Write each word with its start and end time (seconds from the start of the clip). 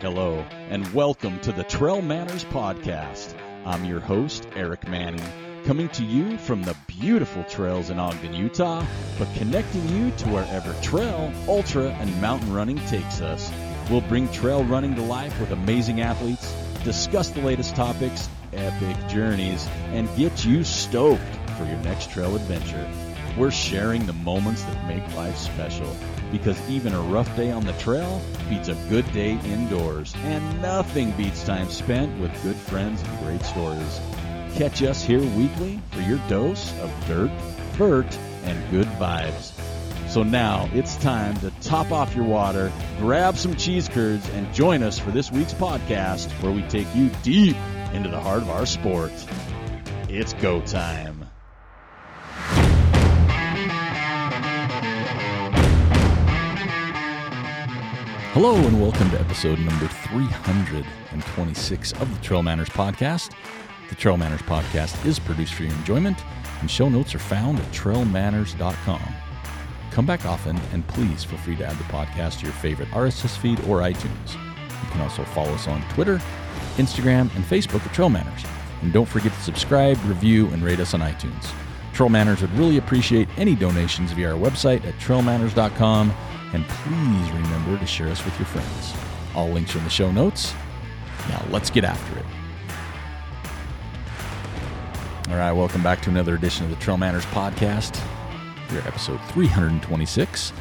Hello, 0.00 0.44
and 0.68 0.92
welcome 0.92 1.38
to 1.40 1.52
the 1.52 1.62
Trail 1.62 2.02
Manners 2.02 2.44
Podcast. 2.44 3.32
I'm 3.64 3.84
your 3.84 4.00
host, 4.00 4.46
Eric 4.56 4.88
Manning, 4.88 5.22
coming 5.64 5.88
to 5.90 6.04
you 6.04 6.36
from 6.36 6.62
the 6.62 6.76
beautiful 6.88 7.44
trails 7.44 7.90
in 7.90 7.98
Ogden, 7.98 8.34
Utah, 8.34 8.84
but 9.18 9.32
connecting 9.34 9.88
you 9.88 10.10
to 10.10 10.28
wherever 10.28 10.74
trail, 10.82 11.32
ultra, 11.48 11.90
and 11.90 12.20
mountain 12.20 12.52
running 12.52 12.78
takes 12.86 13.20
us. 13.20 13.50
We'll 13.88 14.00
bring 14.02 14.30
trail 14.32 14.64
running 14.64 14.96
to 14.96 15.02
life 15.02 15.38
with 15.38 15.52
amazing 15.52 16.00
athletes, 16.00 16.52
discuss 16.82 17.30
the 17.30 17.40
latest 17.40 17.76
topics, 17.76 18.28
epic 18.52 18.96
journeys, 19.08 19.66
and 19.92 20.14
get 20.16 20.44
you 20.44 20.64
stoked 20.64 21.22
for 21.56 21.64
your 21.64 21.78
next 21.78 22.10
trail 22.10 22.34
adventure. 22.34 22.90
We're 23.38 23.52
sharing 23.52 24.06
the 24.06 24.12
moments 24.12 24.64
that 24.64 24.88
make 24.88 25.14
life 25.14 25.36
special 25.38 25.96
because 26.30 26.60
even 26.68 26.94
a 26.94 27.00
rough 27.00 27.34
day 27.36 27.50
on 27.50 27.64
the 27.64 27.72
trail 27.74 28.20
beats 28.48 28.68
a 28.68 28.74
good 28.88 29.10
day 29.12 29.38
indoors, 29.44 30.14
and 30.24 30.62
nothing 30.62 31.10
beats 31.12 31.44
time 31.44 31.68
spent 31.68 32.20
with 32.20 32.30
good 32.42 32.56
friends 32.56 33.02
and 33.02 33.18
great 33.20 33.42
stories. 33.42 34.00
Catch 34.54 34.82
us 34.82 35.02
here 35.02 35.20
weekly 35.20 35.80
for 35.90 36.00
your 36.00 36.18
dose 36.28 36.72
of 36.80 36.90
dirt, 37.06 37.30
vert, 37.72 38.18
and 38.44 38.70
good 38.70 38.86
vibes. 38.98 39.52
So 40.08 40.22
now 40.22 40.68
it's 40.72 40.96
time 40.96 41.36
to 41.38 41.50
top 41.60 41.90
off 41.90 42.14
your 42.14 42.24
water, 42.24 42.70
grab 42.98 43.36
some 43.36 43.56
cheese 43.56 43.88
curds, 43.88 44.28
and 44.30 44.52
join 44.54 44.82
us 44.82 44.98
for 44.98 45.10
this 45.10 45.32
week's 45.32 45.54
podcast 45.54 46.30
where 46.42 46.52
we 46.52 46.62
take 46.62 46.86
you 46.94 47.10
deep 47.22 47.56
into 47.92 48.08
the 48.10 48.20
heart 48.20 48.42
of 48.42 48.50
our 48.50 48.66
sport. 48.66 49.12
It's 50.08 50.32
go 50.34 50.60
time. 50.60 51.13
Hello 58.34 58.56
and 58.56 58.82
welcome 58.82 59.08
to 59.12 59.20
episode 59.20 59.60
number 59.60 59.86
326 59.86 61.92
of 61.92 62.12
the 62.12 62.20
Trail 62.20 62.42
Manners 62.42 62.68
Podcast. 62.68 63.30
The 63.88 63.94
Trail 63.94 64.16
Manners 64.16 64.42
Podcast 64.42 65.06
is 65.06 65.20
produced 65.20 65.54
for 65.54 65.62
your 65.62 65.72
enjoyment, 65.74 66.18
and 66.60 66.68
show 66.68 66.88
notes 66.88 67.14
are 67.14 67.20
found 67.20 67.60
at 67.60 67.66
trailmanners.com. 67.66 69.00
Come 69.92 70.04
back 70.04 70.26
often, 70.26 70.60
and 70.72 70.84
please 70.88 71.22
feel 71.22 71.38
free 71.38 71.54
to 71.54 71.64
add 71.64 71.78
the 71.78 71.84
podcast 71.84 72.40
to 72.40 72.46
your 72.46 72.54
favorite 72.54 72.88
RSS 72.88 73.36
feed 73.36 73.60
or 73.68 73.82
iTunes. 73.82 74.34
You 74.34 74.90
can 74.90 75.02
also 75.02 75.22
follow 75.26 75.52
us 75.52 75.68
on 75.68 75.88
Twitter, 75.90 76.20
Instagram, 76.74 77.32
and 77.36 77.44
Facebook 77.44 77.86
at 77.86 77.94
Trail 77.94 78.10
Manners. 78.10 78.44
And 78.82 78.92
don't 78.92 79.06
forget 79.06 79.32
to 79.32 79.40
subscribe, 79.42 79.96
review, 80.06 80.48
and 80.48 80.60
rate 80.60 80.80
us 80.80 80.92
on 80.92 81.02
iTunes. 81.02 81.52
Trail 81.92 82.08
Manners 82.08 82.40
would 82.40 82.58
really 82.58 82.78
appreciate 82.78 83.28
any 83.36 83.54
donations 83.54 84.10
via 84.10 84.34
our 84.34 84.36
website 84.36 84.84
at 84.84 84.94
trailmanners.com 84.94 86.12
and 86.54 86.64
please 86.68 87.30
remember 87.32 87.76
to 87.76 87.86
share 87.86 88.08
us 88.08 88.24
with 88.24 88.38
your 88.38 88.46
friends. 88.46 88.94
All 89.34 89.50
links 89.50 89.74
are 89.74 89.78
in 89.78 89.84
the 89.84 89.90
show 89.90 90.12
notes. 90.12 90.54
Now 91.28 91.44
let's 91.50 91.68
get 91.68 91.82
after 91.82 92.16
it. 92.18 92.24
All 95.30 95.36
right, 95.36 95.52
welcome 95.52 95.82
back 95.82 96.00
to 96.02 96.10
another 96.10 96.36
edition 96.36 96.64
of 96.64 96.70
the 96.70 96.76
Trail 96.76 96.96
Manners 96.96 97.24
podcast. 97.26 97.96
Here, 98.70 98.82
episode 98.86 99.20
326. 99.30 100.52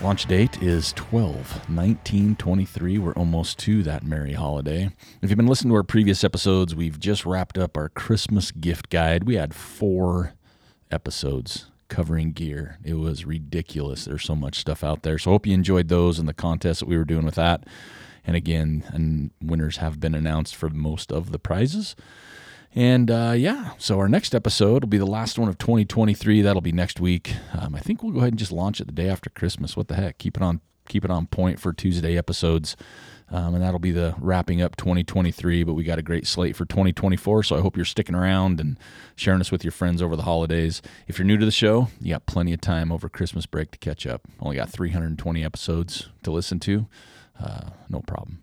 Launch 0.00 0.24
date 0.24 0.62
is 0.62 0.94
12 0.94 1.68
19 1.68 2.36
23. 2.36 2.98
We're 2.98 3.12
almost 3.12 3.58
to 3.58 3.82
that 3.82 4.02
merry 4.02 4.32
holiday. 4.32 4.90
If 5.20 5.28
you've 5.28 5.36
been 5.36 5.46
listening 5.46 5.72
to 5.72 5.76
our 5.76 5.82
previous 5.82 6.24
episodes, 6.24 6.74
we've 6.74 6.98
just 6.98 7.26
wrapped 7.26 7.58
up 7.58 7.76
our 7.76 7.90
Christmas 7.90 8.50
gift 8.50 8.88
guide. 8.88 9.24
We 9.24 9.34
had 9.34 9.52
four 9.52 10.32
episodes 10.90 11.69
covering 11.90 12.32
gear. 12.32 12.78
It 12.82 12.94
was 12.94 13.26
ridiculous. 13.26 14.06
There's 14.06 14.24
so 14.24 14.34
much 14.34 14.58
stuff 14.58 14.82
out 14.82 15.02
there. 15.02 15.18
So 15.18 15.32
hope 15.32 15.46
you 15.46 15.52
enjoyed 15.52 15.88
those 15.88 16.18
and 16.18 16.26
the 16.26 16.32
contest 16.32 16.80
that 16.80 16.88
we 16.88 16.96
were 16.96 17.04
doing 17.04 17.26
with 17.26 17.34
that. 17.34 17.64
And 18.26 18.36
again, 18.36 18.84
and 18.88 19.30
winners 19.42 19.78
have 19.78 20.00
been 20.00 20.14
announced 20.14 20.56
for 20.56 20.70
most 20.70 21.12
of 21.12 21.32
the 21.32 21.38
prizes. 21.38 21.94
And 22.74 23.10
uh, 23.10 23.34
yeah, 23.36 23.72
so 23.78 23.98
our 23.98 24.08
next 24.08 24.34
episode 24.34 24.84
will 24.84 24.88
be 24.88 24.98
the 24.98 25.06
last 25.06 25.38
one 25.38 25.48
of 25.48 25.58
2023. 25.58 26.40
That'll 26.42 26.62
be 26.62 26.72
next 26.72 27.00
week. 27.00 27.34
Um, 27.58 27.74
I 27.74 27.80
think 27.80 28.02
we'll 28.02 28.12
go 28.12 28.20
ahead 28.20 28.32
and 28.32 28.38
just 28.38 28.52
launch 28.52 28.80
it 28.80 28.86
the 28.86 28.92
day 28.92 29.08
after 29.08 29.28
Christmas. 29.28 29.76
What 29.76 29.88
the 29.88 29.96
heck? 29.96 30.18
Keep 30.18 30.36
it 30.36 30.42
on, 30.42 30.60
keep 30.88 31.04
it 31.04 31.10
on 31.10 31.26
point 31.26 31.58
for 31.58 31.72
Tuesday 31.72 32.16
episodes. 32.16 32.76
Um, 33.30 33.54
and 33.54 33.62
that'll 33.62 33.78
be 33.78 33.92
the 33.92 34.14
wrapping 34.18 34.60
up 34.60 34.76
2023. 34.76 35.62
But 35.62 35.74
we 35.74 35.84
got 35.84 35.98
a 35.98 36.02
great 36.02 36.26
slate 36.26 36.56
for 36.56 36.64
2024. 36.64 37.44
So 37.44 37.56
I 37.56 37.60
hope 37.60 37.76
you're 37.76 37.84
sticking 37.84 38.14
around 38.14 38.60
and 38.60 38.78
sharing 39.14 39.40
us 39.40 39.52
with 39.52 39.64
your 39.64 39.72
friends 39.72 40.02
over 40.02 40.16
the 40.16 40.22
holidays. 40.22 40.82
If 41.06 41.18
you're 41.18 41.26
new 41.26 41.38
to 41.38 41.44
the 41.44 41.50
show, 41.50 41.88
you 42.00 42.14
got 42.14 42.26
plenty 42.26 42.52
of 42.52 42.60
time 42.60 42.90
over 42.90 43.08
Christmas 43.08 43.46
break 43.46 43.70
to 43.72 43.78
catch 43.78 44.06
up. 44.06 44.22
Only 44.40 44.56
got 44.56 44.70
320 44.70 45.44
episodes 45.44 46.08
to 46.24 46.30
listen 46.30 46.58
to. 46.60 46.86
Uh, 47.38 47.70
no 47.88 48.00
problem. 48.00 48.42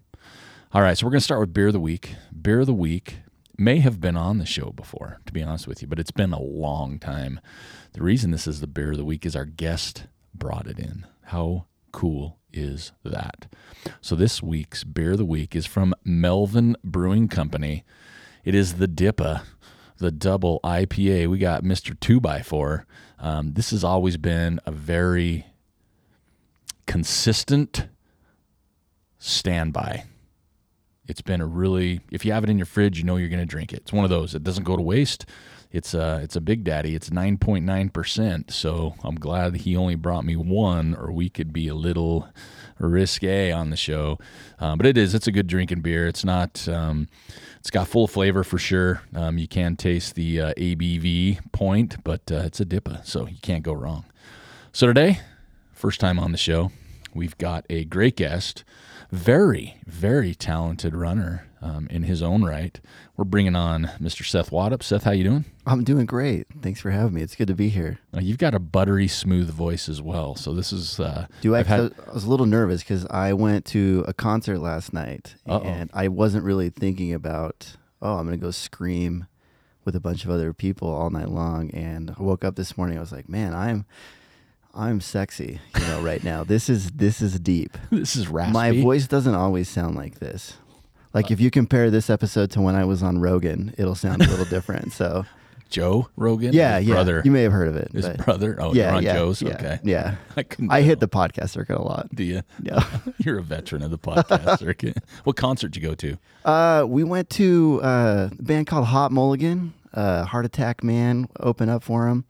All 0.73 0.81
right, 0.81 0.97
so 0.97 1.05
we're 1.05 1.11
going 1.11 1.19
to 1.19 1.23
start 1.23 1.39
with 1.39 1.53
beer 1.53 1.67
of 1.67 1.73
the 1.73 1.79
week. 1.79 2.15
Beer 2.41 2.59
of 2.59 2.65
the 2.65 2.73
week 2.73 3.19
may 3.57 3.79
have 3.79 3.99
been 3.99 4.17
on 4.17 4.37
the 4.37 4.45
show 4.45 4.71
before, 4.71 5.19
to 5.25 5.33
be 5.33 5.41
honest 5.41 5.67
with 5.67 5.81
you, 5.81 5.87
but 5.87 5.99
it's 5.99 6.11
been 6.11 6.33
a 6.33 6.41
long 6.41 6.99
time. 6.99 7.39
The 7.93 8.03
reason 8.03 8.31
this 8.31 8.47
is 8.47 8.61
the 8.61 8.67
beer 8.67 8.91
of 8.91 8.97
the 8.97 9.05
week 9.05 9.25
is 9.25 9.35
our 9.35 9.45
guest 9.45 10.07
brought 10.33 10.67
it 10.67 10.77
in. 10.77 11.05
How 11.25 11.65
cool 11.91 12.37
is 12.57 12.91
that? 13.03 13.47
So 14.01 14.15
this 14.15 14.41
week's 14.41 14.83
beer 14.83 15.11
of 15.11 15.17
the 15.19 15.25
week 15.25 15.55
is 15.55 15.65
from 15.65 15.93
Melvin 16.03 16.75
Brewing 16.83 17.27
Company. 17.27 17.83
It 18.43 18.55
is 18.55 18.75
the 18.75 18.87
Dippa, 18.87 19.43
the 19.97 20.11
double 20.11 20.59
IPA. 20.63 21.27
We 21.27 21.37
got 21.37 21.63
Mr. 21.63 21.95
2x4. 21.97 22.83
Um, 23.19 23.53
this 23.53 23.71
has 23.71 23.83
always 23.83 24.17
been 24.17 24.59
a 24.65 24.71
very 24.71 25.47
consistent 26.85 27.87
standby. 29.19 30.05
It's 31.07 31.21
been 31.21 31.41
a 31.41 31.45
really, 31.45 32.01
if 32.11 32.25
you 32.25 32.33
have 32.33 32.43
it 32.43 32.49
in 32.49 32.57
your 32.57 32.65
fridge, 32.65 32.97
you 32.97 33.05
know 33.05 33.15
you're 33.15 33.29
going 33.29 33.39
to 33.39 33.45
drink 33.45 33.71
it. 33.71 33.77
It's 33.77 33.93
one 33.93 34.03
of 34.03 34.09
those. 34.09 34.35
It 34.35 34.43
doesn't 34.43 34.65
go 34.65 34.75
to 34.75 34.81
waste. 34.81 35.25
It's 35.71 35.93
a, 35.93 36.19
it's 36.23 36.35
a 36.35 36.41
big 36.41 36.63
daddy. 36.63 36.95
It's 36.95 37.09
9.9%. 37.09 38.51
So 38.51 38.95
I'm 39.03 39.15
glad 39.15 39.57
he 39.57 39.75
only 39.75 39.95
brought 39.95 40.25
me 40.25 40.35
one, 40.35 40.95
or 40.95 41.11
we 41.11 41.29
could 41.29 41.51
be 41.51 41.67
a 41.67 41.75
little 41.75 42.29
risque 42.79 43.51
on 43.51 43.69
the 43.69 43.77
show. 43.77 44.17
Um, 44.59 44.77
but 44.77 44.87
it 44.87 44.97
is, 44.97 45.13
it's 45.13 45.27
a 45.27 45.31
good 45.31 45.47
drinking 45.47 45.81
beer. 45.81 46.07
It's 46.07 46.23
not, 46.23 46.67
um, 46.67 47.07
it's 47.59 47.69
got 47.69 47.87
full 47.87 48.07
flavor 48.07 48.43
for 48.43 48.57
sure. 48.57 49.01
Um, 49.13 49.37
you 49.37 49.47
can 49.47 49.75
taste 49.75 50.15
the 50.15 50.41
uh, 50.41 50.53
ABV 50.55 51.51
point, 51.51 52.03
but 52.03 52.31
uh, 52.31 52.43
it's 52.45 52.59
a 52.59 52.65
dippa, 52.65 53.05
so 53.05 53.27
you 53.27 53.37
can't 53.41 53.63
go 53.63 53.73
wrong. 53.73 54.05
So 54.71 54.87
today, 54.87 55.19
first 55.73 55.99
time 55.99 56.19
on 56.19 56.31
the 56.31 56.37
show, 56.37 56.71
we've 57.13 57.37
got 57.37 57.65
a 57.69 57.83
great 57.85 58.15
guest 58.15 58.63
very, 59.11 59.77
very 59.85 60.35
talented 60.35 60.95
runner 60.95 61.47
um, 61.61 61.87
in 61.89 62.03
his 62.03 62.21
own 62.21 62.43
right. 62.43 62.79
We're 63.15 63.25
bringing 63.25 63.55
on 63.55 63.85
Mr. 64.01 64.25
Seth 64.25 64.51
Waddoups. 64.51 64.83
Seth, 64.83 65.03
how 65.03 65.11
you 65.11 65.23
doing? 65.23 65.45
I'm 65.65 65.83
doing 65.83 66.05
great. 66.05 66.47
Thanks 66.61 66.81
for 66.81 66.91
having 66.91 67.13
me. 67.13 67.21
It's 67.21 67.35
good 67.35 67.47
to 67.47 67.55
be 67.55 67.69
here. 67.69 67.99
Uh, 68.15 68.19
you've 68.19 68.37
got 68.37 68.53
a 68.53 68.59
buttery 68.59 69.07
smooth 69.07 69.49
voice 69.49 69.89
as 69.89 70.01
well. 70.01 70.35
So 70.35 70.53
this 70.53 70.71
is. 70.71 70.99
Uh, 70.99 71.27
Do 71.41 71.55
I? 71.55 71.63
Had... 71.63 71.93
I 72.07 72.13
was 72.13 72.25
a 72.25 72.29
little 72.29 72.45
nervous 72.45 72.83
because 72.83 73.05
I 73.07 73.33
went 73.33 73.65
to 73.67 74.05
a 74.07 74.13
concert 74.13 74.59
last 74.59 74.93
night 74.93 75.35
Uh-oh. 75.47 75.63
and 75.63 75.89
I 75.93 76.07
wasn't 76.07 76.43
really 76.43 76.69
thinking 76.69 77.13
about. 77.13 77.75
Oh, 78.01 78.17
I'm 78.17 78.27
going 78.27 78.39
to 78.39 78.45
go 78.45 78.51
scream 78.51 79.25
with 79.83 79.95
a 79.95 79.99
bunch 79.99 80.23
of 80.23 80.29
other 80.29 80.53
people 80.53 80.89
all 80.89 81.09
night 81.09 81.29
long. 81.29 81.71
And 81.71 82.13
I 82.19 82.21
woke 82.21 82.45
up 82.45 82.55
this 82.55 82.77
morning. 82.77 82.97
I 82.97 83.01
was 83.01 83.11
like, 83.11 83.27
man, 83.27 83.55
I'm 83.55 83.85
I'm 84.77 85.01
sexy, 85.01 85.59
you 85.75 85.87
know, 85.87 86.01
right 86.01 86.23
now. 86.23 86.43
This 86.43 86.69
is 86.69 86.91
this 86.91 87.19
is 87.19 87.39
deep. 87.39 87.75
this 87.91 88.15
is 88.15 88.27
raspy. 88.27 88.53
My 88.53 88.71
voice 88.71 89.07
doesn't 89.07 89.33
always 89.33 89.67
sound 89.67 89.95
like 89.95 90.19
this. 90.19 90.57
Like 91.13 91.25
uh, 91.25 91.33
if 91.33 91.41
you 91.41 91.49
compare 91.49 91.89
this 91.89 92.11
episode 92.11 92.51
to 92.51 92.61
when 92.61 92.75
I 92.75 92.85
was 92.85 93.01
on 93.01 93.19
Rogan, 93.19 93.73
it'll 93.77 93.95
sound 93.95 94.21
a 94.21 94.29
little 94.29 94.45
different. 94.45 94.93
So 94.93 95.25
Joe 95.71 96.09
Rogan, 96.15 96.53
yeah, 96.53 96.77
yeah, 96.77 96.93
brother. 96.93 97.23
You 97.25 97.31
may 97.31 97.41
have 97.41 97.51
heard 97.51 97.69
of 97.69 97.75
it. 97.75 97.91
His 97.91 98.07
brother. 98.17 98.55
Oh, 98.61 98.71
yeah, 98.75 98.99
yeah, 98.99 99.13
Joe's. 99.13 99.41
Yeah, 99.41 99.55
okay, 99.55 99.79
yeah. 99.83 100.15
I, 100.37 100.45
I 100.69 100.81
hit 100.83 100.99
the 100.99 101.09
podcast 101.09 101.49
circuit 101.49 101.77
a 101.77 101.81
lot. 101.81 102.13
Do 102.13 102.23
you? 102.23 102.43
Yeah. 102.61 102.85
You're 103.17 103.39
a 103.39 103.43
veteran 103.43 103.81
of 103.81 103.89
the 103.89 103.97
podcast 103.97 104.59
circuit. 104.59 104.97
What 105.23 105.37
concert 105.37 105.69
did 105.69 105.81
you 105.81 105.89
go 105.89 105.95
to? 105.95 106.17
Uh, 106.45 106.85
we 106.87 107.03
went 107.03 107.31
to 107.31 107.81
uh, 107.83 108.29
a 108.31 108.43
band 108.43 108.67
called 108.67 108.85
Hot 108.85 109.11
Mulligan. 109.11 109.73
Uh, 109.93 110.25
Heart 110.25 110.45
Attack 110.45 110.83
Man 110.83 111.27
open 111.39 111.69
up 111.69 111.81
for 111.81 112.07
him 112.07 112.25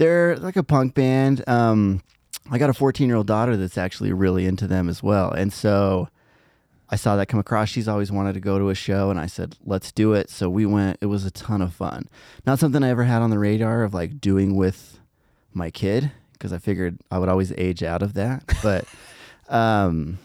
they're 0.00 0.36
like 0.38 0.56
a 0.56 0.62
punk 0.62 0.94
band. 0.94 1.46
Um, 1.46 2.02
I 2.50 2.56
got 2.56 2.70
a 2.70 2.74
14 2.74 3.06
year 3.06 3.16
old 3.16 3.26
daughter 3.26 3.56
that's 3.56 3.76
actually 3.76 4.12
really 4.14 4.46
into 4.46 4.66
them 4.66 4.88
as 4.88 5.02
well. 5.02 5.30
And 5.30 5.52
so 5.52 6.08
I 6.88 6.96
saw 6.96 7.16
that 7.16 7.26
come 7.26 7.38
across. 7.38 7.68
She's 7.68 7.86
always 7.86 8.10
wanted 8.10 8.32
to 8.32 8.40
go 8.40 8.58
to 8.58 8.70
a 8.70 8.74
show, 8.74 9.10
and 9.10 9.20
I 9.20 9.26
said, 9.26 9.56
let's 9.64 9.92
do 9.92 10.14
it. 10.14 10.30
So 10.30 10.48
we 10.48 10.64
went. 10.64 10.96
It 11.02 11.06
was 11.06 11.26
a 11.26 11.30
ton 11.30 11.60
of 11.60 11.74
fun. 11.74 12.08
Not 12.46 12.58
something 12.58 12.82
I 12.82 12.88
ever 12.88 13.04
had 13.04 13.20
on 13.20 13.28
the 13.28 13.38
radar 13.38 13.84
of 13.84 13.92
like 13.92 14.20
doing 14.20 14.56
with 14.56 14.98
my 15.52 15.70
kid 15.70 16.10
because 16.32 16.52
I 16.52 16.58
figured 16.58 16.98
I 17.10 17.18
would 17.18 17.28
always 17.28 17.52
age 17.58 17.82
out 17.82 18.02
of 18.02 18.14
that. 18.14 18.42
But 18.62 18.86
um, 19.48 20.18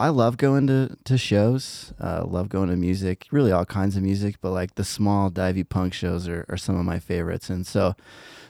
I 0.00 0.08
love 0.08 0.38
going 0.38 0.66
to, 0.66 0.96
to 1.04 1.16
shows. 1.16 1.92
Uh, 2.00 2.24
love 2.26 2.48
going 2.48 2.68
to 2.68 2.76
music, 2.76 3.26
really 3.30 3.52
all 3.52 3.64
kinds 3.64 3.96
of 3.96 4.02
music, 4.02 4.36
but 4.40 4.50
like 4.50 4.74
the 4.74 4.84
small 4.84 5.30
divey 5.30 5.68
punk 5.68 5.94
shows 5.94 6.26
are, 6.26 6.44
are 6.48 6.56
some 6.56 6.76
of 6.76 6.84
my 6.84 6.98
favorites. 6.98 7.48
And 7.48 7.64
so 7.64 7.94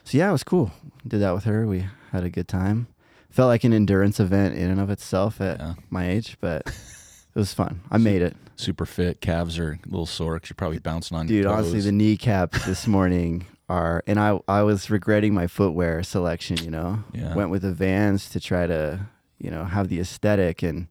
so 0.04 0.18
yeah, 0.18 0.28
it 0.28 0.32
was 0.32 0.44
cool. 0.44 0.70
Did 1.06 1.20
that 1.20 1.34
with 1.34 1.44
her. 1.44 1.66
We 1.66 1.86
had 2.12 2.24
a 2.24 2.30
good 2.30 2.48
time. 2.48 2.86
Felt 3.30 3.48
like 3.48 3.64
an 3.64 3.72
endurance 3.72 4.20
event 4.20 4.54
in 4.56 4.70
and 4.70 4.80
of 4.80 4.90
itself 4.90 5.40
at 5.40 5.58
yeah. 5.58 5.74
my 5.90 6.08
age, 6.08 6.36
but 6.40 6.66
It 7.34 7.40
was 7.40 7.52
fun. 7.52 7.80
I 7.90 7.98
made 7.98 8.22
it, 8.22 8.36
Super 8.54 8.86
fit. 8.86 9.20
Calves 9.20 9.58
are 9.58 9.72
a 9.72 9.88
little 9.88 10.06
sore 10.06 10.34
because 10.34 10.50
you're 10.50 10.54
probably 10.54 10.78
bouncing 10.78 11.16
on 11.16 11.26
dude. 11.26 11.46
Honestly, 11.46 11.80
the 11.80 11.90
kneecaps 11.90 12.64
this 12.64 12.86
morning 12.96 13.46
are, 13.68 14.04
and 14.06 14.20
I 14.20 14.38
I 14.46 14.62
was 14.62 14.88
regretting 14.88 15.34
my 15.34 15.48
footwear 15.48 16.04
selection. 16.04 16.58
You 16.58 16.70
know, 16.70 17.02
Yeah. 17.12 17.34
went 17.34 17.50
with 17.50 17.62
the 17.62 17.72
Vans 17.72 18.28
to 18.30 18.38
try 18.38 18.68
to 18.68 19.00
you 19.38 19.50
know 19.50 19.64
have 19.64 19.88
the 19.88 19.98
aesthetic 20.00 20.62
and. 20.62 20.86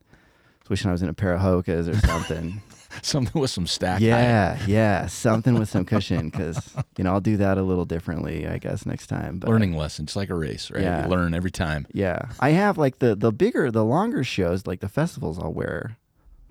Wishing 0.70 0.88
I 0.88 0.94
was 0.94 1.04
in 1.04 1.10
a 1.10 1.14
pair 1.14 1.34
of 1.34 1.42
Hokas 1.42 1.90
or 1.90 2.00
something. 2.08 2.62
Something 3.02 3.42
with 3.42 3.50
some 3.52 3.68
stack. 3.68 4.02
yeah, 4.02 4.58
yeah, 4.68 5.08
something 5.08 5.56
with 5.58 5.70
some 5.70 5.86
cushion 5.86 6.30
because 6.30 6.74
you 6.98 7.04
know 7.04 7.12
I'll 7.14 7.22
do 7.22 7.38
that 7.38 7.58
a 7.58 7.64
little 7.64 7.86
differently, 7.86 8.48
I 8.48 8.58
guess, 8.58 8.86
next 8.86 9.08
time. 9.08 9.40
But 9.40 9.50
Learning 9.50 9.76
lessons 9.76 10.16
like 10.16 10.30
a 10.30 10.36
race, 10.36 10.70
right? 10.72 10.84
Yeah. 10.84 11.04
You 11.04 11.10
learn 11.10 11.34
every 11.34 11.52
time. 11.52 11.88
Yeah, 11.92 12.30
I 12.40 12.50
have 12.52 12.78
like 12.78 13.00
the 13.00 13.16
the 13.16 13.32
bigger, 13.32 13.72
the 13.72 13.84
longer 13.84 14.24
shows, 14.24 14.68
like 14.68 14.80
the 14.80 14.90
festivals. 14.90 15.40
I'll 15.40 15.54
wear 15.54 15.98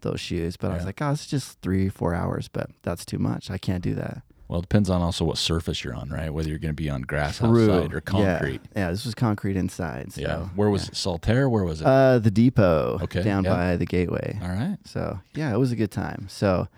those 0.01 0.21
shoes, 0.21 0.57
but 0.57 0.73
I 0.73 0.75
was 0.75 0.85
like, 0.85 1.01
oh, 1.01 1.13
it's 1.13 1.27
just 1.27 1.61
three, 1.63 1.89
four 1.89 2.13
hours, 2.15 2.49
but 2.49 2.71
that's 2.83 3.05
too 3.05 3.19
much. 3.19 3.51
I 3.51 3.59
can't 3.59 3.83
do 3.83 3.95
that. 3.95 4.23
Well, 4.49 4.59
it 4.59 4.63
depends 4.63 4.91
on 4.91 5.01
also 5.01 5.25
what 5.25 5.39
surface 5.39 5.83
you're 5.83 5.95
on, 5.95 6.11
right? 6.11 6.29
Whether 6.33 6.51
you're 6.51 6.59
going 6.59 6.75
to 6.75 6.83
be 6.83 6.91
on 6.91 7.03
grass 7.03 7.43
outside 7.43 7.95
or 7.95 8.01
concrete. 8.03 8.61
Yeah, 8.75 8.83
yeah. 8.87 8.91
This 8.91 9.05
was 9.07 9.15
concrete 9.15 9.57
inside. 9.57 10.13
So, 10.13 10.21
Yeah. 10.21 10.39
Where 10.57 10.69
was 10.69 10.89
it? 10.89 10.95
Saltair? 10.95 11.51
Where 11.51 11.65
was 11.65 11.81
it? 11.81 11.87
Uh, 11.87 12.19
the 12.19 12.31
depot. 12.31 12.99
Okay, 13.03 13.23
Down 13.23 13.45
yeah. 13.45 13.51
by 13.55 13.77
the 13.77 13.87
gateway. 13.87 14.39
All 14.43 14.49
right. 14.51 14.77
So 14.85 15.21
yeah, 15.35 15.55
it 15.55 15.59
was 15.59 15.73
a 15.73 15.77
good 15.77 15.91
time. 15.91 16.27
So. 16.29 16.69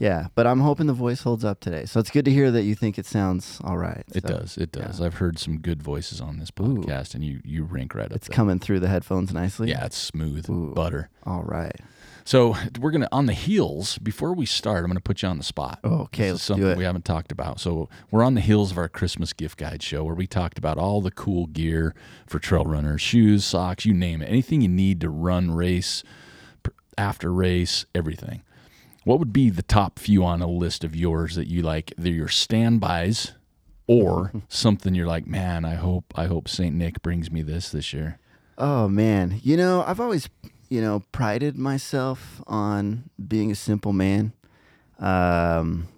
Yeah, 0.00 0.28
but 0.36 0.46
I'm 0.46 0.60
hoping 0.60 0.86
the 0.86 0.92
voice 0.92 1.22
holds 1.22 1.44
up 1.44 1.58
today. 1.58 1.84
So 1.84 1.98
it's 1.98 2.12
good 2.12 2.24
to 2.26 2.30
hear 2.30 2.52
that 2.52 2.62
you 2.62 2.76
think 2.76 3.00
it 3.00 3.04
sounds 3.04 3.60
all 3.64 3.76
right. 3.76 4.04
It 4.14 4.22
So 4.22 4.28
does. 4.28 4.56
It 4.56 4.70
does. 4.70 5.00
yeah. 5.00 5.06
I've 5.06 5.14
heard 5.14 5.40
some 5.40 5.58
good 5.58 5.82
voices 5.82 6.20
on 6.20 6.38
this 6.38 6.50
Ooh. 6.50 6.62
podcast, 6.62 7.16
and 7.16 7.24
you 7.24 7.40
you 7.44 7.64
rank 7.64 7.96
right 7.96 8.04
up 8.06 8.12
It's 8.12 8.28
there. 8.28 8.36
coming 8.36 8.60
through 8.60 8.78
the 8.78 8.86
headphones 8.86 9.32
nicely. 9.32 9.70
Yeah, 9.70 9.84
it's 9.86 9.96
smooth 9.98 10.48
Ooh. 10.48 10.72
butter. 10.72 11.10
All 11.24 11.42
right. 11.42 11.74
So 12.28 12.54
we're 12.78 12.90
gonna 12.90 13.08
on 13.10 13.24
the 13.24 13.32
heels. 13.32 13.96
Before 13.96 14.34
we 14.34 14.44
start, 14.44 14.84
I'm 14.84 14.90
gonna 14.90 15.00
put 15.00 15.22
you 15.22 15.28
on 15.28 15.38
the 15.38 15.44
spot. 15.44 15.80
Oh, 15.82 16.00
okay, 16.00 16.24
This 16.24 16.32
let's 16.32 16.42
something 16.42 16.66
do 16.66 16.70
it. 16.72 16.76
we 16.76 16.84
haven't 16.84 17.06
talked 17.06 17.32
about. 17.32 17.58
So 17.58 17.88
we're 18.10 18.22
on 18.22 18.34
the 18.34 18.42
heels 18.42 18.70
of 18.70 18.76
our 18.76 18.88
Christmas 18.88 19.32
gift 19.32 19.56
guide 19.56 19.82
show, 19.82 20.04
where 20.04 20.14
we 20.14 20.26
talked 20.26 20.58
about 20.58 20.76
all 20.76 21.00
the 21.00 21.10
cool 21.10 21.46
gear 21.46 21.94
for 22.26 22.38
trail 22.38 22.64
runners, 22.64 23.00
shoes, 23.00 23.46
socks, 23.46 23.86
you 23.86 23.94
name 23.94 24.20
it, 24.20 24.26
anything 24.26 24.60
you 24.60 24.68
need 24.68 25.00
to 25.00 25.08
run, 25.08 25.52
race, 25.52 26.02
after 26.98 27.32
race, 27.32 27.86
everything. 27.94 28.42
What 29.04 29.20
would 29.20 29.32
be 29.32 29.48
the 29.48 29.62
top 29.62 29.98
few 29.98 30.22
on 30.22 30.42
a 30.42 30.46
list 30.46 30.84
of 30.84 30.94
yours 30.94 31.34
that 31.36 31.46
you 31.46 31.62
like? 31.62 31.94
They're 31.96 32.12
your 32.12 32.28
standbys, 32.28 33.32
or 33.86 34.32
something 34.50 34.94
you're 34.94 35.06
like, 35.06 35.26
man, 35.26 35.64
I 35.64 35.76
hope 35.76 36.12
I 36.14 36.26
hope 36.26 36.46
Saint 36.46 36.76
Nick 36.76 37.00
brings 37.00 37.30
me 37.30 37.40
this 37.40 37.70
this 37.70 37.94
year. 37.94 38.18
Oh 38.58 38.86
man, 38.86 39.40
you 39.42 39.56
know 39.56 39.82
I've 39.86 40.00
always, 40.00 40.28
you 40.68 40.80
know, 40.80 41.02
prided 41.12 41.56
myself 41.56 42.42
on 42.46 43.10
being 43.26 43.50
a 43.50 43.54
simple 43.54 43.92
man. 43.92 44.32
Um, 44.98 45.88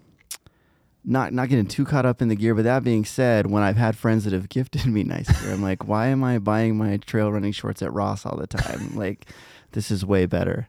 not 1.04 1.32
not 1.32 1.48
getting 1.48 1.66
too 1.66 1.84
caught 1.84 2.06
up 2.06 2.20
in 2.20 2.28
the 2.28 2.36
gear, 2.36 2.54
but 2.54 2.64
that 2.64 2.84
being 2.84 3.04
said, 3.04 3.46
when 3.50 3.62
I've 3.62 3.76
had 3.76 3.96
friends 3.96 4.24
that 4.24 4.32
have 4.32 4.48
gifted 4.48 4.86
me 4.86 5.02
nice 5.02 5.28
gear, 5.40 5.52
I'm 5.52 5.62
like, 5.62 5.86
why 5.86 6.06
am 6.08 6.22
I 6.22 6.38
buying 6.38 6.76
my 6.76 6.98
trail 6.98 7.32
running 7.32 7.52
shorts 7.52 7.82
at 7.82 7.92
Ross 7.92 8.26
all 8.26 8.36
the 8.36 8.46
time? 8.46 8.92
like, 8.94 9.26
this 9.72 9.90
is 9.90 10.04
way 10.04 10.26
better. 10.26 10.68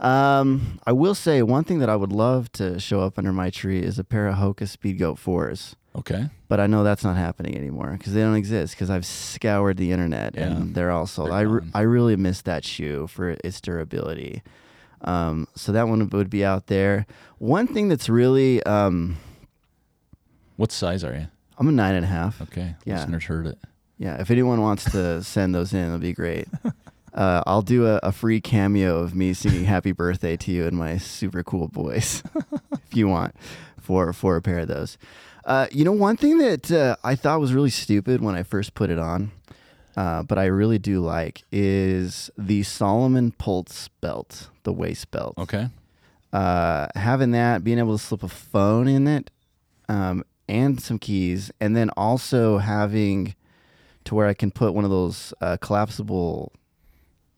Um, 0.00 0.80
I 0.86 0.92
will 0.92 1.14
say 1.14 1.42
one 1.42 1.64
thing 1.64 1.80
that 1.80 1.88
I 1.88 1.96
would 1.96 2.12
love 2.12 2.52
to 2.52 2.78
show 2.78 3.00
up 3.00 3.18
under 3.18 3.32
my 3.32 3.50
tree 3.50 3.82
is 3.82 3.98
a 3.98 4.04
pair 4.04 4.28
of 4.28 4.36
Hoka 4.36 4.64
Speedgoat 4.64 5.18
fours. 5.18 5.74
Okay, 5.96 6.28
But 6.48 6.60
I 6.60 6.66
know 6.68 6.84
that's 6.84 7.02
not 7.02 7.16
happening 7.16 7.56
anymore 7.56 7.96
because 7.98 8.12
they 8.12 8.20
don't 8.20 8.36
exist 8.36 8.74
because 8.74 8.88
I've 8.88 9.04
scoured 9.06 9.78
the 9.78 9.90
internet 9.90 10.34
Yeah. 10.36 10.44
and 10.48 10.74
they're 10.74 10.90
all 10.92 11.06
sold. 11.06 11.30
They're 11.30 11.36
I, 11.38 11.40
re- 11.40 11.70
I 11.74 11.80
really 11.80 12.14
miss 12.14 12.42
that 12.42 12.64
shoe 12.64 13.08
for 13.08 13.30
its 13.42 13.60
durability. 13.60 14.42
Um, 15.00 15.48
so 15.56 15.72
that 15.72 15.88
one 15.88 16.08
would 16.10 16.30
be 16.30 16.44
out 16.44 16.66
there. 16.68 17.06
One 17.38 17.66
thing 17.66 17.88
that's 17.88 18.08
really, 18.08 18.62
um, 18.64 19.16
what 20.56 20.72
size 20.72 21.02
are 21.04 21.14
you? 21.14 21.26
I'm 21.58 21.68
a 21.68 21.72
nine 21.72 21.94
and 21.96 22.04
a 22.04 22.08
half. 22.08 22.40
Okay, 22.42 22.74
Yeah. 22.84 22.96
listeners 22.98 23.24
heard 23.24 23.46
it. 23.46 23.58
Yeah, 23.98 24.20
if 24.20 24.30
anyone 24.30 24.60
wants 24.60 24.84
to 24.92 25.22
send 25.24 25.54
those 25.54 25.72
in, 25.72 25.84
it'll 25.86 25.98
be 25.98 26.12
great. 26.12 26.46
Uh, 27.14 27.42
I'll 27.46 27.62
do 27.62 27.86
a, 27.86 27.96
a 28.04 28.12
free 28.12 28.40
cameo 28.40 28.98
of 29.00 29.14
me 29.16 29.32
singing 29.34 29.64
"Happy 29.64 29.90
Birthday" 29.90 30.36
to 30.36 30.52
you 30.52 30.66
in 30.66 30.76
my 30.76 30.98
super 30.98 31.42
cool 31.42 31.66
voice, 31.66 32.22
if 32.72 32.94
you 32.96 33.08
want, 33.08 33.34
for 33.80 34.12
for 34.12 34.36
a 34.36 34.42
pair 34.42 34.60
of 34.60 34.68
those. 34.68 34.96
Uh, 35.44 35.66
you 35.70 35.84
know, 35.84 35.92
one 35.92 36.16
thing 36.16 36.38
that 36.38 36.70
uh, 36.70 36.96
I 37.02 37.14
thought 37.14 37.40
was 37.40 37.52
really 37.52 37.70
stupid 37.70 38.20
when 38.20 38.34
I 38.34 38.42
first 38.42 38.74
put 38.74 38.90
it 38.90 38.98
on, 38.98 39.30
uh, 39.96 40.22
but 40.22 40.38
I 40.38 40.44
really 40.46 40.78
do 40.78 41.00
like 41.00 41.42
is 41.50 42.30
the 42.36 42.62
Salomon 42.62 43.32
Pulse 43.32 43.88
belt, 44.00 44.48
the 44.64 44.72
waist 44.72 45.10
belt. 45.10 45.34
Okay, 45.38 45.68
Uh, 46.32 46.88
having 46.94 47.30
that, 47.32 47.64
being 47.64 47.78
able 47.78 47.96
to 47.96 48.04
slip 48.04 48.22
a 48.22 48.28
phone 48.28 48.86
in 48.88 49.06
it, 49.06 49.30
um, 49.88 50.22
and 50.48 50.80
some 50.80 50.98
keys, 50.98 51.50
and 51.60 51.74
then 51.76 51.88
also 51.96 52.58
having 52.58 53.34
to 54.04 54.14
where 54.14 54.26
I 54.26 54.34
can 54.34 54.50
put 54.50 54.74
one 54.74 54.84
of 54.84 54.90
those 54.90 55.32
uh, 55.40 55.56
collapsible 55.60 56.52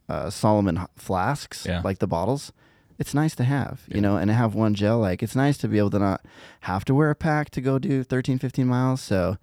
uh, 0.08 0.30
Salomon 0.30 0.86
flasks, 0.96 1.66
Yeah. 1.66 1.82
like 1.84 1.98
the 2.00 2.06
bottles. 2.08 2.52
It's 3.00 3.14
nice 3.14 3.34
to 3.36 3.44
have, 3.44 3.80
Yeah. 3.88 3.96
you 3.96 4.00
know, 4.02 4.16
and 4.16 4.30
have 4.30 4.54
one 4.54 4.74
gel. 4.74 4.98
Like 5.00 5.22
it's 5.22 5.34
nice 5.34 5.56
to 5.58 5.68
be 5.68 5.78
able 5.78 5.90
to 5.90 5.98
not 5.98 6.20
have 6.60 6.84
to 6.84 6.94
wear 6.94 7.10
a 7.10 7.14
pack 7.16 7.50
to 7.50 7.60
go 7.60 7.78
do 7.78 8.04
13, 8.04 8.38
15 8.38 8.66
miles. 8.66 9.00
So 9.00 9.38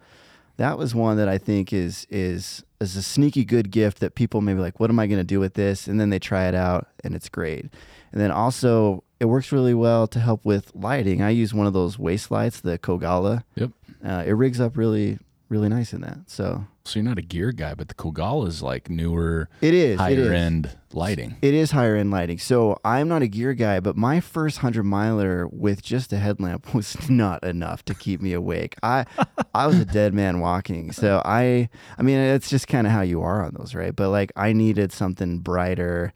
that 0.58 0.78
was 0.78 0.94
one 0.96 1.18
that 1.18 1.28
I 1.28 1.38
think 1.38 1.74
is 1.74 2.06
is 2.10 2.64
is 2.80 2.96
a 2.96 3.02
sneaky 3.02 3.44
good 3.44 3.72
gift 3.72 4.00
that 4.00 4.14
people 4.16 4.40
maybe 4.42 4.60
like, 4.60 4.80
what 4.80 4.92
am 4.92 5.00
I 5.00 5.08
going 5.08 5.20
to 5.20 5.24
do 5.24 5.40
with 5.40 5.56
this? 5.56 5.88
And 5.88 6.00
then 6.00 6.12
they 6.12 6.20
try 6.20 6.48
it 6.48 6.54
out 6.54 6.88
and 7.04 7.16
it's 7.16 7.28
great. 7.30 7.64
And 8.12 8.22
then 8.22 8.30
also 8.32 9.04
it 9.20 9.26
works 9.26 9.52
really 9.52 9.74
well 9.74 10.06
to 10.08 10.20
help 10.20 10.46
with 10.46 10.72
lighting. 10.76 11.24
I 11.24 11.32
use 11.32 11.52
one 11.56 11.66
of 11.66 11.74
those 11.74 11.98
waist 11.98 12.30
lights, 12.30 12.62
the 12.62 12.78
Kogalla. 12.78 13.44
Yep. 13.56 13.72
Uh, 14.06 14.24
it 14.28 14.34
rigs 14.34 14.62
up 14.62 14.78
really 14.78 15.18
really 15.50 15.70
nice 15.70 15.94
in 15.94 16.02
that. 16.02 16.20
So 16.28 16.66
so 16.84 17.00
you're 17.00 17.08
not 17.08 17.18
a 17.18 17.24
gear 17.24 17.52
guy, 17.52 17.74
but 17.74 17.90
the 17.90 17.94
Kogalla 17.94 18.48
is 18.48 18.62
like 18.62 18.90
newer, 18.90 19.50
it 19.62 19.74
is 19.74 20.00
higher 20.00 20.14
is. 20.14 20.32
end 20.32 20.78
lighting. 20.94 21.36
It 21.42 21.54
is 21.54 21.72
higher 21.72 21.96
end 21.96 22.12
lighting. 22.12 22.40
So 22.40 22.80
I'm 22.86 23.08
not 23.08 23.22
a 23.22 23.28
gear 23.28 23.54
guy, 23.54 23.80
but 23.80 23.98
my 23.98 24.20
first 24.20 24.60
hundred 24.60 24.84
miler 24.84 25.48
with 25.48 25.82
just 25.82 26.14
a 26.14 26.18
headlamp 26.18 26.74
was 26.74 27.10
not 27.10 27.44
enough 27.44 27.84
to 27.86 27.94
keep 27.94 28.22
me 28.22 28.34
awake. 28.34 28.76
I 28.84 29.06
I 29.54 29.68
was 29.68 29.80
a 29.80 29.86
dead 29.86 30.14
man 30.14 30.40
walking. 30.40 30.92
So 30.92 31.22
I 31.26 31.70
I 31.98 32.04
mean 32.04 32.20
it's 32.20 32.50
just 32.50 32.68
kind 32.68 32.88
of 32.88 32.94
how 32.94 33.02
you 33.02 33.22
are 33.22 33.44
on 33.44 33.54
those, 33.58 33.76
right? 33.76 33.96
But 33.96 34.10
like 34.10 34.32
I 34.36 34.54
needed 34.54 34.92
something 34.92 35.40
brighter, 35.40 36.14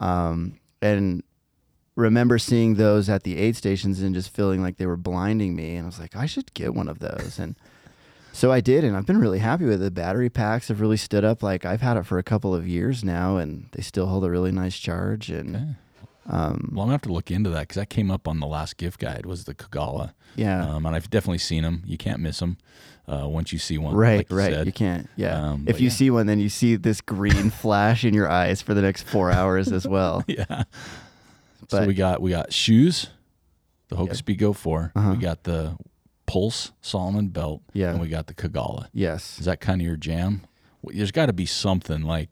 um, 0.00 0.58
and 0.82 1.22
remember 1.96 2.38
seeing 2.38 2.74
those 2.74 3.08
at 3.08 3.22
the 3.22 3.38
aid 3.38 3.56
stations 3.56 4.00
and 4.02 4.14
just 4.14 4.34
feeling 4.34 4.62
like 4.62 4.76
they 4.76 4.86
were 4.86 4.98
blinding 4.98 5.56
me. 5.56 5.76
And 5.76 5.84
I 5.84 5.86
was 5.86 5.98
like, 5.98 6.14
I 6.14 6.26
should 6.26 6.52
get 6.54 6.74
one 6.74 6.88
of 6.88 6.98
those. 6.98 7.38
And 7.38 7.56
so 8.36 8.52
I 8.52 8.60
did, 8.60 8.84
and 8.84 8.96
I've 8.96 9.06
been 9.06 9.18
really 9.18 9.38
happy 9.38 9.64
with 9.64 9.82
it. 9.82 9.94
Battery 9.94 10.28
packs 10.30 10.68
have 10.68 10.80
really 10.80 10.96
stood 10.96 11.24
up. 11.24 11.42
Like 11.42 11.64
I've 11.64 11.80
had 11.80 11.96
it 11.96 12.04
for 12.06 12.18
a 12.18 12.22
couple 12.22 12.54
of 12.54 12.68
years 12.68 13.02
now, 13.02 13.36
and 13.38 13.68
they 13.72 13.82
still 13.82 14.06
hold 14.06 14.24
a 14.24 14.30
really 14.30 14.52
nice 14.52 14.76
charge. 14.78 15.30
And 15.30 15.56
Okay. 15.56 15.64
um, 16.28 16.70
Well, 16.72 16.82
I'm 16.82 16.88
gonna 16.88 16.92
have 16.92 17.02
to 17.02 17.12
look 17.12 17.30
into 17.30 17.50
that 17.50 17.60
because 17.60 17.76
that 17.76 17.90
came 17.90 18.10
up 18.10 18.28
on 18.28 18.40
the 18.40 18.46
last 18.46 18.76
gift 18.76 19.00
guide. 19.00 19.26
Was 19.26 19.44
the 19.44 19.54
Kogalla, 19.54 20.12
yeah, 20.36 20.64
um, 20.68 20.86
and 20.86 20.94
I've 20.94 21.08
definitely 21.10 21.38
seen 21.38 21.62
them. 21.62 21.82
You 21.86 21.96
can't 21.96 22.20
miss 22.20 22.38
them 22.40 22.58
uh, 23.08 23.26
once 23.28 23.52
you 23.52 23.58
see 23.58 23.78
one. 23.78 23.94
right, 23.94 24.18
like 24.18 24.30
you 24.30 24.36
right. 24.36 24.52
said. 24.52 24.66
You 24.66 24.72
can't. 24.72 25.08
Yeah, 25.16 25.40
Um, 25.52 25.64
if 25.66 25.80
you 25.80 25.88
yeah. 25.88 25.94
see 25.94 26.10
one, 26.10 26.26
then 26.26 26.38
you 26.40 26.48
see 26.48 26.76
this 26.76 27.00
green 27.00 27.50
flash 27.62 28.04
in 28.04 28.12
your 28.14 28.28
eyes 28.30 28.60
for 28.62 28.74
the 28.74 28.82
next 28.82 29.04
four 29.04 29.30
hours 29.30 29.70
as 29.72 29.86
well. 29.88 30.24
yeah. 30.28 30.64
so 31.68 31.78
But- 31.78 31.86
we 31.88 31.94
got 31.94 32.20
we 32.20 32.30
got 32.32 32.52
shoes, 32.52 33.08
the 33.88 33.96
Hoka 33.96 34.08
Yep. 34.08 34.16
Speedgoat 34.38 34.56
4 34.56 34.92
Uh-huh. 34.94 35.10
We 35.12 35.16
got 35.18 35.44
the 35.44 35.76
Pulse 36.26 36.72
Salomon 36.80 37.28
belt. 37.28 37.62
Yeah. 37.72 37.90
And 37.90 38.00
we 38.00 38.08
got 38.08 38.26
the 38.26 38.34
Kogalla. 38.34 38.88
Yes. 38.92 39.38
Is 39.38 39.46
that 39.46 39.60
kind 39.60 39.80
of 39.80 39.86
your 39.86 39.96
jam? 39.96 40.42
Well, 40.82 40.94
there's 40.96 41.12
got 41.12 41.26
to 41.26 41.32
be 41.32 41.46
something 41.46 42.02
like. 42.02 42.28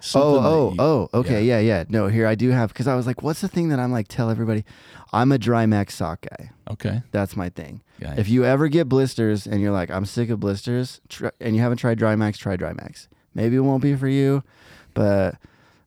Something 0.00 0.30
Oh, 0.30 0.38
oh, 0.44 0.70
you- 0.70 0.76
oh, 0.78 1.08
okay, 1.12 1.42
yeah. 1.44 1.58
yeah, 1.58 1.82
No, 1.88 2.06
here 2.06 2.24
I 2.24 2.36
do 2.36 2.50
have 2.50 2.68
because 2.68 2.86
I 2.86 2.94
was 2.94 3.04
like, 3.04 3.20
what's 3.24 3.40
the 3.40 3.48
thing 3.48 3.70
that 3.70 3.80
I'm 3.80 3.90
like 3.90 4.06
tell 4.06 4.30
everybody? 4.30 4.64
I'm 5.12 5.32
a 5.32 5.38
Drymax 5.38 5.90
sock 5.90 6.20
guy. 6.20 6.50
Okay. 6.70 7.02
That's 7.10 7.34
my 7.34 7.48
thing. 7.48 7.82
Yeah. 8.00 8.14
If 8.16 8.28
you 8.28 8.44
ever 8.44 8.68
get 8.68 8.88
blisters 8.88 9.44
and 9.44 9.60
you're 9.60 9.72
like, 9.72 9.90
I'm 9.90 10.04
sick 10.06 10.30
of 10.30 10.38
blisters, 10.38 11.00
try, 11.08 11.32
and 11.40 11.56
you 11.56 11.62
haven't 11.62 11.78
tried 11.78 11.98
Drymax, 11.98 12.36
try 12.36 12.56
Drymax. 12.56 13.08
Maybe 13.34 13.56
it 13.56 13.60
won't 13.60 13.82
be 13.82 13.96
for 13.96 14.06
you, 14.06 14.44
but 14.94 15.34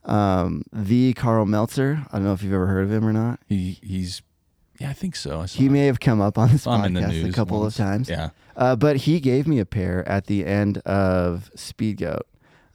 um, 0.04 0.64
the 0.74 1.14
Karl 1.14 1.46
Meltzer, 1.46 2.06
I 2.12 2.18
don't 2.18 2.26
know 2.26 2.34
if 2.34 2.44
you've 2.44 2.54
ever 2.54 2.68
heard 2.68 2.84
of 2.84 2.92
him 2.92 3.06
or 3.08 3.14
not. 3.14 3.40
he 3.48 3.80
he's. 3.82 4.22
Yeah, 4.82 4.90
I 4.90 4.94
think 4.94 5.16
so. 5.16 5.42
I 5.42 5.46
saw 5.46 5.60
He 5.60 5.70
may 5.70 5.86
have 5.86 6.00
come 6.00 6.22
up 6.22 6.38
on 6.38 6.50
this 6.52 6.64
saw 6.64 6.76
him 6.78 6.86
in 6.86 6.94
the 6.94 7.02
podcast 7.02 7.22
a 7.22 7.24
news 7.26 7.36
couple 7.36 7.60
once. 7.62 7.78
of 7.80 7.86
times. 7.86 8.10
Yeah. 8.10 8.30
Uh, 8.56 8.76
but 8.76 8.98
he 8.98 9.20
gave 9.20 9.48
me 9.48 9.60
a 9.60 9.66
pair 9.66 10.08
at 10.10 10.26
the 10.28 10.46
end 10.46 10.80
of 10.80 11.50
Speedgoat. 11.56 12.22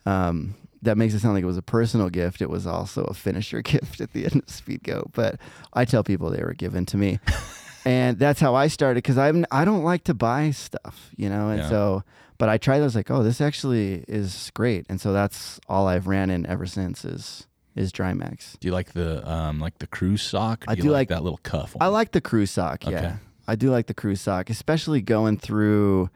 Um, 0.05 0.55
that 0.83 0.97
makes 0.97 1.15
it 1.15 1.21
sound 1.21 1.35
like 1.35 1.43
it 1.43 1.47
was 1.47 1.57
a 1.57 1.63
personal 1.63 2.09
gift. 2.11 2.41
It 2.41 2.49
was 2.51 2.67
also 2.67 3.05
a 3.05 3.15
finisher 3.15 3.61
gift 3.73 4.01
at 4.01 4.13
the 4.13 4.25
end 4.25 4.37
of 4.37 4.47
Speedgoat. 4.47 5.13
But 5.13 5.41
I 5.73 5.85
tell 5.85 6.05
people 6.05 6.31
they 6.31 6.43
were 6.43 6.55
given 6.55 6.87
to 6.87 6.97
me, 6.97 7.19
and 7.85 8.19
that's 8.19 8.41
how 8.41 8.55
I 8.55 8.69
started 8.69 8.99
because 9.03 9.19
I'm 9.19 9.45
I 9.51 9.65
don't 9.65 9.83
like 9.83 10.05
to 10.05 10.15
buy 10.15 10.51
stuff, 10.53 11.11
you 11.17 11.29
know. 11.29 11.49
And 11.49 11.59
Yeah. 11.63 11.69
so, 11.69 12.03
but 12.39 12.49
I 12.49 12.57
tried 12.59 12.79
those 12.81 12.95
like, 12.95 13.11
oh, 13.11 13.23
this 13.25 13.41
actually 13.41 14.05
is 14.07 14.51
great, 14.55 14.87
and 14.89 15.01
so 15.01 15.13
that's 15.13 15.59
all 15.69 15.89
I've 15.89 16.07
ran 16.07 16.31
in 16.31 16.47
ever 16.47 16.67
since 16.67 17.05
is 17.05 17.47
is 17.77 17.93
Drymax. 17.93 18.59
Do 18.59 18.67
you 18.69 18.73
like 18.73 18.93
the 18.95 19.29
um 19.31 19.61
like 19.61 19.79
the 19.79 19.87
cruise 19.87 20.23
sock? 20.23 20.65
I 20.67 20.75
do, 20.75 20.81
do 20.83 20.87
you 20.89 20.93
like- 20.93 21.09
that 21.11 21.23
little 21.23 21.39
cuff. 21.45 21.77
I 21.81 21.87
like 21.89 22.11
the 22.13 22.21
crew 22.21 22.47
sock. 22.47 22.85
Yeah, 22.87 22.99
Okay. 22.99 23.13
I 23.47 23.55
do 23.55 23.71
like 23.71 23.87
the 23.87 23.95
crew 23.95 24.17
sock, 24.17 24.51
especially 24.51 25.01
going 25.03 25.37
through, 25.39 26.11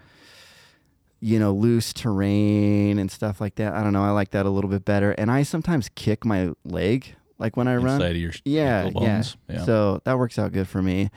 you 1.21 1.38
know, 1.38 1.52
loose 1.52 1.93
terrain 1.93 2.99
and 2.99 3.11
stuff 3.11 3.40
like 3.40 3.57
that. 3.57 3.75
I 3.75 3.83
don't 3.85 3.93
know. 3.93 4.02
I 4.02 4.11
like 4.11 4.31
that 4.31 4.47
a 4.47 4.50
little 4.50 4.71
bit 4.71 4.85
better. 4.85 5.12
And 5.12 5.31
I 5.31 5.43
sometimes 5.45 5.90
kick 5.95 6.25
my 6.25 6.50
leg, 6.64 7.14
like 7.38 7.57
when 7.57 7.69
I 7.69 7.76
run. 7.76 7.95
inside 8.00 8.12
of 8.12 8.17
your 8.17 8.33
Yeah, 8.45 8.85
ankle 8.87 9.02
yeah. 9.02 9.23
Yeah. 9.49 9.64
So 9.64 10.00
that 10.05 10.19
works 10.19 10.38
out 10.38 10.52
good 10.52 10.67
for 10.67 10.83
me, 10.83 11.11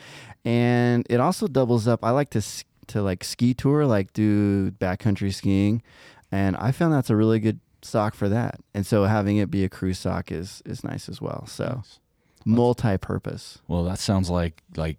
and 0.45 1.05
it 1.09 1.19
also 1.19 1.47
doubles 1.47 1.87
up. 1.87 2.03
I 2.03 2.11
like 2.11 2.29
to 2.31 2.41
to 2.87 3.01
like 3.01 3.23
ski 3.23 3.53
tour, 3.53 3.85
like 3.85 4.11
do 4.13 4.71
backcountry 4.71 5.33
skiing, 5.33 5.81
and 6.31 6.55
I 6.57 6.71
found 6.73 6.93
that's 6.93 7.09
a 7.09 7.15
really 7.15 7.39
good 7.39 7.59
sock 7.85 8.15
for 8.15 8.29
that. 8.29 8.59
And 8.73 8.85
so 8.85 9.03
having 9.05 9.37
it 9.37 9.49
be 9.51 9.63
a 9.63 9.69
crew 9.69 9.93
sock 9.93 10.31
is 10.31 10.61
is 10.65 10.83
nice 10.83 11.07
as 11.09 11.21
well. 11.21 11.45
So 11.47 11.65
Nice. 11.83 11.99
multi-purpose. 12.45 13.59
Well, 13.67 13.83
that 13.85 13.99
sounds 13.99 14.29
like 14.29 14.63
like 14.75 14.97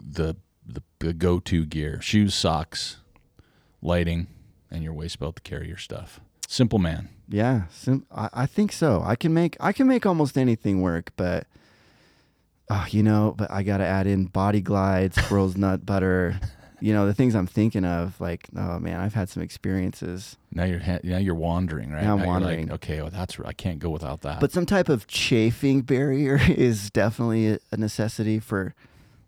the 0.00 0.36
the, 0.66 0.82
the 0.98 1.12
go 1.12 1.38
to 1.40 1.64
gear: 1.64 2.00
shoes, 2.02 2.34
socks, 2.34 2.98
lighting, 3.82 4.26
and 4.70 4.82
your 4.82 4.92
waist 4.92 5.18
belt 5.18 5.36
to 5.36 5.42
carry 5.42 5.68
your 5.68 5.76
stuff. 5.78 6.20
Simple 6.48 6.78
man. 6.78 7.08
Yeah, 7.28 7.62
sim- 7.70 8.06
I, 8.14 8.28
I 8.32 8.46
think 8.46 8.72
so. 8.72 9.02
I 9.04 9.16
can 9.16 9.32
make 9.34 9.56
I 9.60 9.72
can 9.72 9.86
make 9.86 10.06
almost 10.06 10.36
anything 10.38 10.80
work, 10.82 11.12
but 11.16 11.46
uh, 12.68 12.86
you 12.90 13.02
know, 13.02 13.34
but 13.36 13.50
I 13.50 13.62
got 13.62 13.78
to 13.78 13.84
add 13.84 14.06
in 14.06 14.26
body 14.26 14.60
glide, 14.60 15.14
squirrel's 15.14 15.56
nut 15.64 15.84
butter. 15.86 16.38
You 16.80 16.92
know 16.92 17.06
the 17.06 17.14
things 17.14 17.34
I'm 17.34 17.46
thinking 17.46 17.84
of. 17.84 18.20
Like, 18.20 18.48
oh 18.56 18.78
man, 18.78 19.00
I've 19.00 19.14
had 19.14 19.28
some 19.28 19.42
experiences. 19.42 20.36
Now 20.52 20.64
you're 20.64 20.80
ha- 20.80 21.00
now 21.02 21.18
you're 21.18 21.34
wandering, 21.34 21.90
right? 21.90 22.02
Now 22.02 22.12
I'm 22.12 22.18
like, 22.18 22.26
wandering. 22.28 22.72
okay, 22.72 23.00
well 23.00 23.10
that's 23.10 23.38
I 23.44 23.52
can't 23.52 23.78
go 23.78 23.90
without 23.90 24.20
that. 24.22 24.40
But 24.40 24.52
some 24.52 24.66
type 24.66 24.88
of 24.88 25.06
chafing 25.06 25.82
barrier 25.82 26.38
is 26.48 26.90
definitely 26.90 27.48
a, 27.48 27.58
a 27.72 27.76
necessity 27.76 28.38
for 28.38 28.74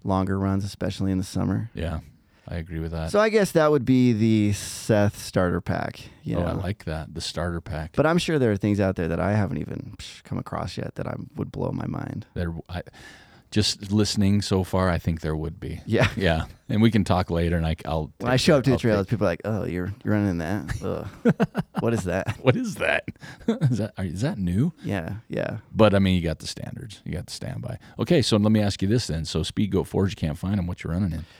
longer 0.04 0.38
runs, 0.38 0.64
especially 0.64 1.10
in 1.12 1.18
the 1.18 1.24
summer. 1.24 1.70
yeah, 1.74 2.00
I 2.46 2.56
agree 2.56 2.80
with 2.80 2.92
that. 2.92 3.10
So 3.10 3.20
I 3.20 3.28
guess 3.28 3.52
that 3.52 3.70
would 3.70 3.84
be 3.84 4.12
the 4.12 4.52
Seth 4.52 5.18
starter 5.18 5.60
pack. 5.60 6.00
You 6.24 6.36
oh, 6.36 6.40
know, 6.40 6.46
I 6.46 6.52
like 6.52 6.84
that 6.84 7.14
the 7.14 7.20
starter 7.20 7.60
pack. 7.60 7.92
but 7.96 8.06
I'm 8.06 8.18
sure 8.18 8.38
there 8.38 8.52
are 8.52 8.56
things 8.56 8.80
out 8.80 8.96
there 8.96 9.08
that 9.08 9.20
I 9.20 9.32
haven't 9.32 9.58
even 9.58 9.94
come 10.24 10.38
across 10.38 10.76
yet 10.78 10.94
that 10.96 11.06
I 11.06 11.14
would 11.36 11.52
blow 11.52 11.70
my 11.72 11.86
mind. 11.86 12.26
there, 12.34 12.54
I, 12.68 12.82
just 13.50 13.90
listening 13.90 14.42
so 14.42 14.62
far, 14.64 14.90
I 14.90 14.98
think 14.98 15.20
there 15.20 15.34
would 15.36 15.58
be. 15.60 15.80
Yeah. 15.86 16.08
Yeah, 16.16 16.44
and 16.68 16.82
we 16.82 16.90
can 16.90 17.04
talk 17.04 17.30
later, 17.30 17.56
and 17.56 17.64
I, 17.66 17.76
I'll. 17.86 18.12
When 18.18 18.30
I 18.30 18.36
show 18.36 18.58
up 18.58 18.64
to 18.64 18.70
the 18.72 18.76
take- 18.76 19.08
people 19.08 19.26
are 19.26 19.30
like, 19.30 19.40
"Oh, 19.44 19.64
you're 19.64 19.92
you're 20.04 20.14
running 20.14 20.38
that? 20.38 20.82
Ugh. 20.84 21.54
what 21.80 21.94
is 21.94 22.04
that?" 22.04 22.36
what 22.42 22.56
is 22.56 22.74
that? 22.76 23.04
is 23.46 23.78
that 23.78 23.94
are- 23.96 24.04
is 24.04 24.20
that 24.20 24.36
new? 24.38 24.72
Yeah, 24.84 25.16
yeah. 25.28 25.58
But 25.74 25.94
I 25.94 25.98
mean, 25.98 26.14
you 26.16 26.20
got 26.22 26.40
the 26.40 26.46
standards. 26.46 27.00
You 27.04 27.12
got 27.12 27.26
the 27.26 27.32
standby. 27.32 27.78
Okay, 27.98 28.20
so 28.22 28.36
let 28.36 28.52
me 28.52 28.60
ask 28.60 28.82
you 28.82 28.88
this 28.88 29.06
then. 29.06 29.24
So 29.24 29.42
Speed 29.42 29.70
Goat 29.72 29.84
Forge, 29.86 30.10
you 30.12 30.16
can't 30.16 30.36
find 30.38 30.58
them. 30.58 30.66
What 30.66 30.84
you're 30.84 30.92
running 30.92 31.12
in? 31.12 31.24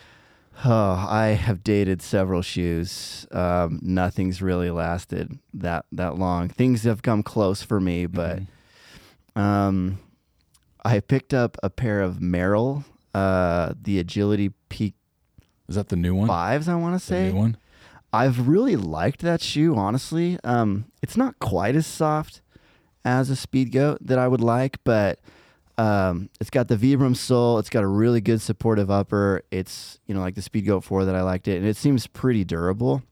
Oh, 0.65 1.07
I 1.09 1.27
have 1.41 1.63
dated 1.63 2.03
several 2.03 2.43
shoes. 2.43 3.29
Um, 3.31 3.79
nothing's 3.81 4.43
really 4.43 4.73
lasted 4.73 5.39
that 5.55 5.85
that 5.93 6.19
long. 6.19 6.49
Things 6.49 6.83
have 6.83 7.01
come 7.03 7.23
close 7.23 7.63
for 7.63 7.79
me, 7.81 8.07
but 8.07 8.41
Mhm. 9.37 9.41
um, 9.41 9.99
I 10.85 11.01
picked 11.01 11.35
up 11.35 11.57
a 11.63 11.71
pair 11.71 12.01
of 12.01 12.17
Merrell, 12.17 12.85
uh, 13.15 13.73
the 13.81 13.99
Agility 13.99 14.53
Peak 14.69 14.95
is 15.69 15.75
that 15.75 15.89
the 15.89 15.97
new 15.97 16.15
one? 16.15 16.29
fives. 16.29 16.69
I 16.69 16.75
want 16.77 16.95
to 16.99 17.05
The 17.07 17.15
say 17.15 17.33
new 17.33 17.39
one. 17.39 17.57
I've 18.13 18.49
really 18.49 18.77
liked 18.77 19.21
that 19.21 19.43
shoe. 19.43 19.77
Honestly, 19.77 20.39
um, 20.43 20.87
it's 21.03 21.17
not 21.17 21.39
quite 21.41 21.77
as 21.77 21.87
soft 21.87 22.41
as 23.05 23.29
a 23.29 23.37
Speed 23.37 23.73
Goat 23.73 23.99
that 24.01 24.19
I 24.19 24.29
would 24.29 24.41
like, 24.41 24.79
but 24.85 25.21
um, 25.77 26.31
it's 26.41 26.49
got 26.49 26.69
the 26.69 26.77
Vibram 26.77 27.15
sole. 27.15 27.59
It's 27.59 27.69
got 27.69 27.85
a 27.85 27.87
really 27.87 28.23
good 28.23 28.41
supportive 28.41 28.91
upper. 28.91 29.43
It's 29.51 29.99
you 30.07 30.15
know 30.15 30.21
like 30.21 30.37
the 30.37 30.43
Speed 30.43 30.65
Goat 30.65 30.85
Four 30.85 31.05
that 31.05 31.15
I 31.15 31.21
liked 31.23 31.49
it, 31.49 31.59
and 31.59 31.67
it 31.67 31.77
seems 31.77 32.07
pretty 32.07 32.45
durable. 32.45 33.03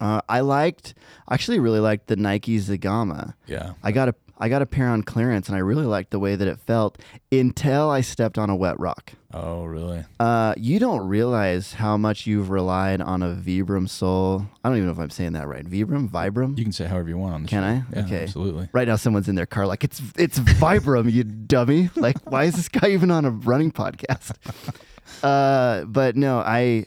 Uh, 0.00 0.20
I 0.30 0.40
liked, 0.40 0.94
I 1.28 1.34
actually 1.34 1.58
really 1.58 1.80
liked 1.80 2.06
the 2.06 2.16
Nike 2.16 2.58
Zegama. 2.58 3.34
Yeah. 3.46 3.72
I 3.82 3.92
got 3.92 4.08
a 4.08 4.14
I 4.40 4.48
got 4.48 4.62
a 4.62 4.66
pair 4.66 4.88
on 4.88 5.02
clearance, 5.02 5.48
and 5.48 5.54
I 5.56 5.60
really 5.60 5.84
liked 5.86 6.10
the 6.10 6.18
way 6.18 6.34
that 6.34 6.48
it 6.48 6.58
felt 6.60 6.98
until 7.30 7.90
I 7.90 8.00
stepped 8.00 8.38
on 8.38 8.48
a 8.50 8.56
wet 8.56 8.80
rock. 8.80 9.12
Oh, 9.32 9.64
really? 9.64 10.04
Uh, 10.18 10.54
you 10.56 10.78
don't 10.80 11.06
realize 11.06 11.74
how 11.74 11.96
much 11.96 12.26
you've 12.26 12.50
relied 12.50 13.00
on 13.00 13.22
a 13.22 13.34
Vibram 13.34 13.88
sole. 13.88 14.46
I 14.64 14.68
don't 14.68 14.78
even 14.78 14.86
know 14.88 14.92
if 14.92 14.98
I'm 14.98 15.10
saying 15.10 15.34
that 15.34 15.46
right. 15.46 15.64
Vibram, 15.64 16.08
Vibram. 16.10 16.56
You 16.58 16.64
can 16.64 16.72
say 16.72 16.86
however 16.86 17.08
you 17.10 17.18
want 17.18 17.34
on 17.34 17.46
Can 17.46 17.62
show. 17.62 17.66
I? 17.66 17.96
Yeah, 18.00 18.04
Okay. 18.06 18.22
absolutely. 18.24 18.68
right 18.72 18.88
now, 18.88 18.96
someone's 18.96 19.28
in 19.28 19.34
their 19.36 19.46
car 19.46 19.66
like 19.66 19.84
it's 19.84 20.00
it's 20.16 20.38
Vibram, 20.40 21.12
you 21.12 21.22
dummy. 21.24 21.90
Like, 21.96 22.16
why 22.30 22.44
is 22.44 22.54
this 22.56 22.68
guy 22.68 22.88
even 22.90 23.10
on 23.10 23.24
a 23.24 23.30
running 23.30 23.70
podcast? 23.72 24.34
Uh, 25.22 25.84
but 25.86 26.14
no, 26.16 26.38
I 26.38 26.86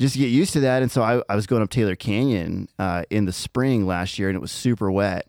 just 0.00 0.16
get 0.16 0.26
used 0.26 0.52
to 0.54 0.60
that, 0.60 0.82
and 0.82 0.90
so 0.90 1.02
I, 1.02 1.22
I 1.28 1.36
was 1.36 1.46
going 1.46 1.62
up 1.62 1.70
Taylor 1.70 1.94
Canyon 1.94 2.68
uh, 2.80 3.04
in 3.10 3.26
the 3.26 3.32
spring 3.32 3.86
last 3.86 4.18
year, 4.18 4.28
and 4.28 4.34
it 4.36 4.40
was 4.40 4.50
super 4.52 4.90
wet. 4.90 5.26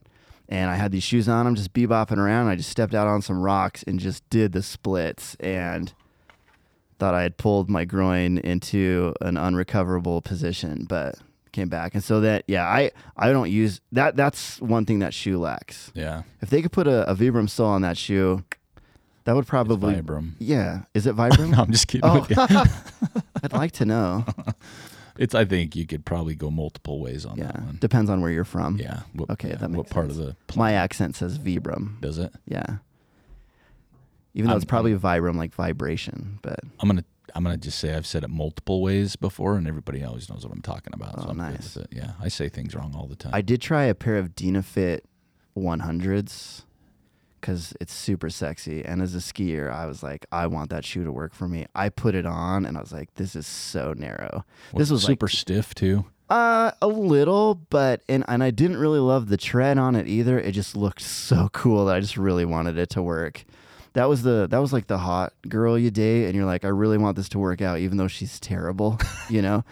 And 0.48 0.70
I 0.70 0.75
had 0.75 0.92
these 0.92 1.04
shoes 1.04 1.28
on, 1.28 1.48
I'm 1.48 1.56
just 1.56 1.74
bebopping 1.74 2.18
around. 2.18 2.48
I 2.48 2.56
just 2.56 2.70
stepped 2.70 2.94
out 2.94 3.08
on 3.08 3.22
some 3.22 3.42
rocks 3.42 3.84
and 3.84 4.00
just 4.00 4.28
did 4.30 4.52
the 4.52 4.62
splits, 4.62 5.36
and 5.40 5.92
thought 7.00 7.14
I 7.14 7.24
had 7.24 7.38
pulled 7.38 7.70
my 7.70 7.84
groin 7.84 8.38
into 8.38 9.14
an 9.22 9.38
unrecoverable 9.38 10.22
position, 10.22 10.86
but 10.88 11.16
came 11.52 11.68
back. 11.70 11.94
And 11.96 12.04
so 12.04 12.20
that, 12.22 12.44
yeah, 12.48 12.66
I, 12.66 12.92
I 13.18 13.32
don't 13.32 13.50
use 13.50 13.82
that. 13.94 14.16
That's 14.16 14.62
one 14.62 14.86
thing 14.86 15.00
that 15.00 15.14
shoe 15.14 15.40
lacks. 15.40 15.92
Yeah. 15.96 16.24
If 16.42 16.50
they 16.50 16.62
could 16.62 16.72
put 16.72 16.88
a, 16.88 17.10
a 17.10 17.16
Vibram 17.16 17.50
sole 17.50 17.70
on 17.70 17.82
that 17.82 17.98
shoe, 17.98 18.44
that 19.24 19.36
would 19.36 19.48
probably, 19.48 19.96
Vibram. 19.96 20.34
yeah. 20.38 20.82
Is 20.94 21.08
it 21.08 21.16
Vibram? 21.16 21.50
No, 21.56 21.64
I'm 21.64 21.72
just 21.72 21.88
kidding. 21.88 22.08
Oh. 22.10 22.28
I'd 23.44 23.54
like 23.54 23.72
to 23.74 23.86
know. 23.86 24.25
It's. 25.17 25.34
I 25.36 25.45
think 25.45 25.75
you 25.75 25.86
could 25.88 26.05
probably 26.05 26.36
go 26.36 26.50
multiple 26.51 27.00
ways 27.00 27.25
on 27.25 27.38
Yeah, 27.38 27.45
that 27.48 27.62
one. 27.62 27.77
depends 27.79 28.10
on 28.10 28.22
where 28.22 28.31
you're 28.31 28.43
from. 28.43 28.77
Yeah. 28.77 29.01
What, 29.13 29.29
Okay, 29.31 29.50
yeah, 29.50 29.55
that 29.55 29.72
What 29.72 29.89
part 29.89 30.07
sense. 30.12 30.19
of 30.19 30.36
the 30.48 30.57
My 30.57 30.74
accent 30.74 31.15
says 31.15 31.39
Vibram. 31.39 32.00
does 32.01 32.17
it? 32.17 32.34
Yeah. 32.45 32.77
Even 34.34 34.48
though 34.48 34.53
I'm- 34.53 34.57
it's 34.57 34.65
probably 34.65 34.93
Vibram 34.95 35.36
like 35.38 35.53
vibration, 35.53 36.39
but 36.41 36.60
I'm 36.79 36.89
gonna. 36.89 37.05
I'm 37.34 37.43
gonna 37.43 37.57
just 37.57 37.79
say 37.79 37.93
I've 37.95 38.05
said 38.05 38.24
it 38.24 38.29
multiple 38.29 38.81
ways 38.81 39.15
before, 39.17 39.57
and 39.57 39.67
everybody 39.67 40.03
always 40.03 40.29
knows 40.29 40.45
what 40.45 40.53
I'm 40.53 40.62
talking 40.62 40.93
about. 40.93 41.15
so 41.15 41.25
Oh, 41.27 41.29
I'm 41.31 41.38
good 41.38 41.51
nice. 41.60 41.77
Yeah, 41.91 42.12
I 42.22 42.27
say 42.29 42.48
things 42.50 42.74
wrong 42.75 42.93
all 42.95 43.07
the 43.07 43.15
time. 43.15 43.31
I 43.34 43.41
did 43.41 43.62
try 43.62 43.84
a 43.86 43.95
pair 43.95 44.17
of 44.17 44.36
Dynafit 44.36 45.01
100s 45.57 46.64
because 47.46 47.75
it's 47.80 47.94
super 47.94 48.28
sexy. 48.28 48.84
And 48.84 49.04
as 49.04 49.14
a 49.14 49.20
skier, 49.20 49.72
I 49.72 49.86
was 49.86 50.02
like, 50.02 50.25
I 50.32 50.48
want 50.48 50.72
that 50.72 50.84
shoe 50.84 51.04
to 51.04 51.12
work 51.12 51.36
for 51.36 51.48
me. 51.48 51.68
I 51.75 51.90
put 51.90 52.16
it 52.16 52.25
on 52.25 52.66
and 52.66 52.75
I 52.75 52.82
was 52.82 52.92
like, 52.92 53.14
this 53.16 53.36
is 53.36 53.46
so 53.46 53.94
narrow. 53.96 54.44
this 54.74 54.90
was 54.90 55.04
super 55.04 55.28
stiff 55.28 55.75
too. 55.75 56.06
Uh, 56.28 56.72
a 56.82 56.88
little, 56.88 57.54
but 57.70 58.02
and 58.10 58.25
and 58.28 58.44
I 58.44 58.50
didn't 58.50 58.78
really 58.78 58.98
love 58.98 59.28
the 59.28 59.38
tread 59.38 59.78
on 59.78 59.96
it 59.96 60.08
either. 60.08 60.40
It 60.40 60.54
just 60.54 60.75
looked 60.75 61.04
so 61.04 61.50
cool 61.54 61.86
that 61.86 61.96
I 61.96 62.00
just 62.00 62.18
really 62.18 62.46
wanted 62.46 62.80
it 62.80 62.90
to 62.92 63.04
work. 63.04 63.46
That 63.94 64.10
was 64.10 64.24
the 64.24 64.48
that 64.50 64.58
was 64.58 64.74
like 64.74 64.88
the 64.88 64.98
hot 64.98 65.34
girl 65.48 65.78
you 65.78 65.92
date, 65.92 66.25
and 66.25 66.34
you're 66.34 66.46
like, 66.46 66.66
I 66.66 66.70
really 66.70 66.98
want 66.98 67.16
this 67.16 67.30
to 67.30 67.40
work 67.40 67.62
out, 67.62 67.78
even 67.78 67.98
though 67.98 68.08
she's 68.08 68.40
terrible, 68.40 68.98
you 69.30 69.44
know. 69.44 69.64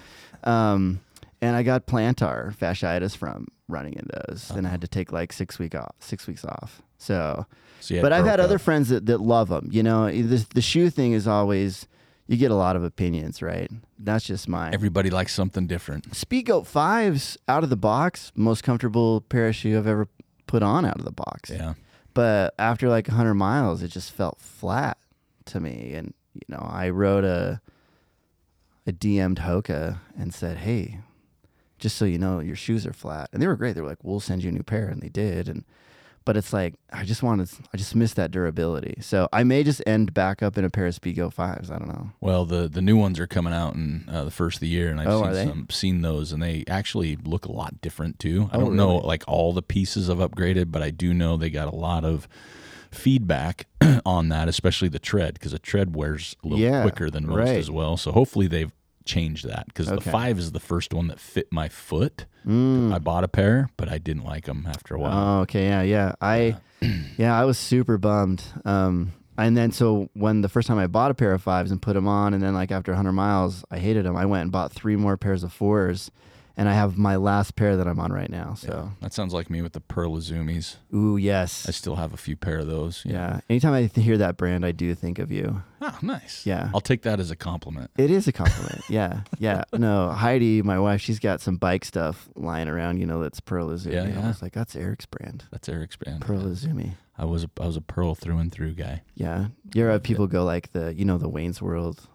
Um, 0.44 1.00
and 1.44 1.56
I 1.58 1.64
got 1.64 1.86
plantar 1.88 2.56
fasciitis 2.56 3.18
from 3.18 3.48
running 3.68 3.94
in 3.94 4.08
those, 4.14 4.50
and 4.52 4.66
I 4.66 4.70
had 4.70 4.82
to 4.82 4.88
take 4.88 5.12
like 5.12 5.34
six 5.34 5.60
week 5.60 5.76
off, 5.76 5.96
six 6.00 6.26
weeks 6.26 6.46
off. 6.46 6.82
So, 6.98 7.46
So 7.82 8.02
but 8.02 8.14
I've 8.14 8.26
had 8.26 8.38
broke 8.38 8.46
other 8.46 8.60
friends 8.60 8.90
that, 8.90 9.06
that 9.08 9.20
love 9.20 9.50
them. 9.50 9.68
You 9.72 9.84
know, 9.84 10.06
eh, 10.06 10.22
the 10.22 10.46
the 10.54 10.62
shoe 10.62 10.90
thing 10.90 11.12
is 11.12 11.28
always 11.28 11.86
you 12.28 12.38
get 12.38 12.52
a 12.52 12.56
lot 12.56 12.78
of 12.78 12.84
opinions, 12.84 13.42
right? 13.42 13.70
That's 14.00 14.24
just 14.26 14.48
mine. 14.48 14.74
Everybody 14.74 15.10
likes 15.10 15.34
something 15.34 15.68
different. 15.68 16.12
Speedgoat 16.12 16.66
fives 16.66 17.38
out 17.50 17.64
of 17.64 17.70
the 17.70 17.76
box, 17.76 18.32
most 18.36 18.64
comfortable 18.64 19.22
pair 19.22 19.50
of 19.50 19.56
shoe 19.56 19.78
I've 19.78 19.88
ever 19.88 20.08
put 20.48 20.64
on 20.64 20.86
out 20.86 20.98
of 20.98 21.04
the 21.04 21.12
box. 21.12 21.50
Yeah. 21.50 21.74
But 22.14 22.54
after 22.58 22.88
like 22.88 23.08
100 23.08 23.34
miles, 23.34 23.84
it 23.84 23.90
just 23.90 24.12
felt 24.12 24.40
flat 24.40 24.98
to 25.46 25.60
me. 25.60 25.94
And, 25.96 26.14
you 26.34 26.42
know, 26.48 26.66
I 26.66 26.90
wrote 26.90 27.26
a, 27.26 27.60
I 28.88 28.92
DM'd 28.92 29.40
Hoka 29.40 30.00
and 30.18 30.34
said, 30.34 30.58
hey, 30.58 31.00
just 31.84 31.98
so 31.98 32.06
you 32.06 32.18
know, 32.18 32.40
your 32.40 32.56
shoes 32.56 32.88
are 32.88 32.94
flat. 32.94 33.30
And 33.34 33.42
they 33.42 33.48
were 33.48 33.58
great. 33.58 33.76
They 33.76 33.82
were 33.82 33.90
like, 33.90 34.04
we'll 34.04 34.22
send 34.22 34.42
you 34.42 34.50
a 34.50 34.54
new 34.54 34.64
pair. 34.64 34.88
And 34.88 35.02
they 35.02 35.10
did. 35.10 35.50
And, 35.50 35.66
but 36.26 36.38
it's 36.38 36.54
like, 36.54 36.76
I 36.94 37.04
just 37.04 37.22
wanted, 37.22 37.50
I 37.74 37.78
just 37.78 37.94
missed 37.94 38.16
that 38.16 38.32
durability. 38.32 38.96
So 39.02 39.28
I 39.34 39.44
may 39.44 39.62
just 39.64 39.84
end 39.86 40.14
back 40.14 40.42
up 40.42 40.58
in 40.58 40.64
a 40.64 40.70
pair 40.70 40.88
of 40.88 40.96
Speedgoat 40.96 41.34
fives. 41.34 41.70
I 41.70 41.78
don't 41.78 41.90
know. 41.90 42.12
Well, 42.22 42.46
the 42.46 42.70
the 42.70 42.82
new 42.82 42.96
ones 42.96 43.20
are 43.20 43.28
coming 43.28 43.52
out 43.52 43.76
in 43.76 44.06
uh, 44.10 44.24
the 44.24 44.32
first 44.32 44.56
of 44.58 44.62
the 44.62 44.70
year, 44.70 44.90
and 44.90 45.02
I've 45.02 45.10
Oh, 45.10 45.34
seen 45.34 45.48
some, 45.50 45.68
seen 45.70 46.02
those, 46.02 46.32
and 46.32 46.42
they 46.42 46.64
actually 46.70 47.18
look 47.18 47.46
a 47.46 47.52
lot 47.52 47.82
different 47.82 48.20
too. 48.20 48.50
I 48.54 48.56
Oh, 48.56 48.62
don't 48.62 48.78
know 48.78 48.96
like 48.96 49.26
all 49.28 49.52
the 49.52 49.62
pieces 49.62 50.08
have 50.08 50.20
upgraded, 50.20 50.72
but 50.72 50.82
I 50.82 50.92
do 50.92 51.14
know 51.14 51.36
they 51.36 51.50
got 51.50 51.68
a 51.68 51.76
lot 51.76 52.06
of 52.06 52.30
feedback 52.90 53.68
on 54.06 54.30
that, 54.30 54.48
especially 54.48 54.88
the 54.88 55.00
tread, 55.00 55.34
because 55.34 55.52
a 55.54 55.60
tread 55.60 55.94
wears 55.96 56.36
a 56.44 56.48
little 56.48 56.60
Yeah, 56.64 56.84
quicker 56.84 57.10
than 57.10 57.28
most 57.28 57.38
right. 57.50 57.58
as 57.58 57.70
well. 57.70 57.98
So 57.98 58.12
hopefully 58.14 58.48
they've 58.48 58.72
change 59.06 59.44
that 59.44 59.68
because 59.68 59.88
the 59.88 60.02
five 60.02 60.40
is 60.40 60.52
the 60.52 60.60
first 60.60 60.94
one 60.94 61.08
that 61.08 61.20
fit 61.20 61.52
my 61.52 61.70
foot. 61.70 62.26
Mm. 62.46 62.94
I 62.94 63.00
bought 63.00 63.24
a 63.24 63.28
pair, 63.28 63.70
but 63.78 63.90
I 63.90 63.98
didn't 63.98 64.26
like 64.26 64.46
them 64.46 64.66
after 64.68 64.96
a 64.96 65.00
while. 65.00 65.40
Oh, 65.40 65.42
okay, 65.42 65.66
yeah, 65.66 65.82
yeah. 65.82 66.14
I, 66.22 66.58
yeah, 67.18 67.40
I 67.40 67.46
was 67.46 67.58
super 67.58 67.98
bummed. 67.98 68.44
Um, 68.66 69.14
and 69.38 69.58
then 69.58 69.72
so 69.72 70.10
when 70.14 70.42
the 70.42 70.50
first 70.50 70.68
time 70.68 70.78
I 70.78 70.88
bought 70.88 71.12
a 71.12 71.16
pair 71.16 71.34
of 71.34 71.42
fives 71.42 71.72
and 71.72 71.82
put 71.82 71.94
them 71.94 72.08
on, 72.08 72.34
and 72.34 72.44
then 72.44 72.54
like 72.54 72.72
after 72.72 72.92
100 72.92 73.14
miles, 73.14 73.64
I 73.72 73.80
hated 73.80 74.06
them. 74.06 74.16
I 74.16 74.26
went 74.26 74.44
and 74.44 74.52
bought 74.52 74.72
three 74.72 74.96
more 74.96 75.18
pairs 75.18 75.44
of 75.44 75.52
fours, 75.52 76.12
and 76.56 76.70
I 76.70 76.74
have 76.74 76.98
my 76.98 77.16
last 77.16 77.56
pair 77.56 77.76
that 77.78 77.88
I'm 77.88 78.00
on 78.00 78.12
right 78.14 78.30
now. 78.30 78.54
So, 78.54 78.92
that 79.02 79.14
sounds 79.14 79.34
like 79.34 79.50
me 79.50 79.62
with 79.62 79.74
the 79.74 79.80
Pearl 79.82 80.12
Izumis. 80.18 80.76
ooh, 80.94 81.18
yes, 81.18 81.68
I 81.68 81.72
still 81.72 81.96
have 81.96 82.14
a 82.14 82.18
few 82.18 82.36
pair 82.36 82.60
of 82.60 82.68
those. 82.68 83.04
yeah. 83.06 83.40
Anytime 83.50 83.74
I 83.74 83.88
th- 83.88 84.06
hear 84.06 84.18
that 84.18 84.38
brand, 84.38 84.66
I 84.66 84.72
do 84.72 84.94
think 84.96 85.20
of 85.20 85.32
you. 85.32 85.64
Oh, 85.82 85.98
nice. 86.02 86.46
Yeah. 86.46 86.70
I'll 86.74 86.80
take 86.82 87.02
that 87.02 87.20
as 87.20 87.30
a 87.32 87.36
compliment. 87.36 87.92
It 87.98 88.10
is 88.10 88.28
a 88.28 88.32
compliment. 88.32 88.84
yeah, 88.90 89.22
yeah. 89.38 89.64
No, 89.74 90.12
Heidi, 90.12 90.62
my 90.62 90.80
wife, 90.80 91.02
she's 91.02 91.20
got 91.20 91.42
some 91.42 91.58
bike 91.58 91.84
stuff 91.86 92.30
lying 92.36 92.68
around. 92.68 93.00
You 93.00 93.06
know, 93.06 93.22
that's 93.22 93.40
Pearl 93.40 93.68
Izumi. 93.70 93.94
Yeah, 93.94 94.04
I 94.04 94.08
yeah. 94.08 94.28
was 94.28 94.42
like, 94.42 94.54
that's 94.54 94.76
Eric's 94.76 95.06
brand, 95.06 95.46
That's 95.52 95.68
Eric's 95.68 95.96
brand. 95.96 96.22
Pearl 96.22 96.44
Izumi. 96.44 96.94
I 97.18 97.26
was 97.26 97.44
a, 97.44 97.50
I 97.60 97.66
was 97.66 97.78
a 97.78 97.82
Pearl 97.82 98.16
through 98.16 98.38
and 98.38 98.52
through 98.52 98.74
guy. 98.74 99.02
Yeah. 99.16 99.48
Have 99.76 100.04
people 100.04 100.28
go 100.28 100.44
like 100.44 100.72
the, 100.72 100.94
you 100.96 101.06
know, 101.06 101.18
the 101.18 101.30
Wayne's 101.30 101.62
World 101.62 102.08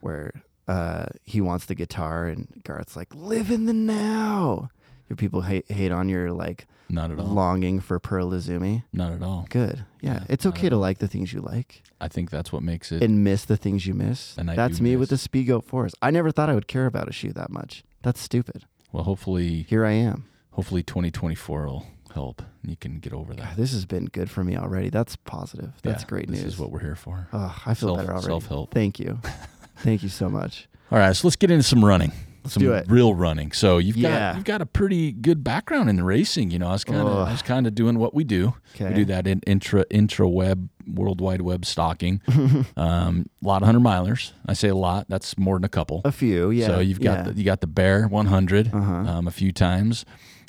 where 0.00 0.32
uh, 0.70 1.06
he 1.24 1.40
wants 1.40 1.66
the 1.66 1.74
guitar 1.74 2.26
and 2.26 2.46
Garth's 2.64 2.96
like, 2.96 3.14
live 3.14 3.50
in 3.50 3.66
the 3.66 3.72
now. 3.72 4.70
Your 5.08 5.16
people 5.16 5.40
hate, 5.42 5.70
hate 5.70 5.90
on 5.90 6.08
your 6.08 6.30
like 6.32 6.66
Not 6.88 7.10
at 7.10 7.18
all. 7.18 7.26
longing 7.26 7.80
for 7.80 7.98
Pearl 7.98 8.30
Izumi. 8.30 8.84
Not 8.92 9.12
at 9.12 9.22
all. 9.22 9.46
Good. 9.50 9.84
Yeah. 10.00 10.12
Yeah, 10.12 10.24
it's 10.28 10.46
okay 10.46 10.68
to 10.68 10.76
all. 10.76 10.80
like 10.80 10.98
the 10.98 11.08
things 11.08 11.32
you 11.32 11.40
like 11.40 11.82
I 12.00 12.06
think 12.08 12.30
that's 12.30 12.52
what 12.52 12.62
makes 12.62 12.92
it. 12.92 13.02
and 13.02 13.24
miss 13.24 13.44
the 13.44 13.56
things 13.56 13.86
you 13.86 13.94
miss. 13.94 14.36
And 14.38 14.50
I 14.50 14.54
That's 14.54 14.80
me 14.80 14.94
with 14.96 15.08
the 15.10 15.14
miss. 15.14 15.26
Speedgoat 15.26 15.64
Force. 15.64 15.92
I 16.00 16.10
never 16.12 16.30
thought 16.30 16.48
I 16.48 16.54
would 16.54 16.68
care 16.68 16.86
about 16.86 17.08
a 17.08 17.12
shoe 17.12 17.32
that 17.32 17.50
much. 17.50 17.82
That's 18.02 18.20
stupid. 18.20 18.64
well, 18.92 19.02
hopefully, 19.04 19.62
Here 19.68 19.84
I 19.84 19.92
am. 19.92 20.26
hopefully, 20.52 20.82
2024 20.84 21.66
will 21.66 21.86
help. 22.14 22.40
and 22.62 22.70
You 22.70 22.76
can 22.76 23.00
get 23.00 23.12
over 23.12 23.34
God, 23.34 23.44
that. 23.44 23.56
this 23.56 23.72
has 23.72 23.84
been 23.86 24.06
good 24.06 24.30
for 24.30 24.42
me 24.44 24.56
already. 24.56 24.88
That's 24.90 25.16
positive. 25.16 25.72
That's 25.82 26.02
Yeah, 26.04 26.08
great 26.08 26.28
this 26.28 26.36
news. 26.36 26.44
This 26.44 26.54
is 26.54 26.60
what 26.60 26.70
we're 26.70 26.80
here 26.80 26.96
for. 26.96 27.28
oh, 27.32 27.60
I 27.66 27.74
feel 27.74 27.88
Self- 27.88 27.98
better 27.98 28.12
already. 28.12 28.26
self-help. 28.26 28.72
Thank 28.72 28.98
you. 29.00 29.18
Thank 29.80 30.02
you 30.02 30.08
so 30.08 30.28
much. 30.28 30.68
All 30.90 30.98
right, 30.98 31.14
so 31.14 31.26
let's 31.28 31.36
get 31.36 31.50
into 31.50 31.62
some 31.62 31.84
running. 31.84 32.12
Let's 32.42 32.54
some 32.54 32.62
do 32.62 32.72
it. 32.72 32.86
real 32.88 33.14
running. 33.14 33.52
So 33.52 33.76
you've 33.78 33.96
Yeah. 33.98 34.30
got 34.30 34.36
you've 34.36 34.44
got 34.44 34.62
a 34.62 34.66
pretty 34.66 35.12
good 35.12 35.44
background 35.44 35.90
in 35.90 35.96
the 35.96 36.04
racing. 36.04 36.50
You 36.50 36.58
know, 36.58 36.68
I 36.68 36.72
was 36.72 36.84
kind 36.84 37.00
of 37.00 37.06
I 37.28 37.32
was 37.32 37.42
kind 37.42 37.66
of 37.66 37.74
doing 37.74 37.98
what 37.98 38.14
we 38.14 38.24
do. 38.24 38.54
Okay. 38.74 38.88
We 38.88 38.94
do 38.94 39.04
that 39.06 39.26
in 39.26 39.40
intra 39.46 39.84
intra 39.90 40.26
web 40.28 40.68
world 40.86 41.20
wide 41.20 41.42
web 41.42 41.64
stalking. 41.66 42.22
um, 42.76 43.28
a 43.42 43.46
lot 43.46 43.60
of 43.62 43.66
hundred 43.66 43.82
milers. 43.82 44.32
I 44.46 44.54
say 44.54 44.68
a 44.68 44.74
lot. 44.74 45.06
That's 45.08 45.36
more 45.36 45.56
than 45.56 45.64
a 45.64 45.68
couple. 45.68 46.00
A 46.04 46.12
few, 46.12 46.50
yeah. 46.50 46.66
So 46.68 46.80
you've 46.80 47.00
got 47.00 47.18
yeah. 47.26 47.32
the, 47.32 47.38
you 47.38 47.44
got 47.44 47.60
the 47.60 47.66
Bear 47.66 48.06
100 48.08 48.74
Uh-huh. 48.74 48.92
um, 48.92 49.28
a 49.28 49.30
few 49.30 49.52
times. 49.52 50.04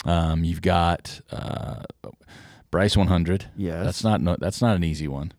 Um, 0.06 0.44
you've 0.46 0.62
got 0.62 1.20
uh, 1.30 1.84
Bryce 2.72 2.96
100. 2.96 3.46
Yes. 3.58 3.84
That's 3.86 4.04
not 4.04 4.22
no, 4.22 4.38
that's 4.40 4.62
not 4.62 4.76
an 4.78 4.84
easy 4.84 5.08
one. 5.10 5.34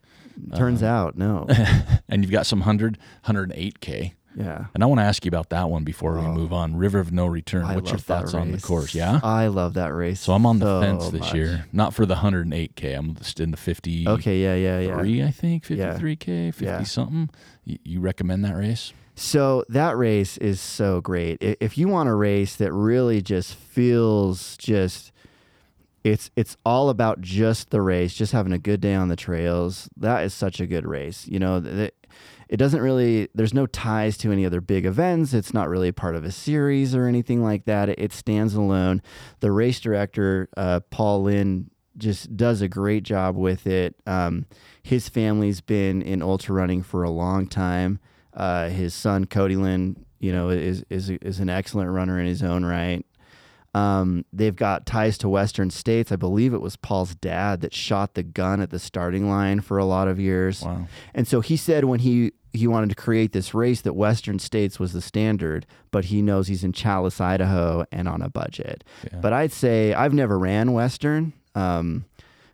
Turns 0.57 0.83
uh, 0.83 0.87
out, 0.87 1.17
no. 1.17 1.47
and 2.09 2.23
you've 2.23 2.33
got 2.33 2.47
some 2.47 2.61
100 2.61 2.99
108k. 3.27 4.13
yeah. 4.37 4.67
And 4.75 4.83
I 4.83 4.87
want 4.87 4.99
to 5.01 5.05
ask 5.05 5.25
you 5.25 5.29
about 5.29 5.51
that 5.51 5.69
one 5.71 5.85
before 5.85 6.15
we 6.15 6.21
Oh. 6.21 6.33
move 6.33 6.53
on. 6.53 6.77
River 6.77 6.99
of 7.01 7.13
No 7.13 7.27
Return. 7.27 7.65
I 7.65 7.75
What's 7.75 7.91
your 7.91 7.99
thoughts 7.99 8.35
on 8.35 8.51
the 8.53 8.61
course? 8.61 8.95
Yeah. 8.95 9.21
I 9.23 9.49
love 9.49 9.75
that 9.75 9.95
race. 9.95 10.21
So 10.21 10.33
I'm 10.33 10.47
on 10.47 10.59
the 10.59 10.67
so 10.67 10.81
fence 10.81 11.09
this 11.11 11.21
much. 11.21 11.35
year. 11.35 11.67
Not 11.73 11.95
for 11.95 12.07
the 12.07 12.17
108k. 12.17 12.97
I'm 12.97 13.15
just 13.17 13.41
in 13.41 13.51
the 13.51 13.57
50. 13.57 14.09
Okay, 14.09 14.43
yeah, 14.43 14.55
yeah, 14.55 14.81
yeah. 14.81 14.99
Three, 14.99 15.23
I 15.23 15.31
think 15.31 15.65
53k, 15.65 16.51
50 16.55 16.65
Yeah. 16.65 16.83
something. 16.85 17.31
You, 17.65 17.79
you 17.85 18.01
recommend 18.01 18.45
that 18.45 18.57
race? 18.57 18.93
So 19.15 19.65
that 19.69 19.97
race 19.99 20.39
is 20.39 20.59
so 20.61 21.03
great. 21.03 21.37
If 21.43 21.77
you 21.77 21.87
want 21.89 22.09
a 22.09 22.15
race 22.15 22.57
that 22.57 22.73
really 22.73 23.21
just 23.21 23.55
feels 23.55 24.57
just 24.57 25.12
it's 26.05 26.31
it's 26.37 26.57
all 26.65 26.89
about 26.91 27.21
just 27.21 27.71
the 27.71 27.81
race, 27.81 28.15
just 28.15 28.33
having 28.33 28.53
a 28.53 28.59
good 28.59 28.81
day 28.81 28.95
on 28.95 29.09
the 29.09 29.17
trails. 29.17 29.89
That 29.97 30.25
is 30.25 30.35
such 30.35 30.61
a 30.61 30.67
good 30.67 30.87
race. 30.87 31.27
You 31.29 31.39
know, 31.39 31.61
th- 31.61 31.95
it 32.49 32.57
doesn't 32.57 32.81
really 32.81 33.29
there's 33.35 33.55
no 33.55 33.67
ties 33.67 34.19
to 34.19 34.33
any 34.33 34.45
other 34.45 34.61
big 34.61 34.85
events. 34.85 35.33
It's 35.33 35.55
not 35.55 35.69
really 35.69 35.93
part 35.93 36.17
of 36.17 36.25
a 36.25 36.33
series 36.33 36.95
or 36.95 37.07
anything 37.07 37.43
like 37.43 37.65
that. 37.65 37.89
It, 37.89 37.99
it 37.99 38.13
stands 38.13 38.55
alone. 38.55 39.01
The 39.41 39.53
race 39.53 39.81
director, 39.81 40.49
uh, 40.57 40.81
Paul 40.91 41.25
Lind, 41.25 41.71
just 41.97 42.37
does 42.37 42.61
a 42.61 42.69
great 42.69 43.05
job 43.05 43.37
with 43.37 43.67
it. 43.67 43.95
Um, 44.07 44.47
his 44.83 45.09
family's 45.09 45.61
been 45.61 46.03
in 46.03 46.23
ultra 46.23 46.55
running 46.55 46.83
for 46.83 47.03
a 47.03 47.11
long 47.11 47.47
time. 47.47 48.01
Uh, 48.35 48.69
his 48.69 48.95
son 48.95 49.27
Cody 49.27 49.57
Lind, 49.57 50.05
you 50.19 50.33
know, 50.33 50.51
is 50.51 50.85
is 50.91 51.11
is 51.11 51.39
an 51.39 51.49
excellent 51.49 51.91
runner 51.91 52.19
in 52.19 52.27
his 52.27 52.43
own 52.43 52.65
right. 52.65 53.05
Um, 53.75 54.25
they've 54.33 54.55
got 54.55 54.85
ties 54.85 55.17
to 55.19 55.29
Western 55.29 55.71
states. 55.71 56.13
I 56.13 56.17
believe 56.17 56.53
it 56.53 56.61
was 56.61 56.77
Paul's 56.77 57.15
dad 57.15 57.63
that 57.63 57.73
shot 57.75 58.15
the 58.15 58.23
gun 58.23 58.61
at 58.61 58.71
the 58.71 58.79
starting 58.79 59.29
line 59.29 59.61
for 59.61 59.79
a 59.79 59.85
lot 59.85 60.09
of 60.09 60.21
years. 60.21 60.63
Wow. 60.63 60.87
And 61.15 61.27
so 61.27 61.41
he 61.41 61.57
said 61.57 61.85
when 61.85 62.01
he 62.01 62.33
he 62.53 62.67
wanted 62.67 62.91
to 62.91 62.95
create 62.97 63.33
this 63.33 63.55
race 63.55 63.81
that 63.81 63.95
Western 63.95 64.39
states 64.39 64.79
was 64.79 64.93
the 64.93 65.01
standard, 65.01 65.65
but 65.91 66.07
he 66.07 66.21
knows 66.21 66.49
he's 66.49 66.63
in 66.63 66.73
Challis, 66.73 67.19
Idaho, 67.19 67.87
and 67.91 68.07
on 68.07 68.21
a 68.21 68.29
budget. 68.29 68.85
Yeah. 69.05 69.21
But 69.21 69.33
I'd 69.33 69.53
say 69.53 69.95
I've 69.95 70.13
never 70.13 70.39
ran 70.39 70.73
Western. 70.73 71.33
Um, 71.55 72.05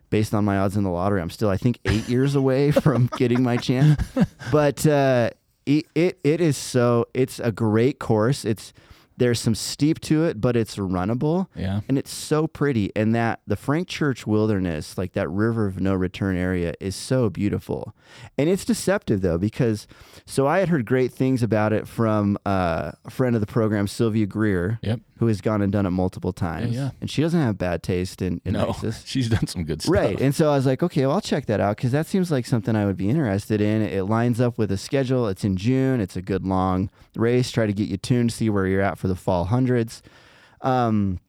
based 0.09 0.33
on 0.33 0.43
my 0.45 0.57
odds 0.57 0.75
in 0.75 0.83
the 0.83 0.89
lottery, 0.89 1.21
I'm 1.21 1.29
still 1.29 1.49
I 1.49 1.57
think 1.57 1.79
eight 1.85 2.07
years 2.07 2.35
away 2.35 2.71
from 2.85 3.09
getting 3.17 3.43
my 3.43 3.57
chance. 3.57 4.01
But 4.51 4.87
uh, 4.87 5.29
it, 5.65 5.85
it 5.93 6.19
it 6.23 6.41
is 6.41 6.57
so 6.57 7.05
it's 7.13 7.39
a 7.39 7.51
great 7.51 7.99
course. 7.99 8.45
It's 8.45 8.73
there's 9.19 9.39
some 9.39 9.55
steep 9.55 9.99
to 10.01 10.23
it, 10.25 10.41
but 10.41 10.55
it's 10.55 10.77
runnable 10.77 11.47
yeah. 11.55 11.81
and 11.87 11.97
it's 11.97 12.11
so 12.11 12.47
pretty 12.47 12.91
and 12.95 13.13
that 13.13 13.41
the 13.45 13.55
frank 13.55 13.87
church 13.87 14.25
wilderness 14.25 14.97
like 14.97 15.13
that 15.13 15.29
river 15.29 15.65
of 15.65 15.79
no 15.79 15.93
return 15.93 16.35
area 16.35 16.73
is 16.79 16.95
so 16.95 17.29
beautiful 17.29 17.93
and 18.37 18.49
it's 18.49 18.65
deceptive 18.65 19.21
though 19.21 19.37
because 19.37 19.87
so 20.25 20.47
i 20.47 20.59
had 20.59 20.69
heard 20.69 20.85
great 20.85 21.11
things 21.13 21.43
about 21.43 21.73
it 21.73 21.87
from 21.87 22.37
uh, 22.45 22.91
a 23.05 23.09
friend 23.09 23.35
of 23.35 23.41
the 23.41 23.47
program 23.47 23.87
sylvia 23.87 24.25
greer 24.25 24.79
Yep. 24.81 24.99
Who 25.19 25.27
has 25.27 25.41
gone 25.41 25.61
and 25.61 25.71
done 25.71 25.85
it 25.85 25.91
multiple 25.91 26.31
times 26.31 26.75
yeah. 26.75 26.91
and 27.01 27.09
she 27.09 27.21
doesn't 27.21 27.39
have 27.39 27.57
bad 27.57 27.83
taste 27.83 28.21
in, 28.21 28.41
in 28.45 28.53
No, 28.53 28.73
she's 29.05 29.29
done 29.29 29.47
some 29.47 29.63
good 29.65 29.81
stuff. 29.81 29.93
Right. 29.93 30.19
And 30.19 30.33
so 30.33 30.49
I 30.49 30.55
was 30.55 30.65
like, 30.65 30.81
okay, 30.81 31.05
well, 31.05 31.15
I'll 31.15 31.21
check 31.21 31.45
that 31.47 31.59
out 31.59 31.75
because 31.75 31.91
that 31.91 32.07
seems 32.07 32.31
like 32.31 32.45
something 32.45 32.75
I 32.75 32.85
would 32.85 32.97
be 32.97 33.09
interested 33.09 33.59
in. 33.59 33.81
It 33.81 34.03
lines 34.03 34.39
up 34.39 34.57
with 34.57 34.71
a 34.71 34.77
schedule. 34.77 35.27
It's 35.27 35.43
in 35.43 35.57
June. 35.57 35.99
It's 35.99 36.15
a 36.15 36.21
good 36.21 36.45
long 36.45 36.89
race. 37.15 37.51
Try 37.51 37.65
to 37.65 37.73
get 37.73 37.89
you 37.89 37.97
tuned, 37.97 38.31
see 38.31 38.49
where 38.49 38.65
you're 38.65 38.81
at 38.81 38.97
for 38.97 39.07
the 39.07 39.15
fall 39.15 39.45
hundreds. 39.45 40.01
Um, 40.61 41.19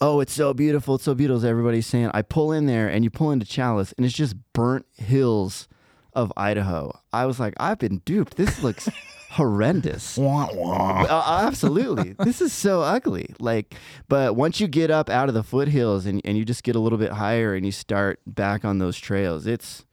oh, 0.00 0.20
it's 0.20 0.32
so 0.32 0.52
beautiful. 0.52 0.96
It's 0.96 1.04
so 1.04 1.14
beautiful. 1.14 1.38
as 1.38 1.44
Everybody's 1.44 1.86
saying. 1.86 2.10
I 2.14 2.22
pull 2.22 2.52
in 2.52 2.66
there 2.66 2.88
and 2.88 3.04
you 3.04 3.10
pull 3.10 3.30
into 3.30 3.46
Challis 3.46 3.94
and 3.96 4.04
it's 4.04 4.14
just 4.14 4.34
burnt 4.52 4.86
hills 4.96 5.68
of 6.14 6.32
Idaho. 6.36 6.98
I 7.12 7.26
was 7.26 7.38
like, 7.38 7.54
I've 7.58 7.78
been 7.78 7.98
duped. 7.98 8.36
This 8.36 8.62
looks 8.62 8.88
horrendous. 9.36 10.16
Wah, 10.16 10.48
wah. 10.52 11.02
Uh, 11.02 11.46
absolutely. 11.46 12.14
this 12.18 12.40
is 12.40 12.52
so 12.52 12.80
ugly. 12.80 13.34
Like, 13.38 13.74
but 14.08 14.34
once 14.34 14.60
you 14.60 14.66
get 14.66 14.90
up 14.90 15.10
out 15.10 15.28
of 15.28 15.34
the 15.34 15.42
foothills 15.42 16.06
and, 16.06 16.22
and 16.24 16.36
you 16.38 16.44
just 16.44 16.64
get 16.64 16.74
a 16.74 16.80
little 16.80 16.98
bit 16.98 17.12
higher 17.12 17.54
and 17.54 17.64
you 17.64 17.72
start 17.72 18.18
back 18.26 18.64
on 18.64 18.78
those 18.78 18.98
trails, 18.98 19.46
it's 19.46 19.84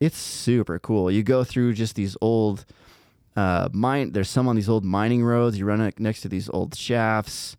it's 0.00 0.18
super 0.18 0.78
cool. 0.78 1.10
You 1.10 1.22
go 1.22 1.44
through 1.44 1.74
just 1.74 1.94
these 1.94 2.16
old 2.20 2.64
uh, 3.36 3.68
mine. 3.72 4.12
There's 4.12 4.30
some 4.30 4.48
on 4.48 4.56
these 4.56 4.68
old 4.68 4.84
mining 4.84 5.24
roads. 5.24 5.58
You 5.58 5.64
run 5.64 5.92
next 5.98 6.20
to 6.22 6.28
these 6.28 6.48
old 6.50 6.74
shafts. 6.74 7.56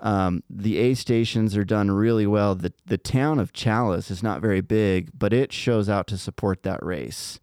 Um, 0.00 0.42
the 0.50 0.78
aid 0.78 0.98
stations 0.98 1.56
are 1.56 1.64
done 1.64 1.90
really 1.90 2.26
well. 2.26 2.54
The 2.54 2.72
the 2.84 2.98
town 2.98 3.38
of 3.38 3.52
Challis 3.52 4.10
is 4.10 4.22
not 4.22 4.42
very 4.42 4.60
big, 4.60 5.10
but 5.18 5.32
it 5.32 5.52
shows 5.52 5.88
out 5.88 6.06
to 6.08 6.18
support 6.18 6.64
that 6.64 6.84
race. 6.84 7.40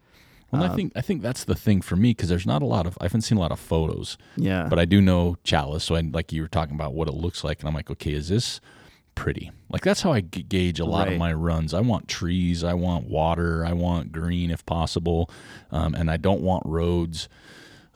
Well, 0.51 0.63
Um, 0.63 0.71
I 0.71 0.75
think 0.75 0.93
I 0.95 1.01
think 1.01 1.21
that's 1.21 1.43
the 1.43 1.55
thing 1.55 1.81
for 1.81 1.95
me 1.95 2.11
because 2.11 2.29
there's 2.29 2.45
not 2.47 2.61
a 2.61 2.65
lot 2.65 2.85
of 2.87 2.97
I 3.01 3.05
haven't 3.05 3.21
seen 3.21 3.37
a 3.37 3.41
lot 3.41 3.51
of 3.51 3.59
photos, 3.59 4.17
Yeah, 4.35 4.67
but 4.69 4.79
I 4.79 4.85
do 4.85 4.99
know 5.01 5.37
Challis. 5.43 5.81
So 5.81 5.95
I 5.95 6.01
like 6.01 6.31
you 6.33 6.41
were 6.41 6.47
talking 6.47 6.75
about 6.75 6.93
what 6.93 7.07
it 7.07 7.13
looks 7.13 7.43
like, 7.43 7.59
and 7.59 7.67
I'm 7.69 7.75
like, 7.75 7.91
okay, 7.91 8.13
is 8.13 8.29
this 8.29 8.59
pretty? 9.15 9.51
Like 9.69 9.81
that's 9.83 10.01
how 10.01 10.11
I 10.13 10.21
g- 10.21 10.41
gauge 10.43 10.79
a 10.79 10.85
lot 10.85 11.05
Right. 11.07 11.13
of 11.13 11.19
my 11.19 11.33
runs. 11.33 11.73
I 11.73 11.81
want 11.81 12.07
trees, 12.07 12.63
I 12.63 12.73
want 12.73 13.07
water, 13.09 13.65
I 13.65 13.73
want 13.73 14.11
green 14.11 14.49
if 14.49 14.65
possible, 14.65 15.29
um, 15.71 15.93
and 15.93 16.09
I 16.09 16.17
don't 16.17 16.41
want 16.41 16.63
roads. 16.65 17.27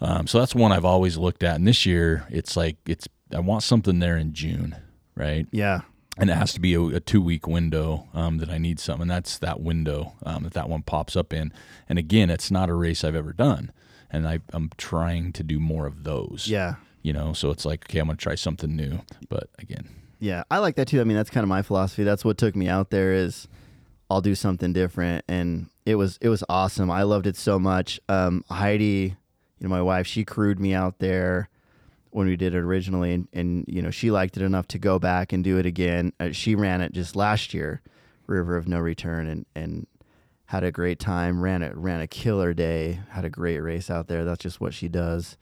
Um, 0.01 0.27
so 0.27 0.37
that's 0.39 0.53
one 0.53 0.71
I've 0.73 0.83
always 0.85 1.17
looked 1.17 1.43
at. 1.43 1.55
And 1.55 1.65
this 1.67 1.85
year, 1.85 2.27
it's 2.29 2.57
like 2.57 2.75
it's 2.85 3.07
I 3.33 3.39
want 3.39 3.63
something 3.63 3.99
there 3.99 4.17
in 4.17 4.33
June, 4.33 4.75
right? 5.15 5.47
yeah, 5.51 5.81
and 6.17 6.29
it 6.29 6.33
has 6.33 6.53
to 6.53 6.59
be 6.59 6.73
a, 6.73 6.81
a 6.81 6.99
two 6.99 7.21
week 7.21 7.47
window 7.47 8.07
um, 8.13 8.37
that 8.37 8.49
I 8.49 8.57
need 8.57 8.79
something. 8.79 9.03
And 9.03 9.11
that's 9.11 9.37
that 9.39 9.61
window 9.61 10.13
um, 10.25 10.43
that 10.43 10.53
that 10.53 10.69
one 10.69 10.83
pops 10.83 11.15
up 11.15 11.33
in. 11.33 11.51
And 11.89 11.97
again, 11.97 12.29
it's 12.29 12.51
not 12.51 12.69
a 12.69 12.73
race 12.73 13.03
I've 13.03 13.15
ever 13.15 13.33
done, 13.33 13.71
and 14.11 14.27
I, 14.27 14.39
I'm 14.51 14.71
trying 14.77 15.33
to 15.33 15.43
do 15.43 15.59
more 15.59 15.85
of 15.85 16.03
those. 16.03 16.47
yeah. 16.47 16.75
you 17.01 17.13
know. 17.13 17.33
So 17.33 17.49
it's 17.49 17.65
like, 17.65 17.85
okay, 17.89 17.99
I'm 17.99 18.07
gonna 18.07 18.17
try 18.17 18.35
something 18.35 18.75
new. 18.75 19.01
But 19.29 19.49
again, 19.59 19.89
Yeah, 20.19 20.43
I 20.51 20.59
like 20.59 20.75
that 20.75 20.87
too. 20.87 21.01
I 21.01 21.03
mean, 21.03 21.17
that's 21.17 21.29
kind 21.29 21.43
of 21.43 21.49
my 21.49 21.61
philosophy. 21.61 22.03
That's 22.03 22.23
what 22.23 22.37
took 22.37 22.55
me 22.55 22.67
out 22.67 22.89
there 22.91 23.13
is 23.13 23.47
I'll 24.09 24.21
do 24.21 24.35
something 24.35 24.73
different 24.73 25.25
and 25.27 25.67
it 25.85 25.95
was 25.95 26.17
it 26.21 26.29
was 26.29 26.43
awesome. 26.47 26.91
I 26.91 27.03
loved 27.03 27.27
it 27.27 27.35
so 27.35 27.59
much. 27.59 27.99
Um, 28.07 28.45
Heidi, 28.49 29.15
you 29.59 29.67
know, 29.67 29.69
my 29.69 29.81
wife, 29.81 30.07
she 30.07 30.23
crewed 30.23 30.59
me 30.59 30.73
out 30.73 30.99
there. 30.99 31.49
When 32.13 32.27
we 32.27 32.35
did 32.35 32.53
it 32.53 32.59
originally, 32.59 33.13
and, 33.13 33.27
and 33.33 33.65
you 33.67 33.81
know 33.81 33.91
she 33.91 34.11
liked 34.11 34.37
it 34.37 34.43
enough 34.43 34.67
to 34.69 34.79
go 34.79 34.99
back 34.99 35.33
and 35.33 35.43
do 35.43 35.57
it 35.57 35.65
again. 35.65 36.13
Uh, 36.19 36.31
she 36.31 36.55
ran 36.55 36.81
it 36.81 36.93
just 36.93 37.15
last 37.15 37.53
year, 37.53 37.81
River 38.27 38.55
of 38.55 38.67
No 38.67 38.79
Return, 38.79 39.27
and 39.27 39.45
and 39.55 39.87
had 40.45 40.63
a 40.63 40.71
great 40.71 40.99
time. 40.99 41.41
Ran 41.41 41.63
it 41.63 41.75
ran 41.75 42.01
a 42.01 42.07
killer 42.07 42.53
day. 42.53 42.99
Had 43.09 43.25
a 43.25 43.29
great 43.29 43.59
race 43.59 43.89
out 43.89 44.07
there. 44.07 44.23
That's 44.23 44.41
just 44.43 44.61
what 44.61 44.73
she 44.73 44.87
does. 44.87 45.37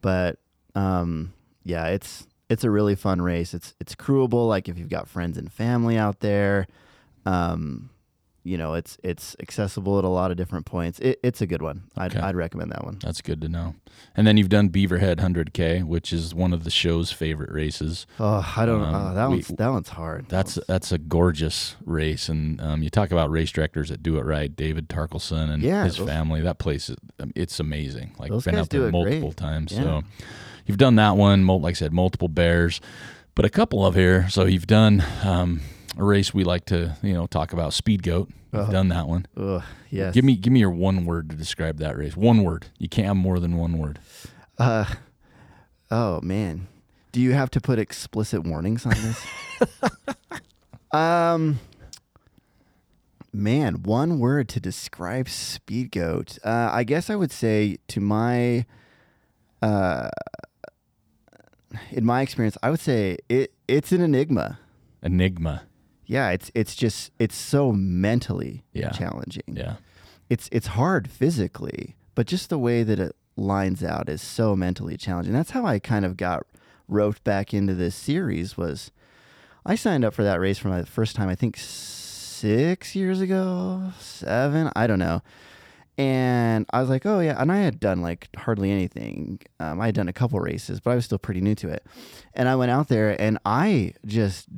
But 0.00 0.38
um, 0.74 1.32
yeah, 1.62 1.86
it's 1.88 2.26
it's 2.48 2.64
a 2.64 2.70
really 2.70 2.94
fun 2.94 3.20
race. 3.20 3.54
It's 3.54 3.74
it's 3.80 3.94
crewable. 3.94 4.48
Like 4.48 4.68
if 4.68 4.78
you've 4.78 4.88
got 4.88 5.08
friends 5.08 5.38
and 5.38 5.52
family 5.52 5.96
out 5.98 6.20
there. 6.20 6.66
Um, 7.26 7.88
you 8.44 8.58
know, 8.58 8.74
it's 8.74 8.98
it's 9.02 9.34
accessible 9.40 9.98
at 9.98 10.04
a 10.04 10.08
lot 10.08 10.30
of 10.30 10.36
different 10.36 10.66
points. 10.66 10.98
It, 11.00 11.18
it's 11.22 11.40
a 11.40 11.46
good 11.46 11.62
one. 11.62 11.84
I'd, 11.96 12.12
Okay. 12.14 12.20
I'd 12.20 12.36
recommend 12.36 12.70
that 12.72 12.84
one. 12.84 12.98
That's 13.02 13.20
good 13.22 13.40
to 13.40 13.48
know. 13.48 13.74
And 14.16 14.26
then 14.26 14.36
you've 14.36 14.48
done 14.50 14.68
Beaverhead 14.70 15.16
100K, 15.16 15.82
which 15.84 16.12
is 16.12 16.34
one 16.34 16.52
of 16.52 16.62
the 16.64 16.70
show's 16.70 17.10
favorite 17.10 17.50
races. 17.50 18.06
Oh, 18.20 18.54
I 18.56 18.66
don't 18.66 18.80
know. 18.82 18.86
Um, 18.88 18.94
Oh, 19.12 19.14
that 19.14 19.28
we- 19.30 19.36
one's 19.36 19.48
that 19.48 19.68
one's 19.68 19.88
hard. 19.88 20.26
That's 20.28 20.58
that's 20.68 20.92
a 20.92 20.98
gorgeous 20.98 21.74
race, 21.84 22.28
and 22.28 22.60
um, 22.60 22.82
you 22.82 22.90
talk 22.90 23.10
about 23.10 23.30
race 23.30 23.50
directors 23.50 23.88
that 23.88 24.02
do 24.02 24.18
it 24.18 24.24
right. 24.24 24.54
David 24.54 24.88
Tarkelson 24.88 25.50
and 25.50 25.62
Yeah, 25.62 25.84
his 25.84 25.96
those- 25.96 26.06
family. 26.08 26.40
That 26.42 26.58
place, 26.58 26.90
is, 26.90 26.96
um, 27.18 27.32
it's 27.34 27.58
amazing. 27.60 28.14
Like 28.18 28.30
been 28.44 28.54
out 28.56 28.68
there 28.70 28.90
multiple 28.90 29.28
great. 29.30 29.36
times. 29.36 29.72
Yeah. 29.72 29.82
So 29.82 30.02
you've 30.66 30.78
done 30.78 30.96
that 30.96 31.16
one. 31.16 31.46
Like 31.46 31.72
I 31.72 31.74
said, 31.74 31.92
multiple 31.92 32.28
bears, 32.28 32.80
but 33.34 33.44
a 33.46 33.50
couple 33.50 33.86
of 33.86 33.94
here. 33.94 34.28
So 34.28 34.44
you've 34.44 34.66
done 34.66 35.02
um, 35.22 35.60
a 35.96 36.04
race 36.04 36.32
we 36.34 36.44
like 36.44 36.64
to 36.66 36.96
you 37.02 37.12
know 37.14 37.26
talk 37.26 37.52
about. 37.52 37.72
Speed 37.72 38.02
Goat. 38.02 38.28
You've 38.52 38.62
Uh-huh. 38.62 38.72
done 38.72 38.88
that 38.88 39.08
one. 39.08 39.26
Ugh, 39.36 39.62
yes. 39.90 40.14
Give 40.14 40.24
me 40.24 40.36
give 40.36 40.52
me 40.52 40.60
your 40.60 40.70
one 40.70 41.04
word 41.04 41.28
to 41.30 41.36
describe 41.36 41.78
that 41.78 41.96
race. 41.96 42.16
One 42.16 42.42
word. 42.44 42.66
You 42.78 42.88
can't 42.88 43.06
have 43.08 43.16
more 43.16 43.40
than 43.40 43.56
one 43.56 43.78
word. 43.78 43.98
Uh, 44.58 44.84
oh 45.90 46.20
man, 46.20 46.68
do 47.12 47.20
you 47.20 47.32
have 47.32 47.50
to 47.50 47.60
put 47.60 47.78
explicit 47.78 48.44
warnings 48.44 48.86
on 48.86 48.92
this? 48.92 49.26
um, 50.92 51.58
man, 53.32 53.82
one 53.82 54.18
word 54.20 54.48
to 54.50 54.60
describe 54.60 55.28
Speed 55.28 55.90
Goat. 55.90 56.38
Uh, 56.44 56.70
I 56.72 56.84
guess 56.84 57.10
I 57.10 57.16
would 57.16 57.32
say 57.32 57.78
to 57.88 58.00
my, 58.00 58.64
uh, 59.62 60.10
in 61.90 62.04
my 62.04 62.22
experience, 62.22 62.56
I 62.62 62.70
would 62.70 62.80
say 62.80 63.18
it 63.28 63.52
it's 63.66 63.90
an 63.92 64.00
enigma. 64.00 64.58
Enigma. 65.02 65.62
Yeah, 66.06 66.30
it's 66.30 66.50
it's 66.54 66.74
just 66.74 67.10
it's 67.18 67.36
so 67.36 67.72
mentally 67.72 68.64
Yeah. 68.72 68.90
challenging. 68.90 69.42
Yeah. 69.48 69.76
it's 70.30 70.48
it's 70.52 70.68
hard 70.68 71.08
physically, 71.10 71.96
but 72.14 72.26
just 72.26 72.48
the 72.50 72.58
way 72.58 72.82
that 72.82 72.98
it 72.98 73.14
lines 73.36 73.82
out 73.82 74.08
is 74.08 74.22
so 74.22 74.54
mentally 74.56 74.96
challenging. 74.96 75.32
That's 75.32 75.50
how 75.50 75.64
I 75.66 75.78
kind 75.78 76.04
of 76.04 76.16
got 76.16 76.44
roped 76.88 77.24
back 77.24 77.52
into 77.54 77.74
this 77.74 77.94
series 77.94 78.56
was 78.56 78.90
I 79.66 79.74
signed 79.74 80.04
up 80.04 80.12
for 80.14 80.22
that 80.24 80.40
race 80.40 80.58
for 80.58 80.68
my 80.68 80.82
first 80.84 81.16
time 81.16 81.28
I 81.28 81.34
think 81.34 81.56
6 81.56 82.94
years 82.94 83.20
ago, 83.22 83.92
7, 83.98 84.70
I 84.76 84.86
don't 84.86 84.98
know. 84.98 85.22
And 85.96 86.66
I 86.70 86.80
was 86.80 86.90
like, 86.90 87.06
"Oh 87.06 87.20
yeah," 87.20 87.40
and 87.40 87.52
I 87.52 87.58
had 87.58 87.78
done 87.78 88.02
like 88.02 88.28
hardly 88.36 88.72
anything. 88.72 89.38
Um, 89.60 89.80
I 89.80 89.86
had 89.86 89.94
done 89.94 90.08
a 90.08 90.12
couple 90.12 90.40
races, 90.40 90.80
but 90.80 90.90
I 90.90 90.96
was 90.96 91.04
still 91.04 91.18
pretty 91.20 91.40
new 91.40 91.54
to 91.54 91.68
it. 91.68 91.86
And 92.34 92.48
I 92.48 92.56
went 92.56 92.72
out 92.72 92.88
there, 92.88 93.14
and 93.20 93.38
I 93.44 93.92
just 94.04 94.48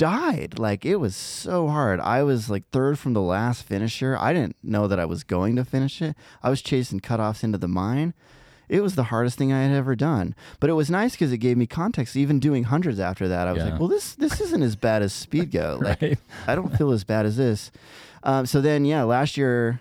died. 0.00 0.58
Like 0.58 0.86
it 0.86 0.96
was 0.96 1.14
so 1.14 1.68
hard. 1.68 2.00
I 2.00 2.22
was 2.22 2.48
like 2.48 2.68
third 2.70 2.98
from 2.98 3.12
the 3.12 3.20
last 3.20 3.62
finisher. 3.64 4.16
I 4.18 4.32
didn't 4.32 4.56
know 4.62 4.88
that 4.88 4.98
I 4.98 5.04
was 5.04 5.22
going 5.24 5.56
to 5.56 5.64
finish 5.64 6.00
it. 6.00 6.16
I 6.42 6.48
was 6.48 6.62
chasing 6.62 7.00
cutoffs 7.00 7.44
into 7.44 7.58
the 7.58 7.68
mine. 7.68 8.14
It 8.70 8.80
was 8.82 8.94
the 8.94 9.04
hardest 9.04 9.36
thing 9.36 9.52
I 9.52 9.62
had 9.64 9.72
ever 9.76 9.94
done. 9.94 10.34
But 10.60 10.70
it 10.70 10.74
was 10.74 10.88
nice 10.90 11.12
because 11.12 11.32
it 11.32 11.38
gave 11.38 11.56
me 11.58 11.66
context. 11.66 12.16
Even 12.16 12.38
doing 12.40 12.64
hundreds 12.64 12.98
after 12.98 13.28
that, 13.28 13.46
I 13.46 13.52
was 13.52 13.62
Yeah. 13.62 13.70
like, 13.72 13.80
well, 13.80 13.88
this 13.88 14.14
this 14.14 14.40
isn't 14.40 14.62
as 14.62 14.74
bad 14.76 15.02
as 15.02 15.12
Speedgoat. 15.12 15.80
Like 15.84 16.00
Right. 16.00 16.18
I 16.46 16.54
don't 16.54 16.76
feel 16.78 16.92
as 16.92 17.04
bad 17.04 17.26
as 17.26 17.36
this. 17.36 17.70
Um, 18.22 18.46
so 18.46 18.60
then, 18.62 18.84
yeah, 18.86 19.02
last 19.02 19.36
year, 19.36 19.80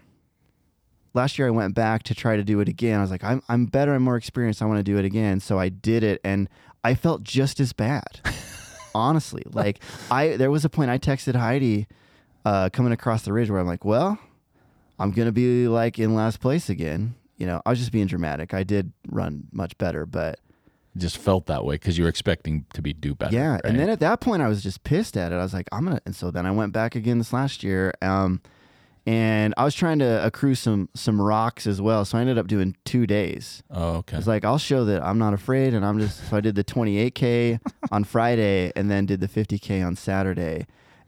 last 1.13 1.37
year 1.39 1.47
I 1.47 1.51
went 1.51 1.75
back 1.75 2.03
to 2.03 2.15
try 2.15 2.35
to 2.35 2.43
do 2.43 2.59
it 2.59 2.67
again. 2.67 2.97
I 2.99 3.01
was 3.01 3.11
like, 3.11 3.23
I'm 3.23 3.41
I'm 3.47 3.65
better. 3.67 3.93
I'm 3.93 4.03
more 4.03 4.17
experienced. 4.17 4.61
I 4.61 4.65
want 4.65 4.79
to 4.79 4.83
do 4.91 4.97
it 4.97 5.05
again. 5.05 5.39
So 5.39 5.57
I 5.59 5.69
did 5.69 6.03
it, 6.03 6.19
and 6.23 6.49
I 6.83 6.95
felt 6.95 7.23
just 7.23 7.59
as 7.61 7.71
bad. 7.73 8.19
Honestly, 8.95 9.43
like 9.51 9.79
I 10.11 10.37
there 10.37 10.51
was 10.51 10.65
a 10.65 10.69
point 10.69 10.89
I 10.89 10.97
texted 10.97 11.35
Heidi 11.35 11.87
uh, 12.45 12.69
coming 12.71 12.91
across 12.91 13.23
the 13.23 13.33
ridge 13.33 13.49
where 13.49 13.59
I'm 13.59 13.67
like, 13.67 13.85
well, 13.85 14.17
I'm 14.97 15.11
gonna 15.11 15.31
be 15.31 15.67
like 15.67 15.99
in 15.99 16.15
last 16.15 16.39
place 16.39 16.69
again. 16.69 17.15
You 17.37 17.45
know, 17.47 17.61
I 17.65 17.69
was 17.69 17.79
just 17.79 17.91
being 17.91 18.07
dramatic. 18.07 18.53
I 18.53 18.63
did 18.63 18.91
run 19.07 19.47
much 19.53 19.77
better, 19.77 20.05
but 20.05 20.39
Just 20.97 21.17
felt 21.17 21.45
that 21.45 21.63
way 21.63 21.75
because 21.75 21.97
you 21.97 22.03
were 22.03 22.09
expecting 22.09 22.65
to 22.73 22.81
be 22.81 22.91
do 22.93 23.15
better. 23.15 23.33
yeah, 23.33 23.51
right? 23.53 23.61
and 23.63 23.79
then 23.79 23.89
at 23.89 24.01
that 24.01 24.19
point, 24.19 24.41
I 24.41 24.47
was 24.49 24.61
just 24.61 24.83
pissed 24.83 25.15
at 25.15 25.31
it. 25.31 25.35
I 25.35 25.43
was 25.43 25.53
like, 25.53 25.69
I'm 25.71 25.85
gonna. 25.85 26.01
And 26.05 26.15
so 26.15 26.31
then 26.31 26.45
I 26.45 26.51
went 26.51 26.73
back 26.73 26.95
again 26.95 27.17
this 27.17 27.31
last 27.31 27.63
year, 27.63 27.93
um, 28.01 28.41
and 29.09 29.55
I 29.57 29.63
was 29.65 29.73
trying 29.73 29.97
to 29.99 30.23
accrue 30.23 30.53
some 30.53 30.87
some 30.93 31.19
rocks 31.19 31.65
as 31.65 31.81
well. 31.81 32.05
So 32.05 32.19
I 32.19 32.21
ended 32.21 32.37
up 32.37 32.45
doing 32.45 32.75
two 32.85 33.07
days. 33.07 33.63
oh, 33.71 33.95
okay. 33.97 34.17
It's 34.17 34.27
like, 34.27 34.45
I'll 34.45 34.59
show 34.59 34.85
that 34.85 35.01
I'm 35.03 35.17
not 35.17 35.33
afraid, 35.33 35.73
and 35.73 35.83
I'm 35.83 35.97
just. 35.97 36.29
So 36.29 36.37
I 36.37 36.41
did 36.41 36.53
the 36.53 36.63
28k 36.63 37.59
on 37.91 38.03
Friday, 38.03 38.71
and 38.75 38.91
then 38.91 39.07
did 39.07 39.19
the 39.19 39.27
50k 39.27 39.83
on 39.83 39.95
Saturday, 39.95 40.67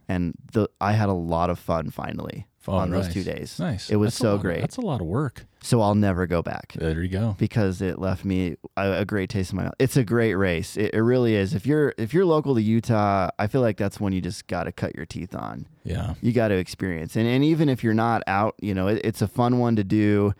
and 0.10 0.34
the 0.52 0.68
I 0.82 0.94
had 0.94 1.10
a 1.10 1.14
lot 1.14 1.52
of 1.52 1.60
fun 1.60 1.92
finally 1.92 2.48
Oh, 2.68 2.74
on 2.74 2.92
those 2.92 3.12
two 3.12 3.24
days. 3.24 3.58
Nice. 3.60 3.90
It 3.90 3.96
was 3.96 4.10
That's 4.10 4.18
so 4.18 4.36
of- 4.36 4.42
great. 4.42 4.62
that's 4.62 4.78
a 4.78 4.82
lot 4.82 5.02
of 5.02 5.08
work. 5.08 5.46
So 5.64 5.82
I'll 5.82 5.96
never 5.96 6.26
go 6.28 6.42
back 6.42 6.74
There 6.76 7.02
you 7.04 7.08
go. 7.08 7.36
because 7.38 7.82
it 7.82 8.00
left 8.00 8.24
me 8.26 8.58
a, 8.78 9.02
a 9.02 9.06
great 9.06 9.30
taste 9.30 9.52
in 9.52 9.58
my 9.58 9.64
mouth. 9.64 9.74
It's 9.80 9.96
a 9.98 10.04
great 10.04 10.34
race. 10.36 10.78
It, 10.78 10.94
it 10.94 11.02
really 11.02 11.36
is. 11.36 11.54
If 11.54 11.66
you're 11.66 11.94
if 11.98 12.14
you're 12.14 12.26
local 12.26 12.54
to 12.56 12.62
Utah, 12.62 13.30
I 13.40 13.48
feel 13.48 13.62
like 13.62 13.78
that's 13.78 14.00
one 14.00 14.14
you 14.14 14.22
just 14.22 14.48
got 14.48 14.64
to 14.66 14.72
cut 14.72 14.96
your 14.96 15.06
teeth 15.06 15.34
on. 15.36 15.68
Yeah. 15.84 16.14
You 16.22 16.34
got 16.34 16.50
to 16.50 16.56
experience. 16.56 17.16
And 17.16 17.28
and 17.28 17.44
even 17.44 17.68
if 17.70 17.84
you're 17.84 17.94
not 17.96 18.22
out, 18.28 18.56
you 18.62 18.74
know, 18.76 18.88
it, 18.88 19.02
it's 19.04 19.22
a 19.24 19.28
fun 19.28 19.58
one 19.60 19.76
to 19.78 19.84
do. 19.84 20.34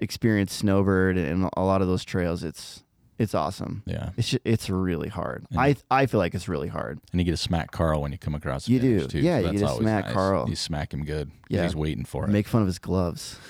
Experience 0.00 0.52
Snowbird 0.52 1.16
and 1.16 1.48
a 1.56 1.62
lot 1.62 1.80
of 1.82 1.88
those 1.88 2.04
trails. 2.04 2.42
It's 2.44 2.82
it's 3.18 3.34
awesome. 3.34 3.82
Yeah. 3.86 4.10
It's 4.16 4.30
ju- 4.30 4.38
it's 4.44 4.68
really 4.70 5.08
hard. 5.08 5.46
And- 5.50 5.60
I 5.60 5.76
I 5.90 6.06
feel 6.06 6.18
like 6.18 6.34
it's 6.34 6.48
really 6.48 6.68
hard. 6.68 6.98
And 7.12 7.20
you 7.20 7.24
get 7.24 7.30
to 7.32 7.36
smack 7.36 7.70
Karl 7.70 8.00
when 8.02 8.12
you 8.12 8.18
come 8.18 8.34
across 8.34 8.66
the 8.66 8.72
You 8.72 8.80
do. 8.80 9.06
too. 9.06 9.20
Yeah, 9.20 9.38
you 9.38 9.52
get 9.52 9.58
to 9.60 9.66
always 9.68 9.80
smack. 9.82 10.08
Karl. 10.08 10.48
You 10.48 10.56
smack 10.56 10.92
him 10.92 11.04
good. 11.04 11.28
'cause 11.30 11.38
Yeah. 11.48 11.62
He's 11.64 11.76
waiting 11.76 12.04
for 12.04 12.24
it. 12.24 12.28
Make 12.30 12.48
fun 12.48 12.62
of 12.62 12.66
his 12.68 12.78
gloves. 12.78 13.38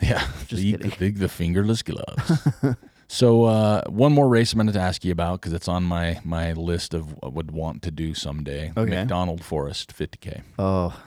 Yeah, 0.00 0.26
Just 0.48 0.60
the, 0.60 0.72
kidding. 0.72 0.90
the 0.90 0.96
big, 0.96 1.18
the 1.18 1.28
fingerless 1.28 1.84
gloves. 1.84 2.32
so 3.06 3.44
uh, 3.44 3.82
one 3.88 4.12
more 4.12 4.28
race 4.28 4.52
I'm 4.52 4.58
going 4.58 4.72
to 4.72 4.80
ask 4.80 5.04
you 5.04 5.12
about 5.12 5.40
because 5.40 5.52
it's 5.52 5.68
on 5.68 5.84
my 5.84 6.18
my 6.24 6.54
list 6.54 6.92
of 6.92 7.12
what 7.12 7.24
I 7.24 7.28
would 7.28 7.50
want 7.52 7.82
to 7.82 7.92
do 7.92 8.12
someday. 8.12 8.72
Okay. 8.76 8.90
McDonald 8.90 9.44
Forest 9.44 9.96
50k. 9.96 10.42
Oh 10.58 11.00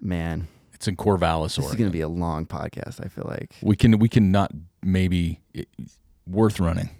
man, 0.00 0.46
It's 0.72 0.86
in 0.86 0.96
Corvallis, 0.96 1.56
this 1.56 1.58
is 1.58 1.64
Oregon. 1.66 1.86
to 1.86 1.90
be 1.92 2.00
a 2.00 2.08
long 2.08 2.46
podcast. 2.46 3.04
I 3.04 3.08
feel 3.08 3.24
like. 3.26 3.54
we 3.62 3.74
can 3.74 3.98
we 3.98 4.08
can 4.08 4.30
not 4.30 4.52
maybe 4.82 5.40
it, 5.52 5.68
worth 6.26 6.60
running. 6.60 6.90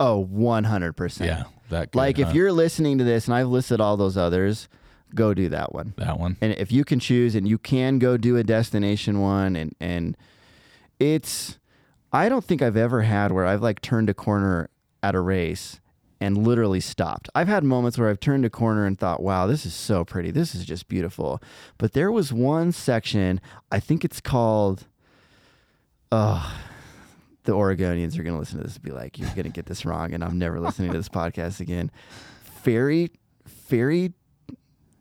Oh, 0.00 0.28
100%. 0.32 1.26
Yeah, 1.26 1.44
that 1.70 1.92
good, 1.92 1.98
Like 1.98 2.18
if 2.18 2.32
you're 2.32 2.52
listening 2.52 2.98
to 2.98 3.04
this 3.04 3.26
and 3.26 3.34
I've 3.34 3.48
listed 3.48 3.80
all 3.80 3.96
those 3.96 4.16
others, 4.16 4.68
go 5.14 5.34
do 5.34 5.48
that 5.48 5.74
one. 5.74 5.94
that 5.96 6.18
one. 6.18 6.36
And 6.40 6.52
if 6.52 6.70
you 6.70 6.84
can 6.84 7.00
choose 7.00 7.34
and 7.34 7.48
you 7.48 7.58
can 7.58 7.98
go 7.98 8.16
do 8.16 8.36
a 8.36 8.44
destination 8.44 9.20
one 9.20 9.56
and 9.56 9.74
and 9.80 10.16
it's 11.00 11.58
I 12.12 12.28
don't 12.28 12.44
think 12.44 12.62
I've 12.62 12.76
ever 12.76 13.02
had 13.02 13.32
where 13.32 13.46
I've 13.46 13.62
like 13.62 13.80
turned 13.80 14.08
a 14.08 14.14
corner 14.14 14.70
at 15.02 15.14
a 15.14 15.20
race 15.20 15.80
and 16.20 16.36
literally 16.46 16.80
stopped. 16.80 17.28
I've 17.34 17.48
had 17.48 17.62
moments 17.62 17.96
where 17.98 18.08
I've 18.08 18.18
turned 18.18 18.44
a 18.44 18.50
corner 18.50 18.86
and 18.86 18.98
thought, 18.98 19.22
"Wow, 19.22 19.46
this 19.46 19.64
is 19.64 19.74
so 19.74 20.04
pretty. 20.04 20.30
This 20.30 20.54
is 20.54 20.64
just 20.64 20.88
beautiful." 20.88 21.40
But 21.76 21.92
there 21.92 22.10
was 22.10 22.32
one 22.32 22.72
section, 22.72 23.40
I 23.70 23.78
think 23.78 24.04
it's 24.04 24.20
called 24.20 24.86
oh 26.10 26.58
the 27.48 27.54
Oregonians 27.54 28.18
are 28.18 28.22
going 28.22 28.34
to 28.34 28.38
listen 28.38 28.58
to 28.58 28.64
this 28.64 28.74
and 28.74 28.84
be 28.84 28.90
like, 28.90 29.18
"You're 29.18 29.30
going 29.30 29.44
to 29.44 29.48
get 29.48 29.64
this 29.64 29.86
wrong," 29.86 30.12
and 30.12 30.22
I'm 30.22 30.38
never 30.38 30.60
listening 30.60 30.92
to 30.92 30.98
this 30.98 31.08
podcast 31.08 31.60
again. 31.60 31.90
Fairy, 32.42 33.10
fairy 33.46 34.12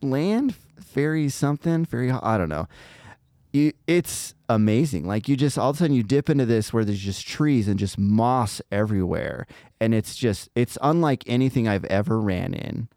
land, 0.02 0.56
fairy 0.80 1.28
something, 1.28 1.84
fairy. 1.84 2.10
I 2.10 2.38
don't 2.38 2.48
know. 2.48 2.70
You, 3.52 3.74
it's 3.86 4.34
amazing. 4.48 5.06
Like 5.06 5.28
you 5.28 5.36
just 5.36 5.58
all 5.58 5.72
of 5.72 5.76
a 5.76 5.80
sudden 5.80 5.94
you 5.94 6.04
dip 6.04 6.30
into 6.30 6.46
this 6.46 6.72
where 6.72 6.86
there's 6.86 7.02
just 7.02 7.28
trees 7.28 7.68
and 7.68 7.78
just 7.78 7.98
moss 7.98 8.62
everywhere, 8.72 9.46
and 9.82 9.94
it's 9.94 10.16
just 10.16 10.48
it's 10.56 10.78
unlike 10.82 11.26
anything 11.28 11.68
I've 11.68 11.84
ever 11.86 12.18
ran 12.18 12.54
in. 12.54 12.88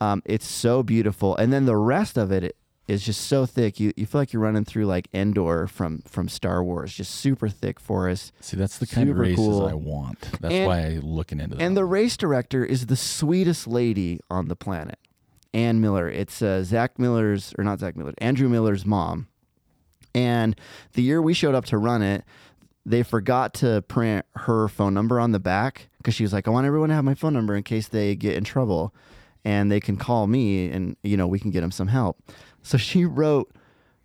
Um, 0.00 0.22
it's 0.24 0.46
so 0.46 0.84
beautiful, 0.84 1.34
and 1.34 1.52
then 1.52 1.66
the 1.66 1.76
rest 1.76 2.16
of 2.16 2.30
it 2.30 2.54
is 2.86 3.02
just 3.02 3.22
so 3.22 3.46
thick. 3.46 3.80
You 3.80 3.92
you 3.96 4.04
feel 4.06 4.20
like 4.20 4.32
you're 4.32 4.42
running 4.42 4.64
through 4.64 4.86
like 4.86 5.08
Endor 5.14 5.66
from 5.66 6.02
from 6.06 6.28
Star 6.28 6.62
Wars, 6.62 6.92
just 6.92 7.14
super 7.14 7.48
thick 7.48 7.80
forest. 7.80 8.32
See, 8.40 8.56
that's 8.56 8.78
the 8.78 8.86
kind 8.86 9.08
of 9.08 9.16
races 9.18 9.36
cool. 9.36 9.66
I 9.66 9.74
want. 9.74 10.20
That's 10.40 10.52
And- 10.54 10.66
why 10.66 10.80
I'm 10.80 11.00
looking 11.00 11.40
into 11.40 11.56
that. 11.56 11.62
And 11.64 11.76
the 11.76 11.84
race 11.84 12.16
director 12.16 12.64
is 12.64 12.86
the 12.86 12.96
sweetest 12.96 13.66
lady 13.66 14.20
on 14.30 14.48
the 14.48 14.56
planet, 14.56 14.98
Ann 15.54 15.80
Miller. 15.80 16.08
It's 16.10 16.42
uh, 16.42 16.62
Zach 16.62 16.98
Miller's, 16.98 17.54
or 17.58 17.64
not 17.64 17.80
Zach 17.80 17.96
Miller, 17.96 18.12
Andrew 18.18 18.48
Miller's 18.48 18.84
mom. 18.84 19.28
And 20.14 20.54
the 20.92 21.02
year 21.02 21.20
we 21.20 21.34
showed 21.34 21.54
up 21.54 21.64
to 21.66 21.78
run 21.78 22.02
it, 22.02 22.24
they 22.86 23.02
forgot 23.02 23.54
to 23.54 23.82
print 23.88 24.26
her 24.36 24.68
phone 24.68 24.94
number 24.94 25.18
on 25.18 25.32
the 25.32 25.40
back 25.40 25.88
because 25.98 26.14
she 26.14 26.22
was 26.22 26.32
like, 26.32 26.46
I 26.46 26.50
want 26.50 26.66
everyone 26.66 26.90
to 26.90 26.94
have 26.94 27.04
my 27.04 27.14
phone 27.14 27.32
number 27.32 27.56
in 27.56 27.62
case 27.62 27.88
they 27.88 28.14
get 28.14 28.36
in 28.36 28.44
trouble 28.44 28.94
and 29.44 29.72
they 29.72 29.80
can 29.80 29.96
call 29.96 30.26
me 30.26 30.68
and, 30.70 30.96
you 31.02 31.16
know, 31.16 31.26
we 31.26 31.38
can 31.40 31.50
get 31.50 31.62
them 31.62 31.70
some 31.72 31.88
help. 31.88 32.18
So 32.64 32.76
she 32.78 33.04
wrote 33.04 33.52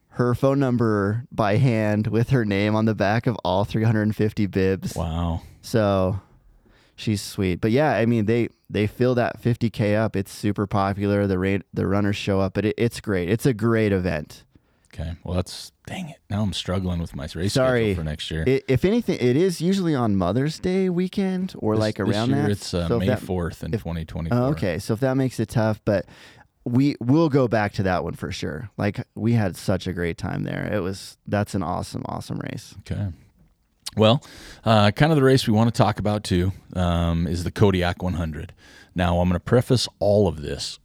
her 0.09 0.35
phone 0.35 0.59
number 0.59 1.23
by 1.31 1.55
hand 1.55 2.07
with 2.07 2.29
her 2.29 2.43
name 2.45 2.75
on 2.75 2.85
the 2.85 2.93
back 2.93 3.25
of 3.25 3.35
all 3.43 3.63
350 3.65 4.45
bibs. 4.47 4.95
Wow. 4.95 5.41
So 5.61 6.19
she's 6.95 7.21
sweet. 7.21 7.61
But 7.61 7.71
yeah, 7.71 7.91
I 7.93 8.05
mean, 8.05 8.25
they, 8.25 8.49
they 8.69 8.85
fill 8.85 9.15
that 9.15 9.41
50K 9.41 9.95
up. 9.97 10.15
It's 10.15 10.31
super 10.31 10.67
popular. 10.67 11.25
The 11.25 11.39
rate, 11.39 11.61
the 11.73 11.87
runners 11.87 12.17
show 12.17 12.41
up, 12.41 12.53
but 12.53 12.65
it, 12.65 12.75
it's 12.77 12.99
great. 12.99 13.29
It's 13.29 13.45
a 13.45 13.53
great 13.53 13.91
event. 13.93 14.43
Okay. 14.93 15.13
Well, 15.23 15.35
that's 15.35 15.71
dang 15.85 16.09
it. 16.09 16.17
Now 16.31 16.41
I'm 16.41 16.51
struggling 16.51 16.99
with 16.99 17.15
my 17.15 17.27
race 17.35 17.53
Sorry. 17.53 17.91
schedule 17.91 17.95
for 17.95 18.03
next 18.03 18.31
year. 18.31 18.43
I 18.47 18.61
if 18.67 18.83
anything, 18.83 19.19
it 19.21 19.37
is 19.37 19.61
usually 19.61 19.93
on 19.93 20.15
Mother's 20.15 20.57
Day 20.59 20.89
weekend 20.89 21.53
or 21.59 21.75
This- 21.75 21.79
like 21.81 21.95
this 21.97 22.07
around 22.09 22.29
year 22.31 22.41
that. 22.41 22.51
It's 22.51 22.73
uh, 22.73 22.87
So 22.87 22.97
May 22.99 23.05
that- 23.07 23.19
4th 23.21 23.63
in 23.63 23.73
if- 23.73 23.81
2024. 23.81 24.37
Oh, 24.37 24.45
okay, 24.47 24.79
so 24.79 24.93
if 24.95 24.99
that 25.01 25.13
makes 25.15 25.39
it 25.39 25.47
tough, 25.49 25.79
but 25.85 26.05
we 26.69 26.95
will 26.99 27.29
go 27.29 27.47
back 27.47 27.73
to 27.73 27.83
that 27.83 28.03
one 28.03 28.13
for 28.13 28.31
sure. 28.31 28.69
Like 28.77 28.99
we 29.15 29.33
had 29.33 29.55
such 29.55 29.87
a 29.87 29.93
great 29.93 30.17
time 30.17 30.43
there. 30.43 30.69
It 30.71 30.79
was 30.79 31.17
that's 31.27 31.55
an 31.55 31.63
awesome, 31.63 32.03
awesome 32.05 32.39
race. 32.39 32.75
Okay. 32.79 33.07
Well, 33.97 34.23
uh, 34.63 34.91
kind 34.91 35.11
of 35.11 35.15
the 35.15 35.23
race 35.23 35.47
we 35.47 35.53
want 35.53 35.73
to 35.73 35.77
talk 35.77 35.99
about 35.99 36.23
too 36.23 36.51
um, 36.75 37.27
is 37.27 37.43
the 37.43 37.51
Kodiak 37.51 38.03
100. 38.03 38.53
Now, 38.95 39.19
I'm 39.19 39.27
going 39.29 39.33
to 39.33 39.39
preface 39.39 39.87
all 39.99 40.27
of 40.27 40.41
this 40.41 40.79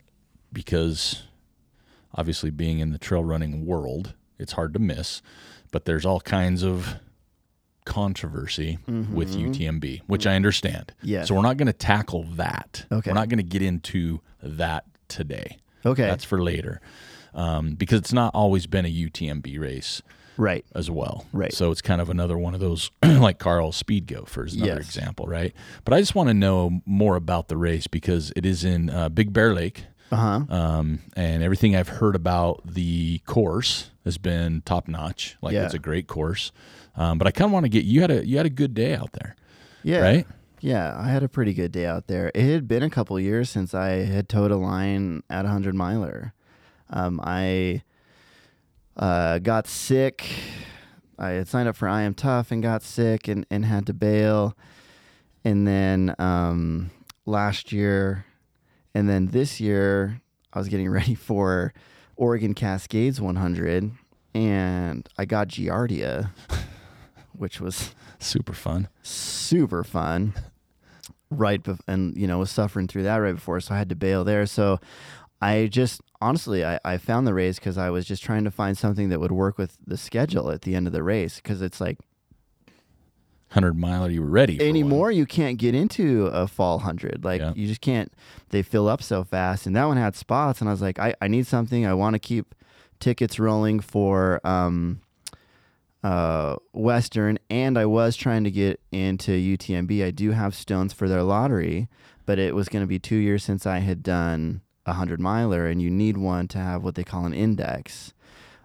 because 0.53 1.25
obviously, 2.15 2.51
being 2.51 2.79
in 2.79 2.93
the 2.93 2.99
trail 2.99 3.23
running 3.23 3.67
world, 3.67 4.15
it's 4.39 4.53
hard 4.53 4.73
to 4.75 4.79
miss, 4.79 5.21
but 5.71 5.85
there's 5.85 6.07
all 6.07 6.21
kinds 6.21 6.63
of 6.63 6.97
controversy 7.85 8.79
with 8.87 9.37
UTMB, 9.37 10.03
which 10.07 10.27
I 10.27 10.35
understand. 10.37 10.93
Yeah. 11.03 11.25
So, 11.25 11.35
we're 11.35 11.43
not 11.43 11.57
going 11.57 11.67
to 11.67 11.73
tackle 11.73 12.23
that. 12.37 12.87
Okay. 12.91 13.11
We're 13.11 13.15
not 13.15 13.29
going 13.29 13.39
to 13.39 13.43
get 13.45 13.63
into 13.63 14.21
that 14.43 14.85
today. 15.09 15.59
Okay, 15.87 16.03
That's 16.03 16.25
for 16.25 16.43
later 16.43 16.81
um, 17.35 17.75
because 17.75 17.99
it's 18.01 18.13
not 18.13 18.35
always 18.35 18.67
been 18.67 18.85
a 18.87 18.89
UTMB 18.93 19.59
race 19.61 20.03
right. 20.37 20.65
as 20.75 20.91
well. 20.91 21.27
Right. 21.33 21.53
So 21.53 21.71
it's 21.71 21.83
kind 21.83 22.01
of 22.01 22.09
another 22.09 22.39
one 22.39 22.55
of 22.55 22.61
those, 22.61 22.91
like 23.05 23.39
Karl 23.39 23.73
Speed 23.73 24.07
Gopher 24.07 24.47
is 24.47 24.55
another 24.55 24.75
Yes. 24.81 24.85
example, 24.97 25.27
right? 25.27 25.53
But 25.85 25.95
I 25.95 26.01
just 26.01 26.15
want 26.15 26.29
to 26.29 26.35
know 26.35 26.81
more 26.87 27.17
about 27.17 27.49
the 27.49 27.57
race 27.57 27.87
because 27.87 28.33
it 28.37 28.47
is 28.47 28.65
in 28.65 28.89
uh, 28.91 29.09
Big 29.09 29.33
Bear 29.33 29.53
Lake. 29.55 29.85
Uh 30.13 30.17
huh. 30.17 30.55
Um, 30.55 31.01
and 31.17 31.43
everything 31.43 31.75
I've 31.75 31.89
heard 31.89 32.15
about 32.15 32.61
the 32.65 33.19
course 33.27 33.91
has 34.05 34.17
been 34.19 34.63
top 34.65 34.87
notch. 34.87 35.37
Like 35.43 35.55
Yeah. 35.55 35.65
it's 35.65 35.75
a 35.75 35.79
great 35.79 36.07
course. 36.07 36.53
Um, 36.97 37.19
but 37.19 37.27
I 37.27 37.31
kind 37.33 37.47
of 37.49 37.53
want 37.53 37.65
to 37.65 37.71
get 37.71 37.85
you 37.85 38.01
had 38.03 38.11
a 38.13 38.25
you 38.25 38.37
had 38.37 38.47
a 38.47 38.51
good 38.51 38.75
day 38.75 38.95
out 38.95 39.13
there, 39.13 39.35
Yeah. 39.83 39.99
right? 40.01 40.27
Yeah, 40.65 40.97
I 40.99 41.09
had 41.09 41.23
a 41.23 41.29
pretty 41.29 41.53
good 41.53 41.73
day 41.73 41.85
out 41.85 42.07
there. 42.07 42.33
It 42.35 42.51
had 42.51 42.67
been 42.67 42.83
a 42.83 42.89
couple 42.89 43.21
years 43.21 43.51
since 43.51 43.75
I 43.75 44.07
had 44.07 44.31
towed 44.31 44.51
a 44.51 44.57
line 44.57 45.23
at 45.29 45.45
a 45.45 45.49
hundred 45.49 45.75
miler. 45.75 46.33
Um, 46.89 47.21
I 47.23 47.83
uh, 48.97 49.41
got 49.41 49.67
sick. 49.67 50.27
I 51.19 51.33
had 51.33 51.49
signed 51.49 51.69
up 51.69 51.77
for 51.77 51.87
IMTUF 51.87 52.51
and 52.51 52.63
got 52.63 52.83
sick 52.83 53.29
and, 53.29 53.45
and 53.51 53.67
had 53.67 53.85
to 53.89 53.93
bail. 53.93 54.57
And 55.45 55.69
then 55.69 56.15
um, 56.19 56.91
last 57.27 57.71
year, 57.71 58.25
and 58.95 59.07
then 59.07 59.27
this 59.27 59.61
year, 59.61 60.23
I 60.55 60.61
was 60.61 60.71
getting 60.71 60.89
ready 60.91 61.15
for 61.15 61.75
Oregon 62.17 62.55
Cascades 62.55 63.21
100, 63.21 63.91
and 64.35 65.07
I 65.19 65.27
got 65.27 65.49
Giardia, 65.49 66.31
which 67.35 67.61
was 67.61 67.95
Super 68.19 68.55
fun. 68.55 68.89
super 69.03 69.85
fun 69.85 70.33
right 71.41 71.63
bef- 71.63 71.81
and 71.87 72.17
you 72.17 72.27
know 72.27 72.39
was 72.39 72.51
suffering 72.51 72.87
through 72.89 73.03
that 73.05 73.17
right 73.17 73.35
before 73.35 73.61
so 73.61 73.75
i 73.75 73.79
had 73.79 73.89
to 73.89 73.95
bail 73.97 74.25
there. 74.25 74.47
So 74.47 74.81
i 75.43 75.67
just 75.71 76.01
honestly 76.21 76.65
i, 76.65 76.79
I 76.85 76.97
found 76.99 77.27
the 77.27 77.35
race 77.35 77.59
because 77.59 77.77
i 77.77 77.91
was 77.91 78.07
just 78.07 78.23
trying 78.23 78.45
to 78.45 78.51
find 78.51 78.79
something 78.79 79.09
that 79.11 79.21
would 79.21 79.33
work 79.33 79.59
with 79.59 79.77
the 79.87 79.97
schedule 79.97 80.51
at 80.51 80.63
the 80.63 80.75
end 80.75 80.87
of 80.87 80.93
the 80.93 81.03
race 81.03 81.37
because 81.37 81.61
it's 81.63 81.81
like 81.81 81.99
Hundred 83.51 83.77
miler, 83.79 84.11
you 84.11 84.21
were 84.21 84.27
ready 84.31 84.61
anymore 84.61 85.13
you 85.13 85.27
can't 85.27 85.59
get 85.59 85.77
into 85.77 86.27
a 86.27 86.49
fall 86.49 86.79
100 86.79 87.25
like 87.25 87.41
Yeah. 87.41 87.53
you 87.55 87.69
just 87.69 87.81
can't 87.81 88.13
they 88.51 88.63
fill 88.63 88.89
up 88.89 89.01
so 89.03 89.23
fast. 89.23 89.67
And 89.67 89.77
that 89.77 89.85
one 89.85 89.97
had 89.97 90.17
spots 90.17 90.61
and 90.61 90.69
i 90.69 90.73
was 90.73 90.83
like 90.83 90.99
i, 90.99 91.15
I 91.21 91.29
need 91.29 91.47
something. 91.47 91.87
I 91.87 91.95
want 91.95 92.15
to 92.15 92.19
keep 92.19 92.55
tickets 92.99 93.39
rolling 93.39 93.79
for 93.81 94.41
um 94.45 95.01
uh 96.05 96.55
western 96.73 97.39
and 97.51 97.77
i 97.79 97.85
was 97.87 98.15
trying 98.15 98.45
to 98.45 98.51
get 98.51 98.79
into 98.93 99.33
utmb 99.33 100.05
i 100.05 100.11
do 100.11 100.31
have 100.31 100.55
stones 100.55 100.93
for 100.93 101.09
their 101.09 101.23
lottery 101.23 101.89
but 102.27 102.39
it 102.39 102.55
was 102.55 102.69
going 102.69 102.83
to 102.83 102.87
be 102.87 102.99
two 102.99 103.17
years 103.17 103.43
since 103.43 103.67
i 103.67 103.79
had 103.79 104.03
done 104.03 104.61
a 104.87 104.91
100 104.91 105.19
miler 105.19 105.67
and 105.67 105.81
you 105.81 105.91
need 105.91 106.17
one 106.17 106.47
to 106.47 106.59
have 106.59 106.85
what 106.85 106.95
they 106.95 107.05
call 107.05 107.25
an 107.25 107.35
index 107.35 108.13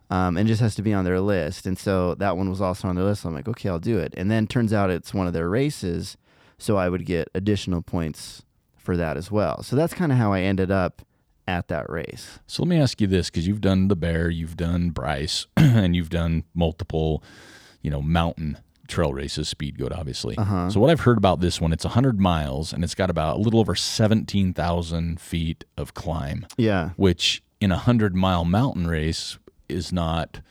um, 0.10 0.38
and 0.38 0.48
just 0.48 0.62
has 0.62 0.76
to 0.76 0.82
be 0.82 0.94
on 0.94 1.06
their 1.06 1.20
list. 1.20 1.66
And 1.66 1.78
so 1.78 2.16
that 2.16 2.36
one 2.36 2.50
was 2.50 2.62
also 2.62 2.88
on 2.88 2.96
their 2.96 3.06
list. 3.06 3.22
So 3.22 3.30
I'm 3.30 3.36
like, 3.36 3.48
okay, 3.48 3.70
I'll 3.70 3.80
do 3.80 4.00
it. 4.00 4.14
And 4.18 4.30
then 4.30 4.48
turns 4.48 4.74
out 4.74 4.90
it's 4.90 5.14
one 5.14 5.28
of 5.28 5.34
their 5.34 5.50
races, 5.50 6.18
so 6.58 6.78
I 6.78 6.90
would 6.90 7.06
get 7.06 7.30
additional 7.36 7.82
points 7.82 8.44
for 8.76 8.98
that 8.98 9.18
as 9.18 9.32
well. 9.32 9.62
So 9.64 9.76
that's 9.76 9.94
kind 9.94 10.12
of 10.12 10.18
how 10.18 10.34
I 10.34 10.42
ended 10.42 10.72
up 10.72 11.04
at 11.50 11.68
that 11.70 11.90
race. 11.90 12.40
So 12.48 12.64
let 12.64 12.70
me 12.70 12.80
ask 12.80 13.02
you 13.02 13.08
this, 13.08 13.30
because 13.30 13.48
you've 13.48 13.62
done 13.62 13.88
the 13.88 13.96
Bear, 13.96 14.30
you've 14.30 14.56
done 14.58 14.92
Bryce, 14.92 15.48
and 15.58 15.96
you've 15.96 16.10
done 16.10 16.44
multiple, 16.54 17.24
you 17.82 17.90
know, 17.92 18.02
mountain 18.02 18.58
trail 18.88 19.14
races, 19.14 19.48
speed 19.50 19.78
goat, 19.78 19.92
obviously. 19.92 20.36
Uh-huh. 20.38 20.70
So 20.70 20.80
what 20.80 20.90
I've 20.90 21.02
heard 21.02 21.18
about 21.18 21.42
this 21.42 21.60
one, 21.62 21.72
it's 21.74 21.86
100 21.86 22.20
miles, 22.20 22.74
and 22.74 22.84
it's 22.84 22.96
got 22.96 23.10
about 23.10 23.38
a 23.38 23.40
little 23.40 23.60
over 23.60 23.76
17,000 23.76 25.20
feet 25.20 25.64
of 25.78 25.94
climb, 25.94 26.46
Yeah. 26.58 26.92
which 26.96 27.42
in 27.62 27.72
a 27.72 27.76
100 27.76 28.16
mile 28.16 28.46
mountain 28.46 28.88
race 28.88 29.38
is 29.68 29.92
not. 29.92 30.42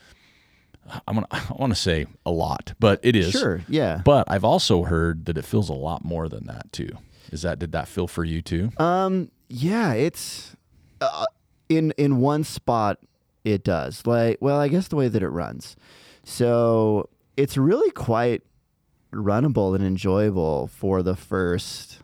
I'm 1.06 1.14
gonna, 1.16 1.26
I 1.30 1.52
want 1.58 1.70
to 1.72 1.80
say 1.80 2.06
a 2.24 2.30
lot, 2.30 2.74
but 2.80 3.00
it 3.02 3.14
is. 3.16 3.32
Sure. 3.32 3.62
Yeah. 3.68 4.00
But 4.04 4.30
I've 4.30 4.44
also 4.44 4.84
heard 4.84 5.26
that 5.26 5.36
it 5.36 5.44
feels 5.44 5.68
a 5.68 5.74
lot 5.74 6.04
more 6.04 6.28
than 6.28 6.46
that 6.46 6.72
too. 6.72 6.90
Is 7.30 7.42
that 7.42 7.58
did 7.58 7.72
that 7.72 7.88
feel 7.88 8.06
for 8.06 8.24
you 8.24 8.40
too? 8.40 8.70
Um. 8.78 9.30
Yeah. 9.48 9.92
It's 9.94 10.54
uh, 11.00 11.26
in 11.68 11.92
in 11.96 12.20
one 12.20 12.44
spot. 12.44 12.98
It 13.44 13.64
does. 13.64 14.06
Like, 14.06 14.38
well, 14.40 14.58
I 14.58 14.68
guess 14.68 14.88
the 14.88 14.96
way 14.96 15.08
that 15.08 15.22
it 15.22 15.28
runs. 15.28 15.76
So 16.24 17.08
it's 17.36 17.56
really 17.56 17.90
quite 17.92 18.42
runnable 19.12 19.74
and 19.74 19.82
enjoyable 19.82 20.66
for 20.66 21.02
the 21.02 21.16
first. 21.16 22.00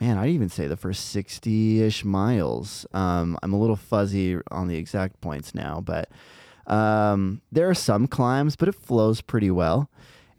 Man, 0.00 0.18
I'd 0.18 0.30
even 0.30 0.48
say 0.50 0.66
the 0.66 0.76
first 0.76 1.08
sixty-ish 1.08 2.04
miles. 2.04 2.84
Um, 2.92 3.38
I'm 3.42 3.52
a 3.54 3.58
little 3.58 3.76
fuzzy 3.76 4.36
on 4.50 4.68
the 4.68 4.76
exact 4.76 5.20
points 5.20 5.54
now, 5.54 5.80
but 5.80 6.10
um, 6.66 7.40
there 7.52 7.70
are 7.70 7.74
some 7.74 8.06
climbs, 8.06 8.56
but 8.56 8.68
it 8.68 8.74
flows 8.74 9.20
pretty 9.20 9.50
well. 9.50 9.88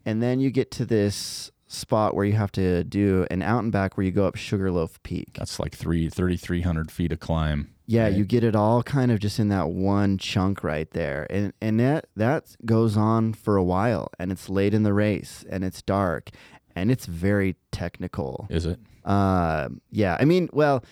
And 0.05 0.21
then 0.21 0.39
you 0.39 0.51
get 0.51 0.69
to 0.71 0.85
this 0.85 1.49
spot 1.75 2.15
where 2.15 2.25
you 2.25 2.33
have 2.33 2.51
to 2.53 2.83
do 2.83 3.27
an 3.29 3.41
out 3.41 3.63
and 3.63 3.71
back 3.71 3.97
where 3.97 4.05
you 4.05 4.11
go 4.11 4.25
up 4.25 4.35
Sugarloaf 4.35 5.01
Peak. 5.03 5.33
That's 5.37 5.59
like 5.59 5.75
three 5.75 6.09
thirty 6.09 6.37
three 6.37 6.61
hundred 6.61 6.91
feet 6.91 7.11
of 7.11 7.19
climb. 7.19 7.71
Yeah, 7.87 8.03
right? 8.03 8.13
you 8.13 8.25
get 8.25 8.43
it 8.43 8.55
all 8.55 8.81
kind 8.81 9.11
of 9.11 9.19
just 9.19 9.39
in 9.39 9.49
that 9.49 9.69
one 9.69 10.17
chunk 10.17 10.63
right 10.63 10.89
there. 10.91 11.27
And 11.29 11.53
and 11.61 11.79
that 11.79 12.07
that 12.15 12.55
goes 12.65 12.97
on 12.97 13.33
for 13.33 13.57
a 13.57 13.63
while 13.63 14.09
and 14.17 14.31
it's 14.31 14.49
late 14.49 14.73
in 14.73 14.83
the 14.83 14.93
race 14.93 15.45
and 15.49 15.63
it's 15.63 15.81
dark 15.81 16.29
and 16.75 16.91
it's 16.91 17.05
very 17.05 17.55
technical. 17.71 18.47
Is 18.49 18.65
it? 18.65 18.79
Uh 19.03 19.69
yeah, 19.91 20.17
I 20.19 20.25
mean, 20.25 20.49
well, 20.51 20.83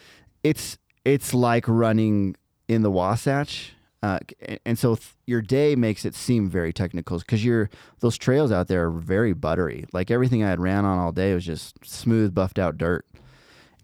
it's 0.44 0.78
it's 1.04 1.34
like 1.34 1.68
running 1.68 2.36
in 2.68 2.82
the 2.82 2.92
Wasatch. 2.92 3.74
Uh, 4.04 4.20
and- 4.66 4.78
so 4.78 4.96
th- 4.96 5.16
your 5.26 5.42
day 5.42 5.76
makes 5.76 6.04
it 6.06 6.14
seem 6.14 6.50
very 6.50 6.74
technical 6.74 7.18
because 7.20 7.44
you're 7.44 7.70
those 8.02 8.18
trails 8.18 8.52
out 8.52 8.68
there 8.68 8.86
are 8.86 8.92
very 8.92 9.34
buttery. 9.34 9.86
Like 9.94 10.12
everything 10.12 10.44
I 10.44 10.50
had 10.50 10.60
ran 10.60 10.86
on 10.86 11.00
all 11.00 11.12
day 11.12 11.34
was 11.34 11.46
just 11.46 11.78
smooth, 11.86 12.36
buffed 12.36 12.60
out 12.60 12.78
dirt 12.78 13.06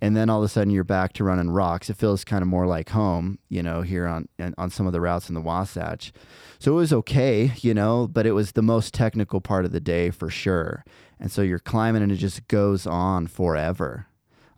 and 0.02 0.16
then 0.16 0.30
all 0.30 0.40
of 0.40 0.46
a 0.46 0.48
sudden 0.48 0.72
you're 0.72 0.84
back 0.84 1.14
to 1.14 1.24
running 1.24 1.50
rocks. 1.50 1.90
It 1.90 1.98
feels 1.98 2.24
kind 2.24 2.42
of 2.42 2.48
more 2.48 2.66
like 2.66 2.90
home, 2.90 3.40
you 3.50 3.62
know, 3.64 3.82
here 3.82 4.08
on 4.08 4.28
on 4.58 4.70
some 4.70 4.88
of 4.88 4.94
the 4.94 5.02
routes 5.02 5.30
in 5.30 5.36
the 5.36 5.42
Wasatch. 5.42 6.12
So 6.60 6.72
it 6.74 6.76
was 6.76 6.94
okay, 6.94 7.52
you 7.62 7.74
know, 7.74 8.08
but 8.08 8.26
it 8.26 8.32
was 8.34 8.54
the 8.54 8.62
most 8.62 8.94
technical 8.94 9.42
part 9.42 9.66
of 9.66 9.72
the 9.72 9.80
day 9.82 10.10
for 10.10 10.30
sure. 10.30 10.84
And 11.20 11.32
so 11.32 11.42
you're 11.42 11.60
climbing 11.60 12.02
and 12.04 12.12
it 12.12 12.16
just 12.18 12.48
goes 12.48 12.86
on 12.88 13.28
forever. 13.28 14.08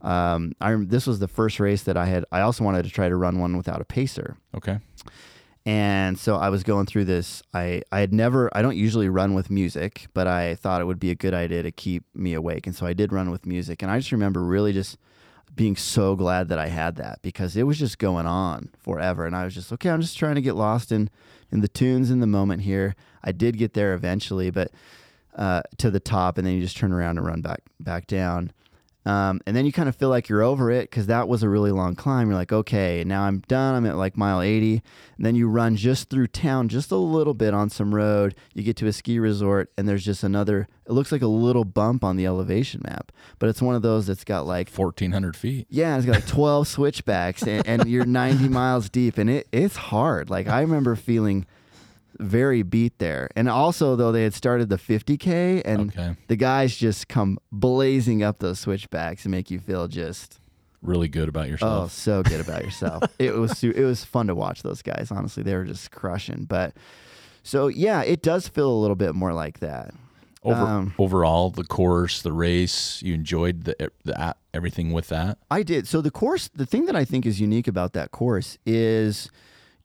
Um, 0.01 0.53
I 0.59 0.75
this 0.75 1.05
was 1.05 1.19
the 1.19 1.27
first 1.27 1.59
race 1.59 1.83
that 1.83 1.97
I 1.97 2.05
had. 2.05 2.25
I 2.31 2.41
also 2.41 2.63
wanted 2.63 2.83
to 2.85 2.89
try 2.89 3.09
to 3.09 3.15
run 3.15 3.39
one 3.39 3.57
without 3.57 3.81
a 3.81 3.85
pacer. 3.85 4.37
Okay. 4.55 4.79
And 5.65 6.17
so 6.17 6.37
I 6.37 6.49
was 6.49 6.63
going 6.63 6.87
through 6.87 7.05
this. 7.05 7.43
I, 7.53 7.83
I 7.91 7.99
had 7.99 8.13
never, 8.13 8.49
I 8.55 8.61
don't 8.63 8.77
usually 8.77 9.09
run 9.09 9.33
with 9.35 9.51
music, 9.51 10.07
but 10.13 10.27
I 10.27 10.55
thought 10.55 10.81
it 10.81 10.85
would 10.85 10.99
be 10.99 11.11
a 11.11 11.15
good 11.15 11.35
idea 11.35 11.61
to 11.61 11.71
keep 11.71 12.03
me 12.15 12.33
awake. 12.33 12.65
And 12.65 12.75
so 12.75 12.85
I 12.85 12.93
did 12.93 13.13
run 13.13 13.29
with 13.29 13.45
music. 13.45 13.83
And 13.83 13.91
I 13.91 13.99
just 13.99 14.11
remember 14.11 14.41
really 14.41 14.73
just 14.73 14.97
being 15.53 15.75
so 15.75 16.15
glad 16.15 16.47
that 16.49 16.57
I 16.57 16.67
had 16.67 16.95
that 16.95 17.19
because 17.21 17.55
it 17.55 17.63
was 17.63 17.77
just 17.77 17.99
going 17.99 18.25
on 18.25 18.69
forever. 18.79 19.25
And 19.25 19.35
I 19.35 19.43
was 19.43 19.53
just, 19.53 19.71
okay, 19.73 19.89
I'm 19.89 20.01
just 20.01 20.17
trying 20.17 20.35
to 20.35 20.41
get 20.41 20.55
lost 20.55 20.91
in, 20.91 21.09
in 21.51 21.61
the 21.61 21.67
tunes 21.67 22.09
in 22.09 22.21
the 22.21 22.27
moment 22.27 22.63
here. 22.63 22.95
I 23.23 23.31
did 23.31 23.57
get 23.57 23.73
there 23.73 23.93
eventually, 23.93 24.49
but 24.49 24.71
uh, 25.35 25.61
to 25.77 25.91
the 25.91 25.99
top, 25.99 26.37
and 26.37 26.47
then 26.47 26.55
you 26.55 26.61
just 26.61 26.77
turn 26.77 26.91
around 26.91 27.17
and 27.17 27.25
run 27.25 27.41
back 27.41 27.61
back 27.79 28.07
down. 28.07 28.51
Um, 29.05 29.41
and 29.47 29.55
then 29.55 29.65
you 29.65 29.71
kind 29.71 29.89
of 29.89 29.95
feel 29.95 30.09
like 30.09 30.29
you're 30.29 30.43
over 30.43 30.69
it 30.69 30.89
because 30.89 31.07
that 31.07 31.27
was 31.27 31.41
a 31.41 31.49
really 31.49 31.71
long 31.71 31.95
climb. 31.95 32.27
You're 32.27 32.37
like, 32.37 32.51
okay, 32.51 33.03
now 33.03 33.23
I'm 33.23 33.39
done. 33.47 33.73
I'm 33.73 33.85
at 33.87 33.97
like 33.97 34.15
mile 34.15 34.41
80. 34.41 34.81
And 35.17 35.25
then 35.25 35.35
you 35.35 35.47
run 35.47 35.75
just 35.75 36.09
through 36.09 36.27
town, 36.27 36.69
just 36.69 36.91
a 36.91 36.95
little 36.95 37.33
bit 37.33 37.53
on 37.53 37.69
some 37.69 37.95
road. 37.95 38.35
You 38.53 38.63
get 38.63 38.75
to 38.77 38.87
a 38.87 38.93
ski 38.93 39.17
resort, 39.17 39.71
and 39.77 39.87
there's 39.87 40.05
just 40.05 40.23
another, 40.23 40.67
it 40.85 40.91
looks 40.91 41.11
like 41.11 41.21
a 41.21 41.27
little 41.27 41.65
bump 41.65 42.03
on 42.03 42.15
the 42.15 42.25
elevation 42.27 42.81
map, 42.83 43.11
but 43.39 43.49
it's 43.49 43.61
one 43.61 43.75
of 43.75 43.81
those 43.81 44.07
that's 44.07 44.23
got 44.23 44.45
like, 44.45 44.69
1,400 44.69 45.35
feet. 45.35 45.67
yeah, 45.69 45.97
it's 45.97 46.05
got 46.05 46.15
like 46.15 46.27
12 46.27 46.67
switchbacks, 46.67 47.43
and, 47.43 47.65
and 47.67 47.87
you're 47.87 48.05
90 48.05 48.49
miles 48.49 48.89
deep, 48.89 49.17
and 49.17 49.29
it, 49.29 49.47
it's 49.51 49.75
hard. 49.75 50.29
Like, 50.29 50.47
I 50.47 50.61
remember 50.61 50.95
feeling 50.95 51.45
very 52.21 52.61
beat 52.63 52.97
there. 52.99 53.29
And 53.35 53.49
also, 53.49 53.95
though, 53.95 54.11
they 54.11 54.23
had 54.23 54.33
started 54.33 54.69
the 54.69 54.77
50K, 54.77 55.61
and 55.65 55.89
Okay. 55.91 56.15
the 56.27 56.35
guys 56.35 56.75
just 56.77 57.07
come 57.07 57.37
blazing 57.51 58.23
up 58.23 58.39
those 58.39 58.59
switchbacks 58.59 59.25
and 59.25 59.31
make 59.31 59.49
you 59.51 59.59
feel 59.59 59.87
just 59.87 60.39
Really 60.81 61.07
good 61.07 61.29
about 61.29 61.47
yourself. 61.47 61.85
oh 61.85 61.87
so 61.89 62.23
good 62.23 62.39
about 62.41 62.63
yourself. 62.63 63.03
it 63.19 63.35
was 63.35 63.57
su- 63.57 63.73
it 63.75 63.83
was 63.83 64.03
fun 64.03 64.27
to 64.27 64.35
watch 64.35 64.63
those 64.63 64.81
guys. 64.81 65.09
Honestly, 65.11 65.43
they 65.43 65.53
were 65.55 65.65
just 65.65 65.91
crushing. 65.91 66.45
But 66.45 66.73
so 67.43 67.67
yeah, 67.67 68.01
it 68.01 68.21
does 68.23 68.47
feel 68.47 68.69
a 68.71 68.79
little 68.79 68.95
bit 68.95 69.13
more 69.13 69.33
like 69.33 69.59
that. 69.59 69.93
Over, 70.43 70.59
um, 70.59 70.93
overall, 70.97 71.51
the 71.51 71.63
course, 71.63 72.23
the 72.23 72.33
race, 72.33 72.99
you 73.03 73.13
enjoyed 73.13 73.65
the, 73.65 73.91
the 74.03 74.35
everything 74.55 74.91
with 74.91 75.09
that. 75.09 75.37
I 75.51 75.61
did. 75.61 75.87
So 75.87 76.01
the 76.01 76.09
course, 76.09 76.47
the 76.47 76.65
thing 76.65 76.85
that 76.87 76.95
I 76.95 77.05
think 77.05 77.27
is 77.27 77.39
unique 77.39 77.67
about 77.67 77.93
that 77.93 78.09
course 78.09 78.57
is 78.65 79.29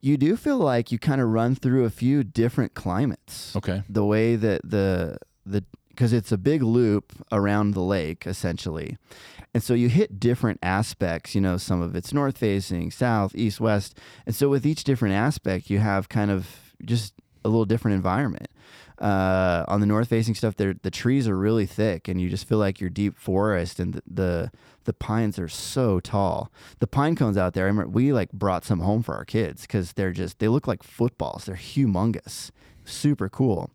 you 0.00 0.16
do 0.16 0.36
feel 0.36 0.58
like 0.58 0.92
you 0.92 0.98
kind 0.98 1.20
of 1.20 1.28
run 1.28 1.54
through 1.54 1.84
a 1.84 1.90
few 1.90 2.22
different 2.24 2.74
climates. 2.74 3.54
Okay. 3.56 3.82
the 3.88 4.04
way 4.04 4.36
that 4.36 4.60
the 4.64 5.18
the 5.44 5.64
because 5.88 6.12
it's 6.12 6.30
a 6.30 6.36
big 6.36 6.62
loop 6.62 7.12
around 7.32 7.70
the 7.70 7.80
lake 7.80 8.26
essentially 8.26 8.98
and 9.54 9.62
so 9.62 9.72
you 9.72 9.88
hit 9.88 10.20
different 10.20 10.58
aspects 10.62 11.34
you 11.34 11.40
know 11.40 11.56
some 11.56 11.80
of 11.80 11.96
it's 11.96 12.12
north 12.12 12.36
facing 12.36 12.90
south 12.90 13.34
east 13.34 13.60
west 13.60 13.98
and 14.26 14.34
so 14.34 14.50
with 14.50 14.66
each 14.66 14.84
different 14.84 15.14
aspect 15.14 15.70
you 15.70 15.78
have 15.78 16.10
kind 16.10 16.30
of 16.30 16.74
just 16.84 17.14
a 17.46 17.48
little 17.48 17.64
different 17.64 17.94
environment 17.94 18.48
uh, 18.98 19.64
on 19.68 19.80
the 19.80 19.86
north 19.86 20.08
facing 20.08 20.34
stuff 20.34 20.56
there 20.56 20.74
the 20.82 20.90
trees 20.90 21.28
are 21.28 21.36
really 21.36 21.66
thick 21.66 22.08
and 22.08 22.20
you 22.20 22.28
just 22.28 22.48
feel 22.48 22.58
like 22.58 22.80
you're 22.80 22.90
deep 22.90 23.16
forest 23.18 23.78
and 23.78 23.94
the, 23.94 24.02
the 24.06 24.50
the 24.84 24.92
pines 24.92 25.38
are 25.38 25.48
so 25.48 26.00
tall 26.00 26.50
the 26.78 26.86
pine 26.86 27.14
cones 27.14 27.36
out 27.36 27.54
there 27.54 27.64
I 27.64 27.68
remember 27.68 27.90
we 27.90 28.12
like 28.12 28.32
brought 28.32 28.64
some 28.64 28.80
home 28.80 29.02
for 29.02 29.14
our 29.14 29.24
kids 29.24 29.62
because 29.62 29.92
they're 29.94 30.12
just 30.12 30.38
they 30.38 30.48
look 30.48 30.66
like 30.66 30.82
footballs 30.82 31.44
they're 31.44 31.56
humongous 31.56 32.50
super 32.88 33.28
cool. 33.28 33.70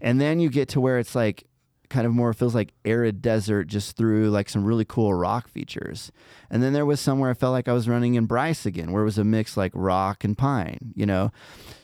And 0.00 0.20
then 0.20 0.40
you 0.40 0.50
get 0.50 0.68
to 0.70 0.80
where 0.80 0.98
it's 0.98 1.14
like 1.14 1.44
kind 1.88 2.06
of 2.06 2.12
more 2.12 2.32
feels 2.32 2.54
like 2.54 2.72
arid 2.84 3.22
desert 3.22 3.68
just 3.68 3.96
through 3.96 4.28
like 4.30 4.48
some 4.48 4.64
really 4.64 4.84
cool 4.84 5.14
rock 5.14 5.48
features. 5.48 6.10
And 6.50 6.62
then 6.62 6.72
there 6.72 6.86
was 6.86 7.00
somewhere 7.00 7.30
I 7.30 7.34
felt 7.34 7.52
like 7.52 7.68
I 7.68 7.72
was 7.72 7.88
running 7.88 8.14
in 8.14 8.26
Bryce 8.26 8.66
again, 8.66 8.92
where 8.92 9.02
it 9.02 9.06
was 9.06 9.18
a 9.18 9.24
mix 9.24 9.56
like 9.56 9.72
rock 9.74 10.24
and 10.24 10.36
pine, 10.36 10.92
you 10.94 11.06
know? 11.06 11.30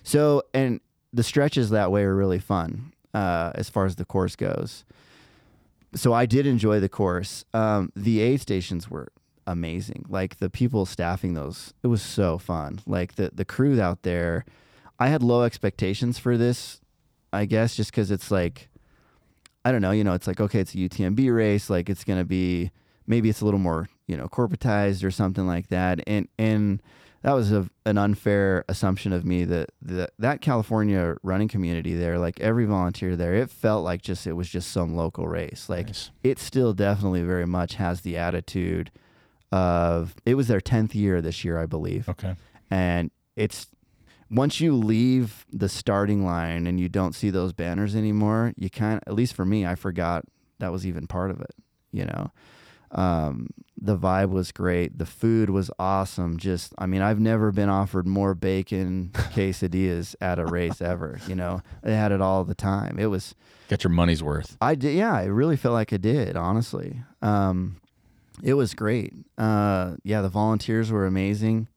So, 0.02 0.42
and 0.52 0.81
the 1.12 1.22
stretches 1.22 1.70
that 1.70 1.90
way 1.90 2.03
are 2.05 2.14
really 2.14 2.38
fun 2.38 2.92
uh, 3.14 3.53
as 3.55 3.68
far 3.68 3.85
as 3.85 3.96
the 3.96 4.05
course 4.05 4.37
goes. 4.37 4.85
So 5.94 6.12
I 6.12 6.27
did 6.27 6.46
enjoy 6.46 6.81
the 6.81 6.88
course. 6.88 7.44
Um, 7.53 7.92
the 7.94 8.20
aid 8.20 8.40
stations 8.40 8.90
were 8.90 9.09
amazing. 9.46 10.07
Like 10.09 10.38
the 10.38 10.48
people 10.48 10.87
staffing 10.87 11.35
those, 11.35 11.75
it 11.83 11.88
was 11.88 12.03
so 12.03 12.38
fun. 12.38 12.81
Like 12.87 13.16
the 13.16 13.31
the 13.33 13.44
crew 13.44 13.81
out 13.81 14.03
there, 14.03 14.44
I 14.98 15.09
had 15.09 15.22
low 15.22 15.42
expectations 15.42 16.18
for 16.18 16.38
this. 16.38 16.81
I 17.33 17.46
guess 17.46 17.75
just 17.75 17.90
because 17.90 18.11
it's 18.11 18.31
like, 18.31 18.68
I 19.64 19.72
don't 19.72 19.81
know, 19.81 19.90
you 19.90 20.05
know, 20.05 20.14
it's 20.14 20.27
like 20.27 20.40
okay, 20.40 20.61
it's 20.61 20.75
a 20.75 20.79
UTMB 20.79 21.35
race, 21.35 21.68
like 21.68 21.90
it's 21.90 22.05
gonna 22.05 22.25
be 22.25 22.70
maybe 23.07 23.29
it's 23.29 23.40
a 23.40 23.44
little 23.44 23.61
more 23.61 23.88
you 24.07 24.16
know 24.16 24.29
corporatized 24.29 25.05
or 25.05 25.11
something 25.11 25.46
like 25.46 25.68
that, 25.68 26.01
and 26.07 26.29
and 26.38 26.83
that 27.22 27.32
was 27.32 27.52
a, 27.52 27.68
an 27.87 27.98
unfair 27.98 28.64
assumption 28.68 29.12
of 29.12 29.24
me 29.24 29.44
that, 29.44 29.70
that 29.82 30.11
that 30.18 30.40
California 30.40 31.16
running 31.22 31.48
community 31.48 31.94
there, 31.94 32.18
like 32.18 32.40
every 32.40 32.64
volunteer 32.64 33.16
there, 33.16 33.35
it 33.35 33.50
felt 33.50 33.85
like 33.85 34.02
just 34.02 34.26
it 34.26 34.32
was 34.32 34.48
just 34.48 34.70
some 34.70 34.94
local 34.96 35.28
race. 35.28 35.68
Like 35.68 35.87
Nice. 35.87 36.11
it 36.22 36.38
still 36.38 36.72
definitely 36.72 37.22
very 37.22 37.46
much 37.46 37.74
has 37.74 38.00
the 38.00 38.16
attitude 38.16 38.90
of 39.50 40.14
it 40.24 40.35
was 40.35 40.48
their 40.48 40.61
10th 40.61 40.94
year 40.94 41.20
this 41.20 41.44
year, 41.44 41.58
I 41.58 41.66
believe. 41.66 42.08
Okay. 42.08 42.35
And 42.70 43.11
it's 43.37 43.66
once 44.30 44.61
you 44.61 44.74
leave 44.74 45.44
the 45.52 45.68
starting 45.68 46.24
line 46.24 46.66
and 46.66 46.80
you 46.80 46.88
don't 46.88 47.14
see 47.14 47.28
those 47.30 47.52
banners 47.52 47.94
anymore, 47.94 48.52
you 48.56 48.70
kind 48.70 48.94
of, 48.94 49.02
at 49.06 49.14
least 49.14 49.35
for 49.35 49.44
me, 49.44 49.66
I 49.66 49.74
forgot 49.74 50.24
that 50.58 50.72
was 50.72 50.87
even 50.87 51.06
part 51.06 51.30
of 51.30 51.40
it, 51.40 51.54
you 51.92 52.06
know? 52.06 52.30
Um, 52.92 53.48
the 53.81 53.96
vibe 53.98 54.31
was 54.31 54.52
great. 54.52 54.98
The 54.98 55.07
food 55.07 55.50
was 55.50 55.70
awesome. 55.78 56.37
Just, 56.38 56.72
I 56.78 56.87
mean, 56.87 57.02
I've 57.02 57.18
never 57.18 57.50
been 57.50 57.68
offered 57.68 58.07
more 58.07 58.35
bacon 58.35 59.11
quesadillas 59.14 60.14
at 60.20 60.38
a 60.38 60.44
race 60.46 60.81
ever. 60.81 61.18
You 61.26 61.35
know, 61.35 61.62
they 61.83 61.96
had 61.96 62.12
it 62.12 62.20
all 62.20 62.44
the 62.44 62.55
time. 62.55 62.98
It 62.98 63.07
was, 63.07 63.35
Got 63.68 63.83
your 63.85 63.90
money's 63.90 64.22
worth. 64.22 64.57
I 64.61 64.74
did, 64.74 64.94
yeah, 64.94 65.12
I 65.14 65.24
really 65.24 65.57
felt 65.57 65.72
like 65.72 65.92
I 65.92 65.96
did, 65.96 66.37
honestly. 66.37 67.02
Um, 67.22 67.81
it 68.42 68.55
was 68.55 68.74
great. 68.74 69.14
Uh, 69.38 69.96
yeah, 70.05 70.20
the 70.20 70.28
volunteers 70.28 70.90
were 70.92 71.07
amazing. 71.07 71.68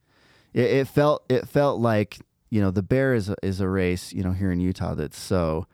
It, 0.53 0.65
it 0.65 0.87
felt, 0.87 1.23
it 1.29 1.47
felt 1.47 1.79
like, 1.79 2.19
you 2.49 2.61
know, 2.61 2.71
the 2.71 2.83
bear 2.83 3.13
is 3.15 3.29
a, 3.29 3.35
is 3.41 3.61
a 3.61 3.67
race, 3.69 4.13
you 4.13 4.21
know, 4.23 4.31
here 4.31 4.51
in 4.51 4.59
Utah 4.59 4.93
that's 4.93 5.17
so, 5.19 5.65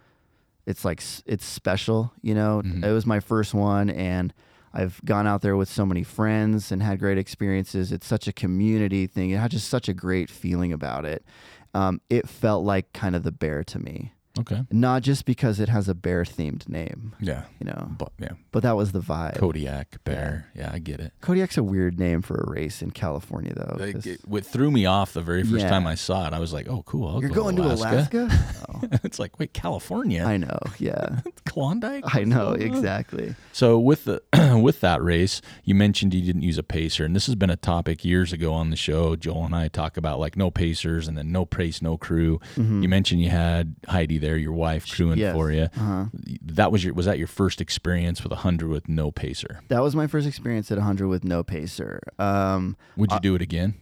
it's 0.65 0.85
like 0.85 1.01
it's 1.25 1.45
special. 1.45 2.13
You 2.21 2.35
know, 2.35 2.61
Mhm. 2.63 2.85
it 2.85 2.91
was 2.93 3.05
my 3.05 3.19
first 3.19 3.53
one, 3.53 3.89
and 3.89 4.31
I've 4.73 5.03
gone 5.03 5.27
out 5.27 5.41
there 5.41 5.57
with 5.57 5.69
so 5.69 5.85
many 5.85 6.03
friends 6.03 6.71
and 6.71 6.81
had 6.81 6.99
great 6.99 7.17
experiences. 7.17 7.91
It's 7.91 8.07
such 8.07 8.27
a 8.27 8.33
community 8.33 9.07
thing. 9.07 9.31
It 9.31 9.39
had 9.39 9.51
just 9.51 9.69
such 9.69 9.89
a 9.89 9.93
great 9.93 10.29
feeling 10.29 10.71
about 10.71 11.05
it. 11.05 11.25
Um, 11.73 12.01
it 12.09 12.27
felt 12.27 12.65
like 12.65 12.93
kind 12.93 13.15
of 13.15 13.23
the 13.23 13.31
bear 13.31 13.63
to 13.65 13.79
me, 13.79 14.13
Okay. 14.39 14.63
not 14.71 15.01
just 15.03 15.25
because 15.25 15.59
it 15.59 15.67
has 15.69 15.89
a 15.89 15.93
bear 15.93 16.23
themed 16.23 16.69
name, 16.69 17.13
Yeah. 17.19 17.43
you 17.59 17.65
know, 17.65 17.89
But 17.97 18.11
yeah. 18.17 18.31
but 18.51 18.63
that 18.63 18.77
was 18.77 18.93
the 18.93 19.01
vibe. 19.01 19.37
Kodiak 19.37 20.03
bear. 20.05 20.47
Yeah, 20.55 20.69
I 20.73 20.79
get 20.79 20.99
it. 21.01 21.11
Kodiak's 21.21 21.57
a 21.57 21.63
weird 21.63 21.99
name 21.99 22.21
for 22.21 22.35
a 22.35 22.49
race 22.49 22.81
in 22.81 22.91
California, 22.91 23.53
though. 23.53 23.75
Like, 23.77 24.05
it, 24.05 24.21
what 24.25 24.45
threw 24.45 24.71
me 24.71 24.85
off 24.85 25.13
the 25.13 25.21
very 25.21 25.43
first 25.43 25.63
Yeah. 25.63 25.69
time 25.69 25.85
I 25.85 25.95
saw 25.95 26.27
it, 26.27 26.33
I 26.33 26.39
was 26.39 26.53
like, 26.53 26.67
"Oh, 26.69 26.83
cool! 26.83 27.07
I'll 27.09 27.19
you're 27.19 27.29
go 27.29 27.43
going 27.43 27.55
to 27.57 27.63
Alaska? 27.63 28.29
Oh, 28.73 28.79
it's 29.03 29.19
like, 29.19 29.37
wait, 29.37 29.53
California, 29.53 30.23
I 30.23 30.37
know. 30.37 30.57
Yeah, 30.79 31.19
Klondike. 31.45 32.15
I 32.15 32.23
know 32.23 32.53
exactly. 32.53 33.35
So 33.51 33.77
with 33.79 34.05
the 34.05 34.21
with 34.63 34.79
that 34.79 35.03
race, 35.03 35.41
you 35.65 35.75
mentioned 35.75 36.13
you 36.13 36.21
didn't 36.21 36.43
use 36.43 36.57
a 36.57 36.63
pacer, 36.63 37.03
and 37.03 37.13
this 37.15 37.25
has 37.25 37.35
been 37.35 37.49
a 37.49 37.57
topic 37.57 38.05
years 38.05 38.31
ago 38.31 38.53
on 38.53 38.69
the 38.69 38.75
show. 38.77 39.15
Joel 39.17 39.45
and 39.45 39.55
I 39.55 39.67
talk 39.67 39.97
about 39.97 40.19
like 40.19 40.37
no 40.37 40.49
pacers 40.51 41.07
and 41.07 41.17
then 41.17 41.31
no 41.31 41.45
pace, 41.45 41.81
no 41.81 41.97
crew. 41.97 42.39
Mm-hmm. 42.55 42.83
You 42.83 42.89
mentioned 42.89 43.21
you 43.21 43.29
had 43.29 43.75
Heidi 43.87 44.17
there, 44.21 44.37
your 44.37 44.53
wife, 44.53 44.89
crewing. 44.89 45.17
Yes. 45.19 45.33
for 45.35 45.51
you. 45.51 45.63
Uh-huh. 45.63 46.05
That 46.43 46.71
was 46.71 46.83
your 46.85 46.93
was 46.93 47.05
that 47.07 47.17
your 47.17 47.27
first 47.27 47.59
experience 47.59 48.23
with 48.23 48.31
a 48.31 48.37
hundred 48.37 48.69
with 48.69 48.87
no 48.87 49.11
pacer? 49.11 49.59
That 49.67 49.81
was 49.81 49.95
my 49.95 50.07
first 50.07 50.25
experience 50.27 50.71
at 50.71 50.77
a 50.77 50.81
100 50.81 51.07
with 51.09 51.23
no 51.25 51.43
pacer. 51.43 51.99
Um, 52.17 52.77
Would 52.95 53.11
you 53.11 53.19
do 53.19 53.35
it 53.35 53.41
again? 53.41 53.73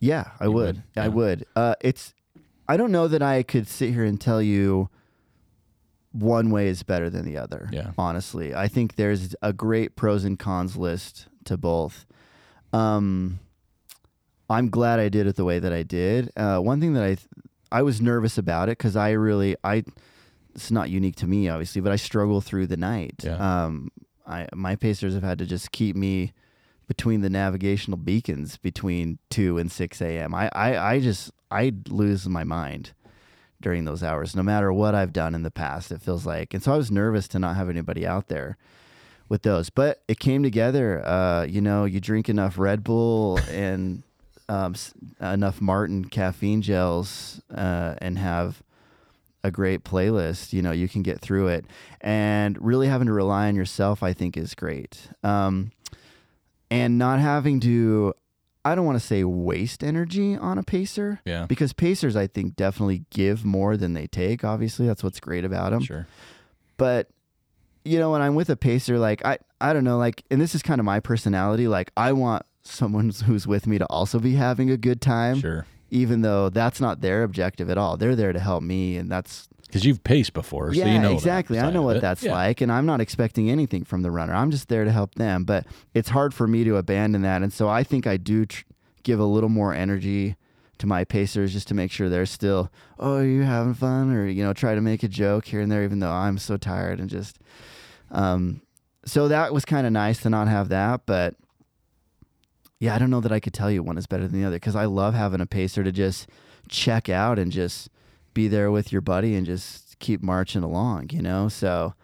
Yeah, 0.00 0.30
I 0.40 0.48
would. 0.48 0.76
would? 0.76 0.82
I 0.96 1.02
Yeah. 1.04 1.08
would. 1.08 1.46
Uh, 1.54 1.74
it's. 1.80 2.14
I 2.68 2.76
don't 2.76 2.90
know 2.90 3.06
that 3.06 3.22
I 3.22 3.42
could 3.44 3.68
sit 3.68 3.92
here 3.92 4.04
and 4.04 4.20
tell 4.20 4.42
you 4.42 4.88
one 6.12 6.50
way 6.50 6.68
is 6.68 6.82
better 6.82 7.08
than 7.08 7.24
the 7.24 7.36
other. 7.38 7.68
Yeah. 7.72 7.92
Honestly, 7.96 8.54
I 8.54 8.68
think 8.68 8.96
there's 8.96 9.34
a 9.42 9.52
great 9.52 9.96
pros 9.96 10.24
and 10.24 10.38
cons 10.38 10.76
list 10.76 11.26
to 11.44 11.56
both. 11.56 12.04
Um, 12.72 13.38
I'm 14.50 14.68
glad 14.70 15.00
I 15.00 15.08
did 15.08 15.26
it 15.26 15.36
the 15.36 15.44
way 15.44 15.58
that 15.58 15.72
I 15.72 15.82
did. 15.82 16.30
Uh, 16.36 16.58
one 16.58 16.80
thing 16.80 16.92
that 16.94 17.02
I 17.02 17.16
I 17.72 17.82
was 17.82 18.00
nervous 18.00 18.38
about 18.38 18.68
it 18.68 18.78
because 18.78 18.96
I 18.96 19.10
really 19.10 19.56
I 19.64 19.84
it's 20.54 20.70
not 20.70 20.90
unique 20.90 21.16
to 21.16 21.26
me 21.26 21.48
obviously, 21.48 21.80
but 21.80 21.92
I 21.92 21.96
struggle 21.96 22.40
through 22.40 22.68
the 22.68 22.76
night. 22.76 23.22
Yeah. 23.24 23.64
Um, 23.64 23.90
I 24.26 24.46
my 24.54 24.76
pacers 24.76 25.14
have 25.14 25.22
had 25.24 25.38
to 25.38 25.46
just 25.46 25.72
keep 25.72 25.96
me 25.96 26.32
between 26.86 27.22
the 27.22 27.30
navigational 27.30 27.96
beacons 27.96 28.58
between 28.58 29.18
2 29.30 29.56
and 29.56 29.72
6 29.72 30.02
a.m. 30.02 30.34
I, 30.34 30.50
I, 30.52 30.92
I 30.92 31.00
just, 31.00 31.30
I 31.50 31.72
lose 31.88 32.28
my 32.28 32.44
mind 32.44 32.92
during 33.62 33.84
those 33.84 34.02
hours, 34.02 34.36
no 34.36 34.42
matter 34.42 34.70
what 34.72 34.94
I've 34.94 35.12
done 35.12 35.34
in 35.34 35.42
the 35.42 35.50
past, 35.50 35.90
it 35.90 36.02
feels 36.02 36.26
like. 36.26 36.52
And 36.52 36.62
so 36.62 36.72
I 36.72 36.76
was 36.76 36.90
nervous 36.90 37.28
to 37.28 37.38
not 37.38 37.56
have 37.56 37.70
anybody 37.70 38.06
out 38.06 38.28
there 38.28 38.58
with 39.28 39.42
those, 39.42 39.70
but 39.70 40.02
it 40.06 40.18
came 40.18 40.42
together. 40.42 41.02
Uh, 41.06 41.44
you 41.44 41.62
know, 41.62 41.84
you 41.84 42.00
drink 42.00 42.28
enough 42.28 42.58
Red 42.58 42.84
Bull 42.84 43.38
and 43.50 44.02
um, 44.48 44.74
enough 45.20 45.60
Maurten 45.60 46.10
caffeine 46.10 46.62
gels 46.62 47.40
uh, 47.54 47.94
and 47.98 48.18
have 48.18 48.62
a 49.44 49.50
great 49.50 49.82
playlist, 49.84 50.52
you 50.52 50.62
know, 50.62 50.70
you 50.70 50.88
can 50.88 51.02
get 51.02 51.20
through 51.20 51.48
it. 51.48 51.64
And 52.00 52.56
really 52.64 52.86
having 52.88 53.06
to 53.08 53.12
rely 53.12 53.48
on 53.48 53.56
yourself, 53.56 54.02
I 54.02 54.12
think, 54.12 54.36
is 54.36 54.54
great. 54.54 55.08
Um, 55.24 55.72
and 56.70 56.96
not 56.96 57.18
having 57.18 57.58
to, 57.60 58.14
I 58.64 58.74
don't 58.76 58.86
want 58.86 59.00
to 59.00 59.04
say 59.04 59.24
waste 59.24 59.82
energy 59.82 60.36
on 60.36 60.58
a 60.58 60.62
pacer 60.62 61.20
Yeah. 61.24 61.46
because 61.46 61.72
pacers, 61.72 62.14
I 62.14 62.28
think, 62.28 62.54
definitely 62.54 63.04
give 63.10 63.44
more 63.44 63.76
than 63.76 63.94
they 63.94 64.06
take. 64.06 64.44
Obviously, 64.44 64.86
that's 64.86 65.02
what's 65.02 65.18
great 65.18 65.44
about 65.44 65.70
them. 65.72 65.82
Sure. 65.82 66.06
But 66.76 67.08
you 67.84 67.98
know, 67.98 68.12
when 68.12 68.22
I'm 68.22 68.36
with 68.36 68.48
a 68.48 68.54
pacer, 68.56 68.96
like 68.96 69.24
I, 69.24 69.38
I 69.60 69.72
don't 69.72 69.82
know, 69.82 69.98
like, 69.98 70.22
and 70.30 70.40
this 70.40 70.54
is 70.54 70.62
kind 70.62 70.78
of 70.78 70.84
my 70.84 71.00
personality. 71.00 71.66
Like, 71.66 71.90
I 71.96 72.12
want 72.12 72.46
someone 72.64 73.10
who's 73.26 73.46
with 73.46 73.66
me 73.66 73.78
to 73.78 73.86
also 73.86 74.18
be 74.18 74.34
having 74.34 74.70
a 74.70 74.76
good 74.76 75.00
time, 75.00 75.40
Sure. 75.40 75.66
even 75.90 76.22
though 76.22 76.48
that's 76.48 76.80
not 76.80 77.00
their 77.00 77.22
objective 77.22 77.68
at 77.70 77.78
all. 77.78 77.96
They're 77.96 78.16
there 78.16 78.32
to 78.32 78.38
help 78.40 78.62
me, 78.62 78.96
and 78.96 79.10
that's 79.10 79.48
Because 79.66 79.84
you've 79.84 80.04
paced 80.04 80.32
before, 80.34 80.72
yeah, 80.74 80.84
so 80.84 80.90
you 80.90 80.98
know 80.98 81.12
exactly. 81.14 81.58
I 81.58 81.70
know 81.70 81.82
what 81.82 82.00
that's 82.00 82.22
Yeah. 82.22 82.32
like, 82.32 82.60
and 82.60 82.70
I'm 82.70 82.86
not 82.86 83.00
expecting 83.00 83.50
anything 83.50 83.84
from 83.84 84.02
the 84.02 84.10
runner. 84.10 84.34
I'm 84.34 84.50
just 84.50 84.68
there 84.68 84.84
to 84.84 84.92
help 84.92 85.14
them, 85.14 85.44
but 85.44 85.66
it's 85.94 86.10
hard 86.10 86.34
for 86.34 86.46
me 86.46 86.62
to 86.64 86.76
abandon 86.76 87.22
that, 87.22 87.42
and 87.42 87.52
so 87.52 87.68
I 87.68 87.82
think 87.82 88.06
I 88.06 88.16
do 88.16 88.44
tr- 88.46 88.64
give 89.02 89.18
a 89.18 89.24
little 89.24 89.48
more 89.48 89.72
energy 89.74 90.36
to 90.78 90.86
my 90.86 91.04
pacers 91.04 91.52
just 91.52 91.68
to 91.68 91.74
make 91.74 91.90
sure 91.90 92.08
they're 92.08 92.26
still, 92.26 92.70
oh, 92.98 93.16
are 93.18 93.24
you 93.24 93.42
having 93.42 93.74
fun, 93.74 94.12
or 94.12 94.26
you 94.26 94.42
know, 94.44 94.52
try 94.52 94.74
to 94.74 94.80
make 94.80 95.02
a 95.02 95.08
joke 95.08 95.46
here 95.46 95.60
and 95.60 95.70
there, 95.72 95.84
even 95.84 95.98
though 96.00 96.10
I'm 96.12 96.38
so 96.38 96.56
tired 96.56 97.00
and 97.00 97.08
just, 97.10 97.38
um, 98.10 98.60
so 99.04 99.26
that 99.28 99.52
was 99.52 99.64
kind 99.64 99.86
of 99.86 99.92
nice 99.92 100.20
to 100.22 100.30
not 100.30 100.46
have 100.48 100.68
that, 100.68 101.02
but. 101.06 101.34
Yeah, 102.82 102.96
I 102.96 102.98
don't 102.98 103.10
know 103.10 103.20
that 103.20 103.30
I 103.30 103.38
could 103.38 103.54
tell 103.54 103.70
you 103.70 103.80
one 103.80 103.96
is 103.96 104.08
better 104.08 104.26
than 104.26 104.40
the 104.40 104.44
other 104.44 104.56
because 104.56 104.74
I 104.74 104.86
love 104.86 105.14
having 105.14 105.40
a 105.40 105.46
pacer 105.46 105.84
to 105.84 105.92
just 105.92 106.28
check 106.68 107.08
out 107.08 107.38
and 107.38 107.52
just 107.52 107.88
be 108.34 108.48
there 108.48 108.72
with 108.72 108.90
your 108.90 109.00
buddy 109.00 109.36
and 109.36 109.46
just 109.46 110.00
keep 110.00 110.20
marching 110.20 110.64
along, 110.64 111.10
you 111.12 111.22
know? 111.22 111.48
So, 111.48 111.94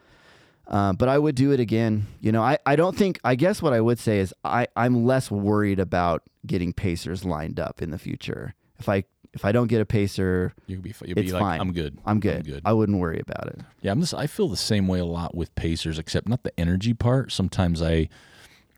uh, 0.69 0.93
but 0.93 1.09
I 1.09 1.19
would 1.19 1.35
do 1.35 1.51
it 1.51 1.59
again. 1.59 2.07
You 2.21 2.31
know, 2.31 2.43
I, 2.45 2.59
I 2.65 2.77
don't 2.77 2.97
think, 2.97 3.19
I 3.25 3.35
guess 3.35 3.61
what 3.61 3.73
I 3.73 3.81
would 3.81 3.99
say 3.99 4.21
is 4.21 4.33
I, 4.45 4.69
I'm 4.77 5.05
less 5.05 5.33
worried 5.33 5.81
about 5.81 6.23
getting 6.47 6.73
pacers 6.73 7.25
lined 7.25 7.59
up 7.59 7.83
in 7.83 7.91
the 7.91 7.99
future. 7.99 8.55
If 8.79 8.89
I, 8.89 9.03
if 9.33 9.45
I 9.45 9.51
don't 9.51 9.67
get 9.67 9.81
a 9.81 9.85
pacer, 9.85 10.55
You'll 10.69 10.83
be, 10.83 10.95
you'll 11.05 11.17
be 11.17 11.33
like, 11.33 11.41
fine. 11.41 11.61
I'm 11.61 11.73
good. 11.73 11.99
I'm 12.07 12.21
good. 12.21 12.37
I'm 12.37 12.43
good. 12.43 12.63
I 12.65 12.73
wouldn't 12.73 13.01
worry 13.01 13.19
about 13.19 13.49
it. 13.49 13.63
Yeah, 13.81 13.91
I'm 13.91 14.01
just, 14.01 14.15
I 14.15 14.29
feel 14.29 14.47
the 14.47 14.57
same 14.57 14.87
way 14.87 15.01
a 15.01 15.05
lot 15.05 15.35
with 15.35 15.53
pacers, 15.57 15.99
except 15.99 16.29
not 16.29 16.45
the 16.45 16.53
energy 16.57 16.95
part. 16.95 17.33
Sometimes 17.33 17.83
I 17.83 18.09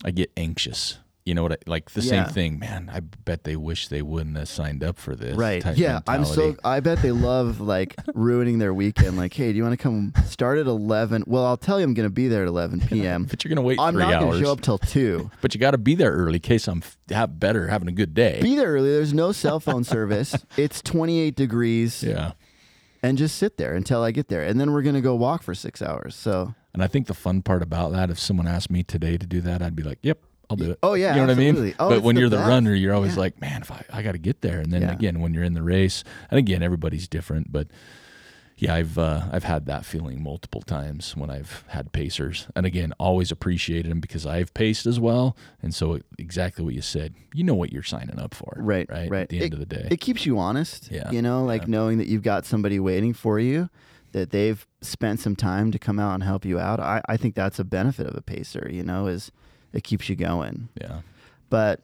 I 0.03 0.13
get 0.13 0.33
anxious. 0.35 0.97
You 1.31 1.35
know 1.37 1.45
what? 1.45 1.53
I, 1.53 1.57
like 1.67 1.91
the 1.93 2.01
Yeah. 2.01 2.25
same 2.25 2.35
thing, 2.35 2.59
man. 2.59 2.91
I 2.93 2.99
bet 3.01 3.45
they 3.45 3.55
wish 3.55 3.87
they 3.87 4.03
wouldn't 4.03 4.37
have 4.37 4.49
signed 4.49 4.83
up 4.83 4.99
for 4.99 5.15
this. 5.15 5.37
Right. 5.37 5.65
Yeah. 5.77 6.01
I'm 6.09 6.25
so. 6.25 6.57
I 6.65 6.81
bet 6.81 7.03
they 7.03 7.13
love 7.13 7.61
like 7.61 7.95
ruining 8.15 8.59
their 8.59 8.75
weekend. 8.75 9.17
Like, 9.17 9.33
hey, 9.33 9.53
do 9.53 9.57
you 9.57 9.63
want 9.63 9.75
to 9.79 9.83
come 9.83 10.13
start 10.27 10.59
at 10.59 10.67
11? 10.67 11.25
Well, 11.29 11.45
I'll 11.47 11.57
tell 11.57 11.79
you 11.79 11.85
I'm 11.85 11.95
going 11.95 12.09
to 12.09 12.13
be 12.13 12.27
there 12.27 12.43
at 12.43 12.49
11 12.49 12.81
p.m. 12.81 13.25
But 13.31 13.45
you're 13.45 13.51
gonna 13.55 13.65
wait 13.65 13.79
I'm 13.79 13.95
three 13.95 14.03
not 14.03 14.21
going 14.21 14.33
to 14.41 14.45
show 14.45 14.51
up 14.53 14.61
till 14.61 14.79
2. 14.79 15.31
But 15.41 15.55
you 15.55 15.61
got 15.61 15.71
to 15.71 15.79
be 15.79 15.95
there 15.95 16.11
early 16.13 16.35
in 16.37 16.41
case 16.41 16.67
I'm 16.67 16.83
have 17.11 17.39
better 17.39 17.69
having 17.69 17.87
a 17.89 17.93
good 17.93 18.13
day. 18.13 18.41
Be 18.43 18.57
there 18.57 18.73
early. 18.73 18.91
There's 18.91 19.15
no 19.15 19.31
cell 19.33 19.61
phone 19.61 19.85
service. 19.85 20.35
It's 20.57 20.83
28 20.83 21.37
degrees. 21.37 22.03
yeah. 22.03 22.33
and 23.05 23.17
just 23.17 23.37
sit 23.37 23.57
there 23.57 23.75
until 23.75 24.03
I 24.03 24.11
get 24.11 24.27
there. 24.29 24.43
And 24.43 24.61
then 24.61 24.73
we're 24.73 24.83
going 24.83 24.97
to 24.97 25.01
go 25.01 25.15
walk 25.15 25.43
for 25.45 25.55
six 25.55 25.81
hours. 25.81 26.15
So, 26.17 26.55
And 26.75 26.83
I 26.83 26.89
think 26.89 27.07
the 27.07 27.15
fun 27.15 27.43
part 27.43 27.63
about 27.63 27.93
that, 27.93 28.11
if 28.11 28.19
someone 28.19 28.49
asked 28.49 28.71
me 28.71 28.83
today 28.83 29.17
to 29.17 29.27
do 29.27 29.41
that, 29.43 29.63
I'd 29.63 29.75
be 29.77 29.83
like, 29.83 29.99
"Yep, 30.03 30.19
I'll 30.51 30.57
do 30.57 30.71
it." 30.73 30.79
Oh, 30.83 30.95
yeah, 30.95 31.11
you 31.15 31.21
know 31.21 31.27
what 31.29 31.37
I 31.37 31.39
mean. 31.39 31.75
Oh, 31.79 31.89
but 31.89 32.03
when 32.03 32.17
the 32.17 32.21
you're 32.23 32.31
the 32.31 32.37
best. 32.37 32.49
runner, 32.49 32.75
you're 32.75 32.93
always 32.95 33.15
Yeah. 33.15 33.21
like, 33.21 33.41
"Man, 33.41 33.63
if 33.63 33.71
I 33.71 33.85
I 33.93 34.03
got 34.03 34.13
to 34.13 34.19
get 34.19 34.41
there." 34.43 34.59
And 34.61 34.73
then 34.73 34.83
Yeah. 34.83 34.93
again, 34.93 35.21
when 35.21 35.33
you're 35.33 35.45
in 35.45 35.55
the 35.55 35.63
race, 35.63 36.05
and 36.31 36.39
again, 36.39 36.63
everybody's 36.63 37.09
different, 37.09 37.51
but 37.53 37.69
yeah, 38.59 38.75
I've 38.75 38.99
uh, 38.99 39.23
I've 39.33 39.45
had 39.45 39.65
that 39.67 39.87
feeling 39.87 40.23
multiple 40.23 40.61
times 40.61 41.17
when 41.17 41.31
I've 41.31 41.65
had 41.69 41.93
pacers, 41.93 42.47
and 42.55 42.67
again, 42.67 42.93
always 42.99 43.31
appreciated 43.33 43.91
them 43.91 44.01
because 44.01 44.27
I've 44.27 44.53
paced 44.53 44.85
as 44.85 45.01
well, 45.01 45.35
and 45.63 45.75
so 45.75 46.01
exactly 46.19 46.63
what 46.67 46.75
you 46.75 46.83
said, 46.83 47.15
you 47.33 47.43
know 47.43 47.55
what 47.55 47.73
you're 47.73 47.83
signing 47.83 48.19
up 48.19 48.35
for, 48.35 48.53
right, 48.59 48.87
Right, 48.91 49.11
right. 49.11 49.23
at 49.23 49.29
the 49.31 49.39
it, 49.39 49.45
end 49.45 49.53
of 49.55 49.61
the 49.61 49.67
day, 49.67 49.89
it 49.91 50.01
keeps 50.03 50.27
you 50.27 50.39
honest. 50.39 50.91
Yeah, 50.91 51.11
You 51.11 51.23
know, 51.23 51.43
like 51.43 51.63
yeah. 51.63 51.69
knowing 51.69 51.97
that 51.99 52.07
you've 52.09 52.23
got 52.23 52.45
somebody 52.45 52.79
waiting 52.79 53.15
for 53.15 53.39
you, 53.41 53.71
that 54.13 54.29
they've 54.31 54.67
spent 54.83 55.21
some 55.21 55.37
time 55.37 55.71
to 55.71 55.79
come 55.79 55.99
out 55.99 56.13
and 56.13 56.23
help 56.23 56.45
you 56.45 56.59
out. 56.59 56.81
I, 56.81 57.01
I 57.09 57.17
think 57.17 57.35
that's 57.37 57.59
a 57.59 57.65
benefit 57.65 58.07
of 58.09 58.15
a 58.15 58.21
pacer, 58.21 58.69
you 58.71 58.83
know, 58.83 59.07
is 59.07 59.33
it 59.73 59.85
keeps 59.85 60.09
you 60.09 60.17
going. 60.17 60.69
yeah. 60.81 61.01
But 61.49 61.81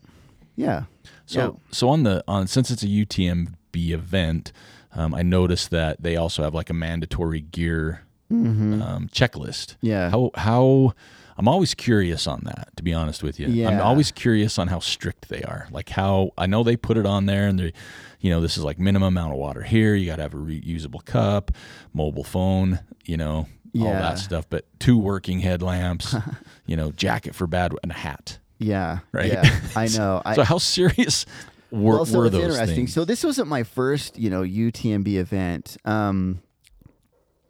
yeah. 0.57 0.85
So 1.27 1.61
so 1.71 1.89
on 1.89 2.03
the 2.05 2.23
on 2.29 2.47
since 2.47 2.71
it's 2.71 2.83
a 2.83 2.87
UTMB 2.87 3.55
event, 3.75 4.53
um, 4.95 5.15
I 5.15 5.23
noticed 5.23 5.71
that 5.71 6.03
they 6.03 6.17
also 6.17 6.43
have 6.43 6.55
like 6.55 6.71
a 6.71 6.75
mandatory 6.75 7.41
gear 7.41 8.03
hmm 8.29 8.83
um, 8.83 9.09
checklist. 9.09 9.77
yeah. 9.81 10.11
How 10.11 10.31
how 10.35 10.95
I'm 11.39 11.49
always 11.49 11.75
curious 11.75 12.27
on 12.27 12.43
that. 12.45 12.69
To 12.77 12.83
be 12.83 12.95
honest 12.95 13.23
with 13.23 13.39
you, 13.39 13.67
I'm 13.69 13.81
always 13.81 14.11
curious 14.11 14.59
on 14.59 14.69
how 14.69 14.79
strict 14.79 15.29
they 15.29 15.43
are. 15.43 15.69
Like 15.71 15.91
how 15.91 16.31
I 16.39 16.47
know 16.47 16.63
they 16.63 16.77
put 16.77 16.97
it 16.97 17.05
on 17.07 17.27
there, 17.27 17.47
and 17.47 17.59
they, 17.59 17.73
you 18.21 18.31
know, 18.31 18.41
this 18.41 18.57
is 18.57 18.65
like 18.65 18.79
minimum 18.79 19.09
amount 19.09 19.33
of 19.33 19.39
water 19.39 19.63
here. 19.63 19.95
You 19.95 20.07
got 20.07 20.17
to 20.17 20.23
have 20.23 20.35
a 20.35 20.39
reusable 20.39 21.05
cup, 21.05 21.51
mobile 21.93 22.25
phone, 22.25 22.81
you 23.05 23.17
know, 23.19 23.49
all 23.83 23.93
that 23.93 24.19
stuff. 24.19 24.47
But 24.49 24.65
two 24.79 24.99
working 24.99 25.41
headlamps, 25.41 26.15
you 26.67 26.77
know, 26.77 26.93
jacket 26.93 27.35
for 27.35 27.47
bad 27.47 27.73
and 27.83 27.91
a 27.93 27.95
hat. 27.95 28.39
yeah. 28.59 28.99
Right. 29.13 29.33
Yeah. 29.33 29.61
I 29.75 29.87
know. 29.97 30.23
I, 30.25 30.35
So 30.35 30.43
how 30.45 30.59
serious 30.59 31.27
were, 31.71 31.97
well, 31.97 32.05
so 32.07 32.19
were 32.19 32.31
those 32.31 32.43
interesting. 32.43 32.77
things? 32.77 32.93
So 32.95 33.05
this 33.05 33.23
wasn't 33.25 33.49
my 33.49 33.63
first, 33.65 34.19
you 34.19 34.31
know, 34.31 34.43
UTMB 34.43 35.17
event. 35.17 35.77
Um, 35.85 36.41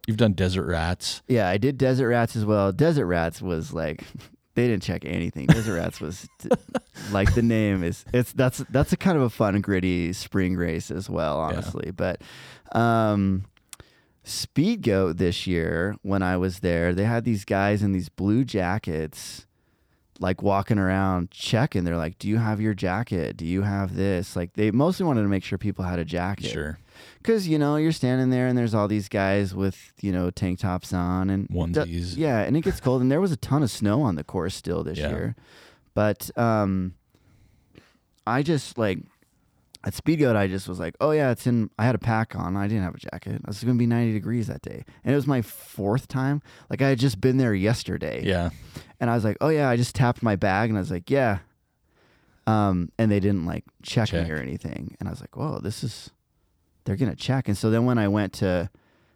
You've 0.07 0.17
done 0.17 0.33
Desert 0.33 0.65
Rats. 0.65 1.21
Yeah, 1.27 1.49
I 1.49 1.57
did 1.57 1.77
Desert 1.77 2.07
Rats 2.07 2.35
as 2.37 2.45
well. 2.45 2.71
Desert 2.71 3.05
Rats 3.07 3.41
was 3.41 3.73
like 3.73 4.03
they 4.55 4.67
didn't 4.67 4.83
check 4.83 5.03
anything. 5.05 5.47
Desert 5.47 5.75
Rats 5.75 5.99
was 5.99 6.27
t- 6.39 6.49
like 7.11 7.35
the 7.35 7.41
name 7.41 7.83
is 7.83 8.05
it's 8.13 8.31
that's 8.31 8.59
that's 8.69 8.93
a 8.93 8.97
kind 8.97 9.17
of 9.17 9.23
a 9.23 9.29
fun 9.29 9.59
gritty 9.61 10.13
spring 10.13 10.55
race 10.55 10.91
as 10.91 11.09
well, 11.09 11.39
honestly. 11.39 11.91
But 11.91 12.21
um 12.71 13.43
Speedgoat 14.27 15.17
this 15.17 15.47
year 15.47 15.95
when 16.01 16.21
I 16.21 16.35
was 16.35 16.59
there, 16.59 16.93
they 16.93 17.05
had 17.05 17.23
these 17.23 17.45
guys 17.45 17.81
in 17.81 17.93
these 17.93 18.09
blue 18.09 18.43
jackets 18.43 19.45
like 20.19 20.41
walking 20.41 20.77
around 20.77 21.31
checking. 21.31 21.85
They're 21.85 21.95
like, 21.95 22.17
"Do 22.19 22.27
you 22.27 22.37
have 22.37 22.59
your 22.59 22.73
jacket? 22.73 23.37
Do 23.37 23.45
you 23.45 23.61
have 23.61 23.95
this?" 23.95 24.35
Like 24.35 24.51
they 24.53 24.69
mostly 24.71 25.05
wanted 25.05 25.21
to 25.21 25.29
make 25.29 25.43
sure 25.45 25.57
people 25.57 25.85
had 25.85 25.97
a 25.99 26.03
jacket. 26.05 26.47
Sure. 26.47 26.77
Because, 27.19 27.47
you 27.47 27.57
know, 27.57 27.77
you're 27.77 27.91
standing 27.93 28.29
there 28.29 28.47
and 28.47 28.57
there's 28.57 28.73
all 28.73 28.87
these 28.87 29.07
guys 29.07 29.53
with, 29.55 29.93
you 30.01 30.11
know, 30.11 30.29
tank 30.31 30.59
tops 30.59 30.91
on 30.91 31.29
and 31.29 31.47
Onesies. 31.49 32.17
yeah, 32.17 32.39
and 32.41 32.57
it 32.57 32.61
gets 32.61 32.79
cold. 32.81 33.01
And 33.01 33.09
there 33.11 33.21
was 33.21 33.31
a 33.31 33.37
ton 33.37 33.61
of 33.63 33.69
snow 33.71 34.01
on 34.01 34.15
the 34.15 34.23
course 34.23 34.55
still 34.55 34.83
this 34.83 34.97
Yeah. 34.97 35.09
year. 35.09 35.35
But 35.93 36.35
um, 36.37 36.95
I 38.25 38.41
just 38.43 38.77
like 38.77 38.99
at 39.87 39.93
Speedgoat, 39.93 40.35
I 40.35 40.47
just 40.47 40.67
was 40.67 40.79
like, 40.79 40.95
oh, 40.99 41.11
yeah, 41.11 41.31
it's 41.31 41.47
in. 41.47 41.69
I 41.79 41.85
had 41.85 41.95
a 41.95 41.99
pack 41.99 42.35
on. 42.35 42.57
I 42.57 42.67
didn't 42.67 42.83
have 42.83 42.95
a 42.95 42.99
jacket. 42.99 43.35
It 43.35 43.47
was 43.47 43.63
going 43.63 43.75
to 43.77 43.79
be 43.79 43.85
90 43.87 44.11
degrees 44.11 44.47
that 44.47 44.61
day. 44.61 44.83
And 45.05 45.13
it 45.13 45.15
was 45.15 45.25
my 45.27 45.41
fourth 45.41 46.09
time. 46.09 46.41
Like 46.69 46.81
I 46.81 46.89
had 46.89 46.99
just 46.99 47.21
been 47.21 47.37
there 47.37 47.53
yesterday. 47.53 48.21
Yeah. 48.25 48.49
And 48.99 49.09
I 49.09 49.15
was 49.15 49.23
like, 49.23 49.37
oh, 49.39 49.47
yeah, 49.47 49.69
I 49.69 49.77
just 49.77 49.95
tapped 49.95 50.21
my 50.21 50.35
bag 50.35 50.69
and 50.69 50.77
I 50.77 50.81
was 50.81 50.91
like, 50.91 51.09
yeah. 51.09 51.39
Um, 52.45 52.91
and 52.97 53.09
they 53.09 53.19
didn't 53.21 53.45
like 53.45 53.63
check, 53.81 54.09
Check. 54.09 54.27
me 54.27 54.33
or 54.33 54.37
anything. 54.37 54.95
And 54.99 55.07
I 55.07 55.11
was 55.11 55.21
like, 55.21 55.35
whoa, 55.37 55.59
this 55.59 55.83
is, 55.83 56.09
they're 56.83 56.95
going 56.97 57.11
to 57.11 57.15
check. 57.17 57.47
And 57.47 57.57
so 57.57 57.69
then 57.69 57.85
when 57.85 57.97
I 57.97 58.07
went 58.09 58.33
to 58.33 58.69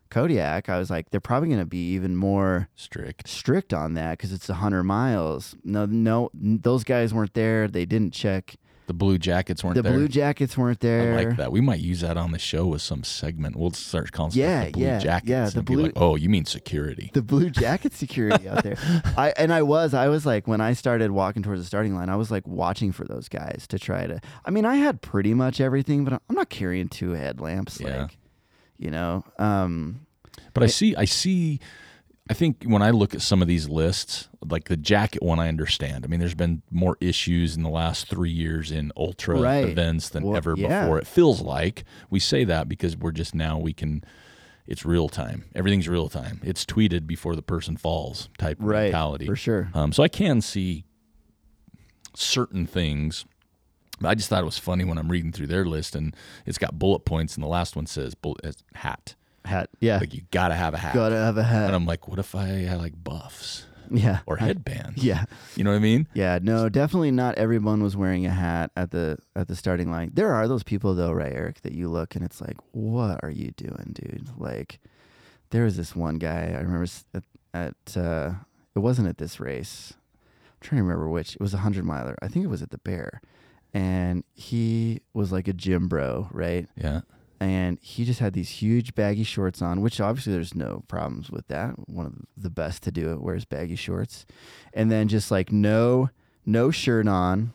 Kodiak, 0.09 0.69
I 0.69 0.78
was 0.80 0.89
like, 0.89 1.09
they're 1.09 1.19
probably 1.19 1.49
going 1.49 1.59
to 1.59 1.65
be 1.65 1.91
even 1.93 2.15
more 2.15 2.69
Strict. 2.76 3.28
strict 3.28 3.74
on 3.74 3.93
that 3.95 4.17
because 4.17 4.32
it's 4.32 4.47
100 4.49 4.84
miles. 4.84 5.55
No, 5.65 5.86
no, 5.86 6.30
those 6.34 6.84
guys 6.84 7.13
weren't 7.13 7.34
there. 7.34 7.67
They 7.67 7.86
didn't 7.86 8.13
check. 8.13 8.55
The 8.88 8.94
blue 8.94 9.18
jackets 9.18 9.64
weren't 9.64 9.76
The 9.76 9.84
there. 9.84 9.92
The 9.94 9.98
Blue 10.00 10.08
Jackets 10.10 10.58
weren't 10.58 10.80
there. 10.82 11.14
I 11.18 11.24
like 11.24 11.38
that. 11.38 11.52
We 11.52 11.62
might 11.62 11.80
use 11.80 12.02
that 12.02 12.18
on 12.18 12.32
the 12.32 12.40
show 12.40 12.66
with 12.68 12.82
some 12.82 13.04
segment. 13.04 13.56
We'll 13.56 13.72
start 13.72 14.12
calling 14.12 14.34
Yeah, 14.34 14.66
the 14.66 14.72
blue 14.72 14.84
yeah, 14.84 15.00
jackets. 15.00 15.30
yeah, 15.30 15.50
the 15.50 15.62
blue- 15.64 15.84
like, 15.84 15.94
oh, 15.96 16.16
you 16.18 16.28
mean 16.28 16.44
security? 16.46 17.10
the 17.14 17.22
blue 17.22 17.50
jacket 17.50 17.94
security 17.94 18.50
out 18.50 18.64
there. 18.64 18.76
I 19.18 19.34
and 19.38 19.54
I 19.54 19.62
was 19.62 19.94
I 19.94 20.10
was 20.10 20.26
like 20.26 20.48
when 20.48 20.60
I 20.60 20.74
started 20.74 21.12
walking 21.12 21.42
towards 21.42 21.62
the 21.62 21.66
starting 21.68 21.96
line, 21.96 22.10
I 22.10 22.16
was 22.18 22.32
like 22.32 22.46
watching 22.48 22.92
for 22.92 23.06
those 23.06 23.30
guys 23.30 23.66
to 23.70 23.80
try 23.80 24.08
to. 24.08 24.20
I 24.44 24.50
mean, 24.52 24.66
I 24.66 24.76
had 24.76 25.02
pretty 25.02 25.34
much 25.34 25.62
everything, 25.62 26.04
but 26.04 26.14
I'm 26.14 26.36
not 26.36 26.50
carrying 26.50 26.90
two 26.90 27.12
headlamps. 27.12 27.80
Yeah. 27.80 28.02
Like, 28.04 28.18
you 28.78 28.92
know, 28.92 29.24
um, 29.40 30.06
But 30.54 30.64
I 30.64 30.68
see, 30.68 30.96
I 30.98 31.06
see, 31.06 31.60
I 32.32 32.34
think 32.34 32.64
when 32.64 32.82
I 32.82 32.92
look 32.92 33.14
at 33.14 33.22
some 33.22 33.42
of 33.42 33.48
these 33.48 33.68
lists, 33.70 34.30
like 34.50 34.66
the 34.70 34.78
jacket 34.78 35.22
one, 35.22 35.40
I 35.40 35.48
understand. 35.50 36.04
I 36.06 36.08
mean, 36.08 36.20
there's 36.20 36.34
been 36.34 36.62
more 36.72 36.98
issues 37.02 37.56
in 37.58 37.64
the 37.64 37.70
last 37.70 38.08
three 38.08 38.32
years 38.32 38.72
in 38.72 38.92
ultra 38.98 39.40
Right. 39.40 39.68
events 39.70 40.10
than 40.10 40.24
Well, 40.24 40.38
ever 40.38 40.56
yeah. 40.58 40.82
before. 40.84 40.98
It 41.00 41.08
feels 41.08 41.42
like 41.42 41.84
we 42.10 42.20
say 42.20 42.44
that 42.46 42.68
because 42.70 42.96
we're 42.98 43.12
just 43.12 43.36
now 43.36 43.60
we 43.60 43.74
can. 43.74 44.04
It's 44.68 44.86
real 44.86 45.10
time. 45.10 45.44
Everything's 45.56 45.90
real 45.90 46.08
time. 46.08 46.40
It's 46.44 46.66
tweeted 46.66 47.06
before 47.06 47.36
the 47.36 47.42
person 47.42 47.76
falls 47.78 48.30
type 48.38 48.58
right 48.62 48.84
mentality. 48.84 49.26
for 49.26 49.36
sure. 49.36 49.70
Um, 49.74 49.92
so 49.92 50.02
I 50.02 50.08
can 50.08 50.40
see 50.42 50.86
certain 52.16 52.66
things. 52.66 53.26
But 54.00 54.10
I 54.10 54.16
just 54.16 54.30
thought 54.30 54.42
it 54.42 54.46
was 54.46 54.58
funny 54.58 54.84
when 54.84 54.98
I'm 54.98 55.10
reading 55.12 55.32
through 55.32 55.48
their 55.48 55.66
list 55.66 55.96
and 55.96 56.16
it's 56.46 56.58
got 56.58 56.80
bullet 56.80 57.06
points, 57.06 57.36
and 57.36 57.44
the 57.44 57.48
last 57.48 57.76
one 57.76 57.86
says 57.86 58.16
bullet, 58.16 58.40
uh, 58.46 58.52
hat. 58.76 59.16
Hat, 59.46 59.70
yeah, 59.80 59.98
Like 59.98 60.14
you 60.14 60.22
gotta 60.32 60.54
have 60.56 60.74
a 60.74 60.78
hat. 60.78 60.94
gotta 60.94 61.16
have 61.16 61.38
a 61.38 61.44
hat. 61.44 61.66
And. 61.68 61.76
I'm 61.76 61.86
like, 61.86 62.08
what 62.08 62.20
if 62.20 62.36
I 62.36 62.46
had 62.46 62.78
like 62.80 62.94
buffs 63.04 63.66
yeah, 63.89 64.20
or 64.26 64.38
headbands? 64.38 65.04
yeah, 65.04 65.26
You 65.56 65.64
know 65.64 65.72
what 65.72 65.78
I 65.78 65.80
mean? 65.80 66.08
yeah. 66.14 66.39
No, 66.42 66.70
definitely 66.70 67.12
not 67.12 67.36
everyone 67.36 67.82
was 67.84 67.98
wearing 67.98 68.26
a 68.26 68.30
hat 68.32 68.72
at 68.78 68.92
the 68.92 69.18
at 69.36 69.48
the 69.48 69.56
starting 69.56 69.89
line. 69.92 70.12
There 70.14 70.32
are 70.34 70.48
those 70.48 70.64
people 70.64 70.94
though, 70.94 71.12
right, 71.12 71.34
Eric, 71.34 71.62
that 71.62 71.74
you 71.74 71.89
look 71.89 72.16
and 72.16 72.24
it's 72.24 72.39
like, 72.39 72.58
what 72.72 73.20
are 73.24 73.32
you 73.32 73.52
doing, 73.52 73.92
dude? 73.94 74.30
Like, 74.38 74.80
there 75.50 75.64
was 75.64 75.76
this 75.76 75.96
one 75.96 76.16
guy 76.20 76.54
I 76.56 76.62
remember. 76.62 76.86
uh, 77.16 77.20
at 77.54 77.98
uh, 77.98 78.32
it 78.76 78.80
wasn't 78.80 79.08
at 79.10 79.18
this 79.18 79.39
race. 79.39 79.94
I'm 79.94 80.58
trying 80.62 80.78
to 80.80 80.84
remember 80.84 81.10
which. 81.10 81.34
It 81.36 81.42
was 81.42 81.54
a 81.54 81.58
hundred 81.58 81.84
miler. 81.84 82.16
I 82.22 82.28
think 82.30 82.46
it 82.46 82.50
was 82.50 82.62
at 82.62 82.70
the 82.70 82.78
Bear, 82.78 83.22
and 83.74 84.24
he 84.34 85.02
was 85.14 85.32
like 85.34 85.48
a 85.50 85.54
gym 85.54 85.88
bro, 85.89 86.30
right? 86.32 86.68
Yeah. 86.78 87.02
And 87.42 87.80
he 87.82 88.06
just 88.06 88.20
had 88.20 88.34
these 88.34 88.50
huge 88.50 88.94
baggy 88.94 89.24
shorts 89.24 89.64
on, 89.64 89.82
which 89.82 90.00
obviously 90.00 90.32
there's 90.32 90.54
no 90.54 90.84
problems 90.88 91.32
with 91.32 91.48
that. 91.48 91.72
One 91.89 92.06
of 92.06 92.14
the 92.38 92.52
best 92.52 92.84
to 92.84 92.92
do 92.92 93.12
it 93.12 93.20
wears 93.20 93.46
baggy 93.46 93.76
shorts, 93.76 94.28
and 94.76 94.92
then 94.92 95.08
just 95.08 95.32
like 95.32 95.52
no 95.52 96.12
no 96.46 96.70
shirt 96.70 97.08
on, 97.08 97.52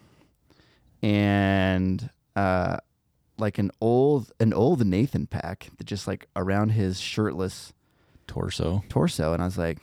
and 1.03 2.11
uh, 2.35 2.79
like 3.39 3.59
an 3.59 3.71
old 3.81 4.33
an 4.41 4.53
old 4.53 4.85
Nathan 4.85 5.29
pack 5.29 5.71
that 5.79 5.85
just 5.85 6.09
like 6.09 6.27
around 6.35 6.71
his 6.71 6.99
shirtless 6.99 7.73
Torso. 8.27 8.83
torso, 8.89 9.33
and 9.33 9.41
I 9.41 9.45
was 9.45 9.57
like, 9.57 9.79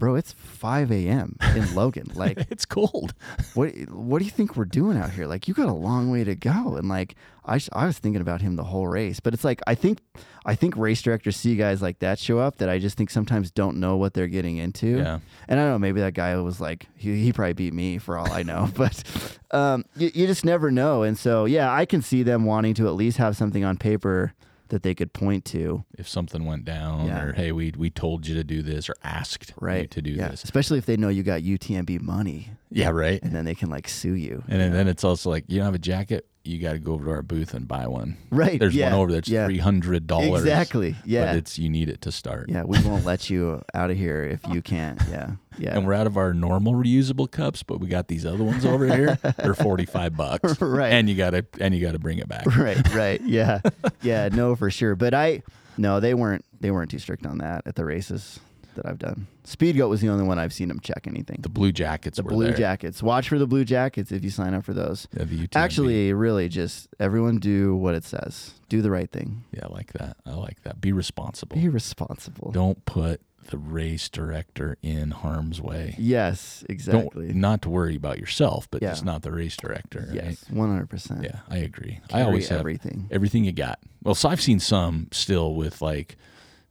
"Bro, 0.00 0.16
it's 0.16 0.32
5 0.32 0.90
a.m. 0.90 1.36
in 1.54 1.72
Logan. 1.76 2.10
Like, 2.14 2.38
it's 2.50 2.64
cold. 2.64 3.14
what 3.54 3.70
what 3.90 4.18
do 4.18 4.24
you 4.24 4.30
think 4.32 4.56
we're 4.56 4.64
doing 4.64 4.98
out 4.98 5.10
here? 5.10 5.26
Like, 5.26 5.46
you 5.46 5.54
got 5.54 5.68
a 5.68 5.72
long 5.72 6.10
way 6.10 6.24
to 6.24 6.34
go." 6.34 6.74
And 6.74 6.88
like, 6.88 7.14
I 7.44 7.58
sh- 7.58 7.68
I 7.72 7.86
was 7.86 7.98
thinking 7.98 8.20
about 8.20 8.40
him 8.42 8.56
the 8.56 8.64
whole 8.64 8.88
race, 8.88 9.20
but 9.20 9.34
it's 9.34 9.44
like 9.44 9.60
I 9.66 9.74
think 9.76 9.98
I 10.44 10.54
think 10.54 10.76
race 10.76 11.02
directors 11.02 11.36
see 11.36 11.54
guys 11.54 11.82
like 11.82 11.98
that 12.00 12.18
show 12.18 12.38
up 12.38 12.56
that 12.56 12.68
I 12.68 12.78
just 12.78 12.96
think 12.96 13.10
sometimes 13.10 13.50
don't 13.50 13.78
know 13.78 13.96
what 13.96 14.14
they're 14.14 14.26
getting 14.26 14.56
into. 14.56 14.98
Yeah. 14.98 15.20
And 15.48 15.60
I 15.60 15.64
don't 15.64 15.72
know, 15.72 15.78
maybe 15.78 16.00
that 16.00 16.14
guy 16.14 16.36
was 16.36 16.60
like 16.60 16.86
he 16.96 17.22
he 17.22 17.32
probably 17.32 17.52
beat 17.52 17.74
me 17.74 17.98
for 17.98 18.18
all 18.18 18.30
I 18.32 18.42
know, 18.42 18.68
but 18.76 19.38
um, 19.50 19.84
you, 19.96 20.10
you 20.14 20.26
just 20.26 20.44
never 20.44 20.70
know. 20.70 21.02
And 21.02 21.18
so 21.18 21.44
yeah, 21.44 21.72
I 21.72 21.84
can 21.84 22.02
see 22.02 22.22
them 22.22 22.44
wanting 22.44 22.74
to 22.74 22.86
at 22.86 22.94
least 22.94 23.18
have 23.18 23.36
something 23.36 23.64
on 23.64 23.76
paper 23.76 24.32
that 24.70 24.82
they 24.82 24.94
could 24.94 25.12
point 25.12 25.44
to. 25.46 25.84
If 25.96 26.08
something 26.08 26.44
went 26.46 26.64
down, 26.64 27.06
Yeah. 27.06 27.22
or 27.22 27.32
hey, 27.34 27.52
we 27.52 27.72
we 27.76 27.90
told 27.90 28.26
you 28.26 28.34
to 28.34 28.42
do 28.44 28.62
this, 28.62 28.88
or 28.88 28.94
asked 29.04 29.50
you 29.50 29.54
Right. 29.60 29.90
to 29.90 30.02
do 30.02 30.10
yeah. 30.12 30.28
this. 30.28 30.42
Especially 30.42 30.78
if 30.78 30.86
they 30.86 30.96
know 30.96 31.08
you 31.08 31.22
got 31.22 31.42
UTMB 31.42 32.00
money 32.00 32.50
Yeah, 32.70 32.88
right. 32.90 33.22
and 33.22 33.32
then 33.32 33.44
they 33.44 33.54
can 33.54 33.68
like 33.70 33.88
sue 33.88 34.14
you. 34.14 34.42
And 34.48 34.60
then, 34.60 34.72
then 34.72 34.88
it's 34.88 35.04
also 35.04 35.30
like 35.30 35.44
you 35.48 35.56
don't 35.58 35.66
have 35.66 35.74
a 35.74 35.78
jacket, 35.78 36.26
you 36.44 36.58
got 36.58 36.72
to 36.72 36.78
go 36.78 36.94
over 36.94 37.04
to 37.04 37.10
our 37.10 37.22
booth 37.22 37.52
and 37.54 37.68
buy 37.68 37.86
one. 37.86 38.16
Right. 38.30 38.58
There's 38.58 38.74
yeah, 38.74 38.90
one 38.90 39.00
over 39.00 39.10
there. 39.10 39.18
It's 39.18 39.28
yeah. 39.28 39.46
three 39.46 39.58
hundred 39.58 40.06
dollars. 40.06 40.40
Exactly. 40.42 40.92
But 40.92 41.06
Yeah. 41.06 41.32
it's 41.34 41.58
you 41.58 41.68
need 41.68 41.88
it 41.88 42.00
to 42.02 42.12
start. 42.12 42.48
Yeah. 42.48 42.64
We 42.64 42.80
won't 42.82 43.04
let 43.04 43.28
you 43.28 43.62
out 43.74 43.90
of 43.90 43.96
here 43.96 44.24
if 44.24 44.40
you 44.52 44.62
can't. 44.62 45.00
Yeah. 45.10 45.32
Yeah. 45.58 45.76
And 45.76 45.86
we're 45.86 45.92
out 45.94 46.06
of 46.06 46.16
our 46.16 46.32
normal 46.32 46.72
reusable 46.72 47.30
cups, 47.30 47.62
but 47.62 47.78
we 47.80 47.88
got 47.88 48.08
these 48.08 48.24
other 48.24 48.42
ones 48.42 48.64
over 48.64 48.86
here. 48.86 49.18
They're 49.38 49.54
forty 49.54 49.84
five 49.86 50.16
bucks. 50.16 50.60
Right. 50.70 50.92
And 50.92 51.08
you 51.08 51.16
gotta 51.16 51.44
and 51.60 51.74
you 51.74 51.84
gotta 51.84 51.98
bring 51.98 52.18
it 52.18 52.28
back. 52.28 52.46
right. 52.56 52.94
Right. 52.94 53.20
Yeah. 53.30 53.60
Yeah. 54.02 54.28
No, 54.32 54.56
for 54.56 54.70
sure. 54.70 54.94
But 54.96 55.14
I, 55.14 55.42
no, 55.76 56.00
they 56.00 56.14
weren't, 56.14 56.44
they 56.60 56.70
weren't 56.70 56.90
too 56.90 56.98
strict 56.98 57.26
on 57.26 57.38
that 57.38 57.66
at 57.66 57.74
the 57.76 57.84
races 57.84 58.40
that 58.74 58.86
I've 58.86 58.98
done. 58.98 59.26
Speedgoat 59.44 59.88
was 59.88 60.00
the 60.00 60.08
only 60.08 60.24
one 60.24 60.38
I've 60.38 60.52
seen 60.52 60.70
him 60.70 60.80
check 60.80 61.06
anything. 61.06 61.38
The 61.40 61.48
blue 61.48 61.72
jackets 61.72 62.16
The 62.18 62.22
were 62.22 62.30
blue 62.30 62.46
there. 62.48 62.56
jackets. 62.56 63.02
Watch 63.02 63.28
for 63.28 63.38
the 63.38 63.46
blue 63.46 63.64
jackets 63.64 64.12
if 64.12 64.22
you 64.22 64.30
sign 64.30 64.54
up 64.54 64.64
for 64.64 64.72
those. 64.74 65.08
Yeah, 65.16 65.24
the 65.24 65.36
UTMB. 65.46 65.56
Actually, 65.56 66.12
really, 66.12 66.48
just 66.48 66.88
everyone 67.00 67.38
do 67.38 67.74
what 67.76 67.94
it 67.94 68.04
says. 68.04 68.52
Do 68.68 68.82
the 68.82 68.90
right 68.90 69.10
thing. 69.10 69.44
Yeah, 69.52 69.66
I 69.66 69.72
like 69.72 69.92
that. 69.94 70.16
I 70.26 70.34
like 70.34 70.62
that. 70.62 70.80
Be 70.80 70.92
responsible. 70.92 71.56
Be 71.56 71.68
responsible. 71.68 72.52
Don't 72.52 72.84
put 72.84 73.20
the 73.48 73.58
race 73.58 74.08
director 74.08 74.76
in 74.82 75.10
harm's 75.10 75.60
way. 75.60 75.96
Yes, 75.98 76.62
exactly. 76.68 77.28
Don't 77.28 77.36
not 77.36 77.62
to 77.62 77.70
worry 77.70 77.96
about 77.96 78.18
yourself, 78.20 78.68
but 78.70 78.80
Yeah. 78.82 78.90
just 78.90 79.04
not 79.04 79.22
the 79.22 79.32
race 79.32 79.56
director. 79.56 80.04
Right? 80.06 80.14
yes, 80.24 80.44
one 80.50 80.68
hundred 80.68 80.88
percent. 80.88 81.24
Yeah, 81.24 81.40
I 81.48 81.56
agree. 81.56 81.98
I 82.12 82.22
always 82.22 82.48
have 82.50 82.60
everything. 82.60 83.08
everything 83.10 83.44
you 83.44 83.50
got. 83.52 83.80
Well, 84.04 84.14
so 84.14 84.28
I've 84.28 84.40
seen 84.42 84.60
some 84.60 85.08
still 85.10 85.54
with 85.56 85.82
like, 85.82 86.16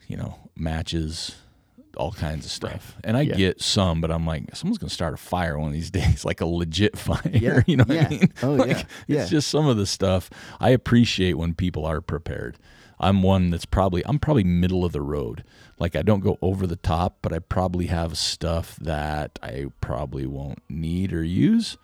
you 0.08 0.16
know, 0.16 0.36
matches, 0.56 1.36
all 1.98 2.12
kinds 2.12 2.46
of 2.46 2.52
stuff. 2.52 2.96
And 3.04 3.18
I 3.18 3.22
Yeah. 3.22 3.36
get 3.36 3.62
some, 3.62 4.02
but 4.02 4.12
I'm 4.12 4.26
like, 4.26 4.56
someone's 4.56 4.78
gonna 4.78 4.90
start 4.90 5.14
a 5.14 5.18
fire 5.18 5.58
one 5.58 5.68
of 5.70 5.74
these 5.74 5.92
days, 6.00 6.24
like 6.26 6.42
a 6.42 6.46
legit 6.46 6.98
fire. 7.08 7.22
Yeah. 7.32 7.62
You 7.68 7.78
know 7.78 7.84
what 7.86 7.98
I 8.06 8.10
mean? 8.10 8.34
Oh, 8.44 8.54
Like, 8.54 8.70
yeah. 8.70 8.84
Yeah. 9.08 9.22
It's 9.22 9.30
just 9.32 9.50
some 9.50 9.68
of 9.68 9.78
the 9.78 9.86
stuff 9.86 10.30
I 10.60 10.70
appreciate 10.70 11.34
when 11.34 11.54
people 11.54 11.86
are 11.86 12.02
prepared. 12.02 12.58
I'm 13.02 13.24
one 13.24 13.50
that's 13.50 13.66
probably 13.66 14.04
I'm 14.06 14.20
probably 14.20 14.44
middle 14.44 14.84
of 14.84 14.92
the 14.92 15.02
road. 15.02 15.44
Like 15.80 15.96
I 15.96 16.02
don't 16.02 16.20
go 16.20 16.38
over 16.42 16.68
the 16.68 16.76
top, 16.76 17.20
but 17.22 17.32
I 17.32 17.40
probably 17.40 17.86
have 17.88 18.18
stuff 18.18 18.76
that 18.82 19.40
I 19.42 19.68
probably 19.80 20.26
won't 20.26 20.60
need 20.70 21.14
or 21.14 21.24
use. 21.24 21.78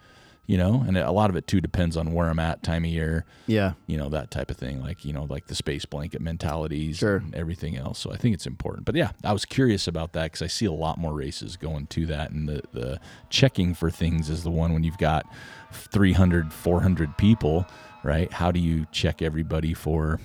You 0.48 0.58
know, 0.60 0.84
and 0.88 0.96
a 0.96 1.12
lot 1.12 1.32
of 1.32 1.36
it 1.36 1.48
too 1.48 1.60
depends 1.60 1.98
on 1.98 2.14
where 2.14 2.30
I'm 2.30 2.38
at, 2.38 2.62
time 2.62 2.84
of 2.86 2.92
year 2.92 3.26
Yeah, 3.48 3.74
you 3.88 3.98
know 3.98 4.10
that 4.10 4.30
type 4.30 4.52
of 4.52 4.58
thing 4.58 4.80
like 4.80 5.04
you 5.04 5.12
know 5.12 5.24
like 5.28 5.48
the 5.48 5.56
space 5.56 5.86
blanket 5.86 6.22
mentalities 6.22 6.98
Sure. 6.98 7.16
and 7.18 7.34
everything 7.34 7.76
else. 7.78 7.98
So 7.98 8.12
i 8.12 8.18
think 8.18 8.36
it's 8.36 8.46
important. 8.46 8.86
But 8.86 8.94
yeah 8.96 9.12
i 9.24 9.34
was 9.34 9.44
curious 9.46 9.88
about 9.88 10.14
that 10.14 10.26
because 10.26 10.44
i 10.44 10.48
see 10.48 10.66
a 10.68 10.72
lot 10.72 11.00
more 11.00 11.14
races 11.14 11.58
going 11.58 11.88
to 11.88 12.06
that 12.08 12.30
and 12.30 12.48
the, 12.48 12.62
the 12.74 13.00
checking 13.32 13.74
for 13.74 13.90
things 13.90 14.30
is 14.30 14.44
the 14.44 14.52
one 14.52 14.72
when 14.74 14.84
you've 14.84 15.00
got 15.00 15.26
300 15.72 16.54
400 16.54 17.18
people 17.18 17.66
right? 18.04 18.32
How 18.32 18.52
do 18.52 18.60
you 18.60 18.86
check 18.92 19.24
everybody 19.24 19.74
for 19.74 20.20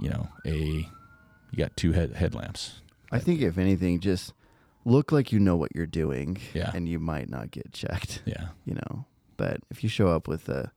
you 0.00 0.10
know 0.10 0.28
a 0.46 0.54
you 1.50 1.56
got 1.56 1.74
two 1.76 1.92
head 1.92 2.12
headlamps? 2.12 2.80
I 3.10 3.18
think 3.18 3.40
if 3.40 3.56
anything, 3.58 4.00
just 4.00 4.32
look 4.84 5.12
like 5.12 5.32
you 5.32 5.38
know 5.40 5.56
what 5.56 5.74
you're 5.74 5.86
doing. 5.86 6.38
Yeah. 6.54 6.70
and 6.74 6.88
you 6.88 6.98
might 6.98 7.28
not 7.28 7.50
get 7.50 7.72
checked. 7.72 8.22
yeah 8.24 8.48
You 8.64 8.74
know, 8.74 9.04
but 9.36 9.60
if 9.70 9.82
you 9.82 9.88
show 9.88 10.08
up 10.08 10.28
with 10.28 10.48
a 10.48 10.70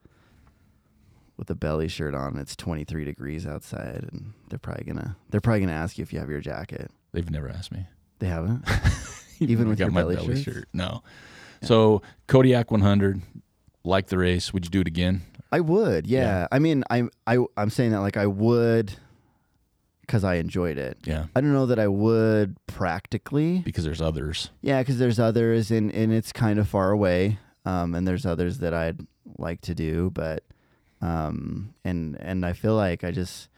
with 1.37 1.49
a 1.49 1.55
belly 1.55 1.87
shirt 1.89 2.15
on, 2.15 2.37
it's 2.37 2.55
23 2.55 3.03
degrees 3.03 3.45
outside, 3.45 4.07
and 4.11 4.33
they're 4.49 4.59
probably 4.59 4.85
gonna 4.85 5.17
they're 5.29 5.41
probably 5.41 5.59
gonna 5.61 5.73
ask 5.73 5.97
you 5.97 6.03
if 6.03 6.13
you 6.13 6.19
have 6.19 6.29
your 6.29 6.41
jacket. 6.41 6.89
they've 7.11 7.29
never 7.29 7.49
asked 7.49 7.71
me 7.71 7.85
They 8.19 8.27
haven't. 8.27 8.63
Even 9.39 9.67
with 9.67 9.77
got 9.79 9.85
your 9.85 9.91
my 9.91 10.01
belly 10.01 10.15
belly 10.15 10.41
shirt 10.41 10.69
no 10.71 11.03
so 11.61 12.01
kodiak 12.27 12.71
100 12.71 13.21
like 13.83 14.07
the 14.07 14.17
race 14.17 14.53
would 14.53 14.63
you 14.63 14.69
do 14.71 14.79
it 14.81 14.87
again 14.87 15.21
I 15.51 15.59
would, 15.61 16.05
yeah. 16.07 16.19
Yeah. 16.21 16.47
I 16.51 16.59
mean, 16.59 16.83
I 16.89 17.03
I 17.27 17.37
I'm 17.55 17.69
saying 17.69 17.91
that 17.91 17.99
like 17.99 18.17
I 18.17 18.27
would 18.27 18.93
because 20.05 20.23
I 20.23 20.35
enjoyed 20.35 20.77
it. 20.77 20.97
yeah 21.05 21.25
I 21.35 21.41
don't 21.41 21.53
know 21.53 21.65
that 21.67 21.79
I 21.79 21.87
would 21.87 22.55
practically. 22.67 23.59
because 23.59 23.83
there's 23.83 24.01
others 24.01 24.49
Yeah, 24.61 24.81
because 24.81 24.97
there's 24.99 25.19
others, 25.19 25.71
and 25.71 25.91
and 25.91 26.13
it's 26.13 26.31
kind 26.31 26.59
of 26.59 26.67
far 26.67 26.91
away. 26.91 27.39
Um, 27.65 27.95
and 27.95 28.07
there's 28.07 28.25
others 28.25 28.59
that 28.59 28.73
I'd 28.75 29.07
like 29.37 29.61
to 29.61 29.73
do, 29.73 30.11
but 30.11 30.43
um, 31.01 31.73
and 31.83 32.17
and 32.19 32.45
I 32.45 32.53
feel 32.53 32.75
like 32.75 33.03
I 33.03 33.11
just 33.11 33.49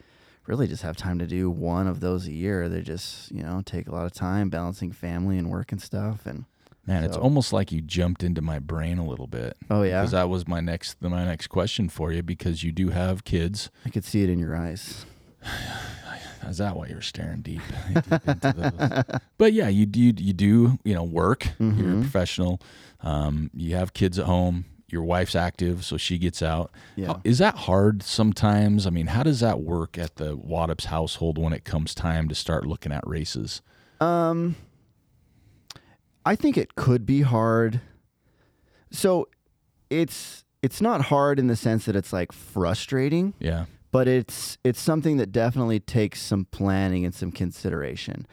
really 0.45 0.67
just 0.67 0.83
have 0.83 0.95
time 0.95 1.19
to 1.19 1.27
do 1.27 1.49
one 1.49 1.87
of 1.87 1.99
those 1.99 2.27
a 2.27 2.31
year. 2.31 2.69
They 2.69 2.81
just 2.81 3.31
you 3.31 3.43
know 3.43 3.61
take 3.65 3.87
a 3.87 3.91
lot 3.91 4.05
of 4.05 4.13
time 4.13 4.49
balancing 4.49 4.91
family 4.91 5.37
and 5.37 5.49
work 5.49 5.71
and 5.71 5.81
stuff. 5.81 6.25
And 6.25 6.45
Man, 6.85 7.03
it's 7.03 7.17
almost 7.17 7.51
like 7.51 7.73
you 7.73 7.81
jumped 7.81 8.23
into 8.23 8.41
my 8.41 8.59
brain 8.59 8.97
a 8.97 9.05
little 9.05 9.27
bit. 9.27 9.57
oh 9.69 9.83
yeah, 9.83 9.99
Because 9.99 10.11
that 10.11 10.29
was 10.29 10.47
my 10.47 10.61
next 10.61 11.01
my 11.01 11.25
next 11.25 11.47
question 11.47 11.89
for 11.89 12.13
you 12.13 12.23
because 12.23 12.63
you 12.63 12.71
do 12.71 12.89
have 12.89 13.25
kids. 13.25 13.69
I 13.85 13.89
could 13.89 14.05
see 14.05 14.23
it 14.23 14.29
in 14.29 14.39
your 14.39 14.55
eyes. 14.55 15.05
Is 16.47 16.57
that 16.57 16.75
why 16.75 16.87
you're 16.87 17.01
staring 17.01 17.41
deep, 17.41 17.61
deep 17.93 18.11
into 18.13 18.53
those? 18.55 19.19
But 19.37 19.53
yeah, 19.53 19.67
you 19.67 19.85
do 19.85 19.99
you 20.01 20.33
do 20.33 20.79
you 20.83 20.93
know 20.95 21.03
work. 21.03 21.45
You're 21.59 21.69
a 21.69 21.73
Mhm. 21.73 22.01
professional. 22.01 22.59
Um, 23.01 23.49
you 23.53 23.75
have 23.75 23.93
kids 23.93 24.17
at 24.19 24.25
home. 24.25 24.65
Your 24.89 25.03
wife's 25.03 25.35
active, 25.35 25.83
so 25.83 25.97
she 25.97 26.17
gets 26.17 26.41
out. 26.41 26.71
Yeah. 26.95 27.07
How- 27.07 27.21
Is 27.25 27.39
that 27.39 27.55
hard 27.55 28.01
sometimes? 28.03 28.87
I 28.87 28.89
mean, 28.89 29.07
how 29.07 29.21
does 29.23 29.41
that 29.41 29.59
work 29.61 29.97
at 29.97 30.15
the 30.15 30.37
Waddoups 30.37 30.85
household 30.85 31.37
when 31.37 31.51
it 31.51 31.65
comes 31.65 31.93
time 31.93 32.29
to 32.29 32.35
start 32.35 32.65
looking 32.65 32.93
at 32.93 33.05
races? 33.05 33.61
Um, 33.99 34.55
I 36.25 36.35
think 36.35 36.57
it 36.57 36.75
could 36.75 37.05
be 37.05 37.21
hard. 37.21 37.81
So, 38.91 39.27
it's 39.89 40.43
it's 40.61 40.81
not 40.81 41.01
hard 41.01 41.37
in 41.39 41.47
the 41.47 41.55
sense 41.55 41.85
that 41.85 41.95
it's 41.95 42.11
like 42.13 42.31
frustrating. 42.31 43.33
Yeah, 43.39 43.65
but 43.91 44.07
it's 44.07 44.57
it's 44.63 44.79
something 44.81 45.17
that 45.17 45.31
definitely 45.31 45.79
takes 45.79 46.21
some 46.21 46.45
planning 46.45 47.05
and 47.05 47.13
some 47.15 47.31
consideration. 47.31 48.27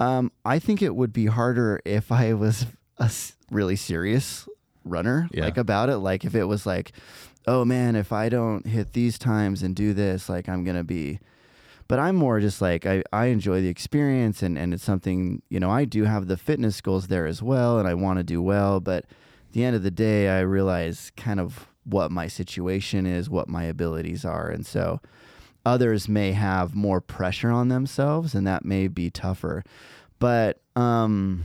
Um, 0.00 0.30
I 0.44 0.58
think 0.58 0.80
it 0.82 0.94
would 0.94 1.12
be 1.12 1.26
harder 1.26 1.80
if 1.84 2.12
I 2.12 2.32
was 2.34 2.66
a 2.98 3.10
really 3.50 3.76
serious 3.76 4.48
runner, 4.84 5.28
Yeah. 5.32 5.44
like 5.44 5.56
about 5.56 5.88
it. 5.88 5.98
Like 5.98 6.24
if 6.24 6.34
it 6.34 6.44
was 6.44 6.66
like, 6.66 6.92
oh 7.46 7.64
man, 7.64 7.96
if 7.96 8.12
I 8.12 8.28
don't 8.28 8.66
hit 8.66 8.92
these 8.92 9.18
times 9.18 9.62
and 9.62 9.74
do 9.74 9.92
this, 9.94 10.28
like 10.28 10.48
I'm 10.48 10.64
gonna 10.64 10.84
be. 10.84 11.18
But 11.88 11.98
I'm 11.98 12.16
more 12.16 12.38
just 12.38 12.60
like 12.60 12.84
I, 12.86 13.02
I 13.12 13.26
enjoy 13.26 13.62
the 13.62 13.68
experience 13.68 14.42
and, 14.42 14.58
and 14.58 14.74
it's 14.74 14.84
something, 14.84 15.40
you 15.48 15.58
know, 15.58 15.70
I 15.70 15.84
do 15.86 16.04
have 16.04 16.26
the 16.28 16.36
fitness 16.36 16.80
goals 16.82 17.06
there 17.08 17.26
as 17.26 17.42
well 17.42 17.78
and 17.78 17.88
I 17.88 17.94
want 17.94 18.18
to 18.18 18.22
do 18.24 18.42
well, 18.42 18.78
but 18.78 19.04
at 19.04 19.52
the 19.52 19.64
end 19.64 19.74
of 19.74 19.82
the 19.82 19.90
day 19.90 20.28
I 20.28 20.40
realize 20.40 21.10
kind 21.16 21.40
of 21.40 21.67
what 21.88 22.10
my 22.10 22.26
situation 22.26 23.06
is, 23.06 23.30
what 23.30 23.48
my 23.48 23.64
abilities 23.64 24.24
are. 24.24 24.48
And 24.48 24.66
so 24.66 25.00
others 25.64 26.08
may 26.08 26.32
have 26.32 26.74
more 26.74 27.00
pressure 27.00 27.50
on 27.50 27.68
themselves 27.68 28.34
and 28.34 28.46
that 28.46 28.64
may 28.64 28.88
be 28.88 29.10
tougher. 29.10 29.64
But 30.18 30.60
um 30.76 31.44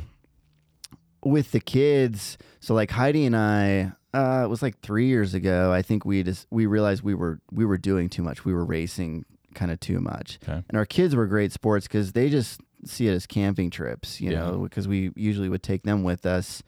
with 1.23 1.51
the 1.51 1.59
kids, 1.59 2.37
so 2.59 2.73
like 2.73 2.91
Heidi 2.91 3.25
and 3.25 3.35
I, 3.35 3.93
uh, 4.13 4.41
it 4.45 4.49
was 4.49 4.61
like 4.61 4.79
three 4.81 5.07
years 5.07 5.33
ago. 5.33 5.71
I 5.71 5.81
think 5.81 6.05
we 6.05 6.21
just 6.23 6.47
we 6.51 6.65
realized 6.65 7.01
we 7.01 7.13
were 7.15 7.39
we 7.51 7.65
were 7.65 7.77
doing 7.77 8.09
too 8.09 8.21
much. 8.23 8.43
We 8.45 8.53
were 8.53 8.65
racing 8.65 9.25
kind 9.53 9.71
of 9.71 9.79
too 9.79 9.99
much, 9.99 10.39
Okay. 10.43 10.61
and 10.67 10.77
our 10.77 10.85
kids 10.85 11.15
were 11.15 11.25
great 11.27 11.51
sports 11.51 11.87
because 11.87 12.11
they 12.11 12.29
just 12.29 12.59
see 12.85 13.07
it 13.07 13.13
as 13.13 13.25
camping 13.25 13.69
trips, 13.69 14.19
you 14.19 14.31
Yeah. 14.31 14.39
know, 14.39 14.57
because 14.59 14.87
we 14.87 15.11
usually 15.15 15.47
would 15.47 15.63
take 15.63 15.83
them 15.83 16.03
with 16.03 16.25
us. 16.25 16.61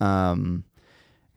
Um, 0.00 0.64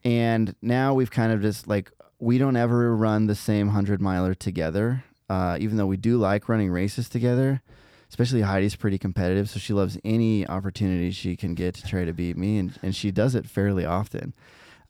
and 0.03 0.55
now 0.61 0.93
we've 0.93 1.11
kind 1.11 1.31
of 1.31 1.41
just 1.41 1.67
like 1.67 1.91
we 2.19 2.37
don't 2.37 2.55
ever 2.55 2.95
run 2.95 3.27
the 3.27 3.35
same 3.35 3.69
hundred 3.69 4.01
miler 4.01 4.33
together, 4.33 5.03
uh, 5.29 5.57
even 5.59 5.77
though 5.77 5.85
we 5.85 5.97
do 5.97 6.17
like 6.17 6.47
running 6.47 6.71
races 6.71 7.09
together. 7.09 7.61
Especially 8.09 8.41
Heidi's 8.41 8.75
pretty 8.75 8.99
competitive, 8.99 9.49
so 9.49 9.59
she 9.59 9.73
loves 9.73 9.97
any 10.05 10.47
opportunity 10.47 11.09
she 11.09 11.35
can 11.35 11.55
get 11.55 11.73
to 11.75 11.87
try 11.87 12.05
to 12.05 12.13
beat 12.13 12.37
me, 12.37 12.59
and, 12.59 12.77
and 12.83 12.95
she 12.95 13.09
does 13.09 13.33
it 13.33 13.47
fairly 13.47 13.85
often. 13.85 14.35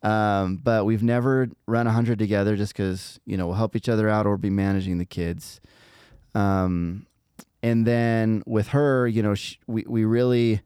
Um, 0.04 0.58
but 0.58 0.86
we've 0.86 1.02
never 1.02 1.48
run 1.66 1.88
a 1.88 1.92
100 1.92 2.20
together 2.20 2.58
just 2.58 2.74
because, 2.74 3.22
you 3.26 3.38
know, 3.38 3.48
we'll 3.48 3.56
help 3.56 3.78
each 3.78 3.88
other 3.88 4.10
out 4.10 4.26
or 4.28 4.38
be 4.38 4.50
managing 4.50 4.98
the 4.98 5.06
kids. 5.06 5.62
Um, 6.36 7.08
and 7.62 7.88
then 7.88 8.44
with 8.46 8.70
her, 8.70 9.08
you 9.08 9.24
know, 9.24 9.36
sh 9.36 9.56
we, 9.66 9.86
we 9.88 10.04
really, 10.04 10.62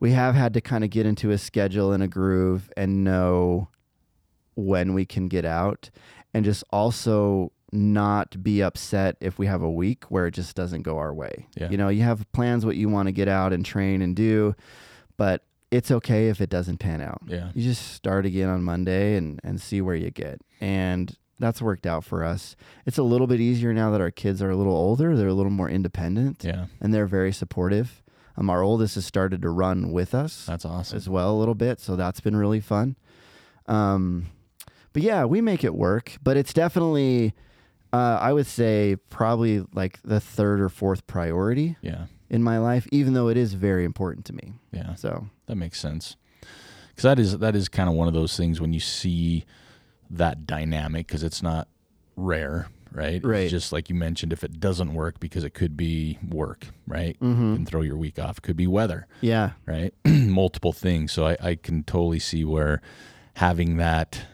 we 0.00 0.12
have 0.12 0.34
had 0.34 0.54
to 0.54 0.62
kind 0.62 0.82
of 0.82 0.88
get 0.88 1.04
into 1.04 1.30
a 1.30 1.36
schedule 1.36 1.92
and 1.92 2.02
a 2.02 2.08
groove 2.08 2.72
and 2.74 3.04
know 3.04 3.68
when 4.60 4.94
we 4.94 5.04
can 5.04 5.28
get 5.28 5.44
out 5.44 5.90
and 6.34 6.44
just 6.44 6.62
also 6.70 7.52
not 7.72 8.42
be 8.42 8.62
upset 8.62 9.16
if 9.20 9.38
we 9.38 9.46
have 9.46 9.62
a 9.62 9.70
week 9.70 10.04
where 10.04 10.26
it 10.26 10.32
just 10.32 10.56
doesn't 10.56 10.82
go 10.82 10.98
our 10.98 11.14
way. 11.14 11.46
Yeah. 11.56 11.70
You 11.70 11.76
know, 11.76 11.88
you 11.88 12.02
have 12.02 12.30
plans 12.32 12.66
what 12.66 12.76
you 12.76 12.88
want 12.88 13.06
to 13.06 13.12
get 13.12 13.28
out 13.28 13.52
and 13.52 13.64
train 13.64 14.02
and 14.02 14.14
do, 14.16 14.54
but 15.16 15.44
it's 15.70 15.90
okay 15.90 16.28
if 16.28 16.40
it 16.40 16.50
doesn't 16.50 16.78
pan 16.78 17.00
out. 17.00 17.20
Yeah. 17.26 17.50
You 17.54 17.62
just 17.62 17.92
start 17.92 18.26
again 18.26 18.48
on 18.48 18.62
Monday 18.64 19.16
and, 19.16 19.38
and 19.44 19.60
see 19.60 19.80
where 19.80 19.94
you 19.94 20.10
get. 20.10 20.40
And 20.60 21.16
that's 21.38 21.62
worked 21.62 21.86
out 21.86 22.02
for 22.04 22.24
us. 22.24 22.56
It's 22.86 22.98
a 22.98 23.04
little 23.04 23.28
bit 23.28 23.40
easier 23.40 23.72
now 23.72 23.90
that 23.92 24.00
our 24.00 24.10
kids 24.10 24.42
are 24.42 24.50
a 24.50 24.56
little 24.56 24.74
older. 24.76 25.16
They're 25.16 25.28
a 25.28 25.32
little 25.34 25.52
more 25.52 25.70
independent 25.70 26.42
Yeah. 26.44 26.66
and 26.80 26.92
they're 26.92 27.06
very 27.06 27.32
supportive. 27.32 28.02
Um, 28.36 28.50
our 28.50 28.62
oldest 28.62 28.96
has 28.96 29.06
started 29.06 29.42
to 29.42 29.48
run 29.50 29.92
with 29.92 30.12
us 30.12 30.44
That's 30.46 30.64
awesome. 30.64 30.96
as 30.96 31.08
well 31.08 31.30
a 31.36 31.38
little 31.38 31.54
bit. 31.54 31.78
So 31.80 31.94
that's 31.94 32.20
been 32.20 32.34
really 32.36 32.60
fun. 32.60 32.96
Um, 33.66 34.26
but 34.92 35.02
yeah, 35.02 35.24
we 35.24 35.40
make 35.40 35.64
it 35.64 35.74
work. 35.74 36.16
But 36.22 36.36
it's 36.36 36.52
definitely, 36.52 37.34
uh, 37.92 38.18
I 38.20 38.32
would 38.32 38.46
say, 38.46 38.96
probably 39.10 39.64
like 39.72 40.00
the 40.02 40.20
third 40.20 40.60
or 40.60 40.68
fourth 40.68 41.06
priority 41.06 41.76
Yeah. 41.82 42.06
in 42.28 42.42
my 42.42 42.58
life, 42.58 42.86
even 42.92 43.14
though 43.14 43.28
it 43.28 43.36
is 43.36 43.54
very 43.54 43.84
important 43.84 44.24
to 44.26 44.32
me. 44.32 44.54
Yeah. 44.72 44.94
So 44.94 45.26
That 45.46 45.56
makes 45.56 45.80
sense. 45.80 46.16
Because 46.88 47.02
that 47.04 47.18
is 47.18 47.38
that 47.38 47.56
is 47.56 47.68
kind 47.68 47.88
of 47.88 47.94
one 47.94 48.08
of 48.08 48.14
those 48.14 48.36
things 48.36 48.60
when 48.60 48.72
you 48.72 48.80
see 48.80 49.44
that 50.10 50.46
dynamic 50.46 51.06
because 51.06 51.22
it's 51.22 51.42
not 51.42 51.68
rare, 52.16 52.68
right? 52.92 53.24
Right. 53.24 53.42
It's 53.44 53.50
just 53.52 53.72
like 53.72 53.88
you 53.88 53.94
mentioned, 53.94 54.32
if 54.32 54.42
it 54.44 54.60
doesn't 54.60 54.92
work 54.92 55.18
because 55.20 55.44
it 55.44 55.54
could 55.54 55.76
be 55.76 56.18
work, 56.28 56.66
right? 56.86 57.16
Mhm. 57.20 57.50
You 57.50 57.54
can 57.56 57.66
throw 57.66 57.80
your 57.82 57.96
week 57.96 58.18
off. 58.18 58.38
It 58.38 58.42
could 58.42 58.56
be 58.56 58.66
weather, 58.66 59.06
yeah, 59.20 59.52
right? 59.66 59.94
Multiple 60.04 60.72
things. 60.72 61.12
So 61.12 61.26
I, 61.26 61.36
I 61.40 61.54
can 61.54 61.84
totally 61.84 62.18
see 62.18 62.44
where 62.44 62.82
having 63.34 63.76
that 63.78 64.26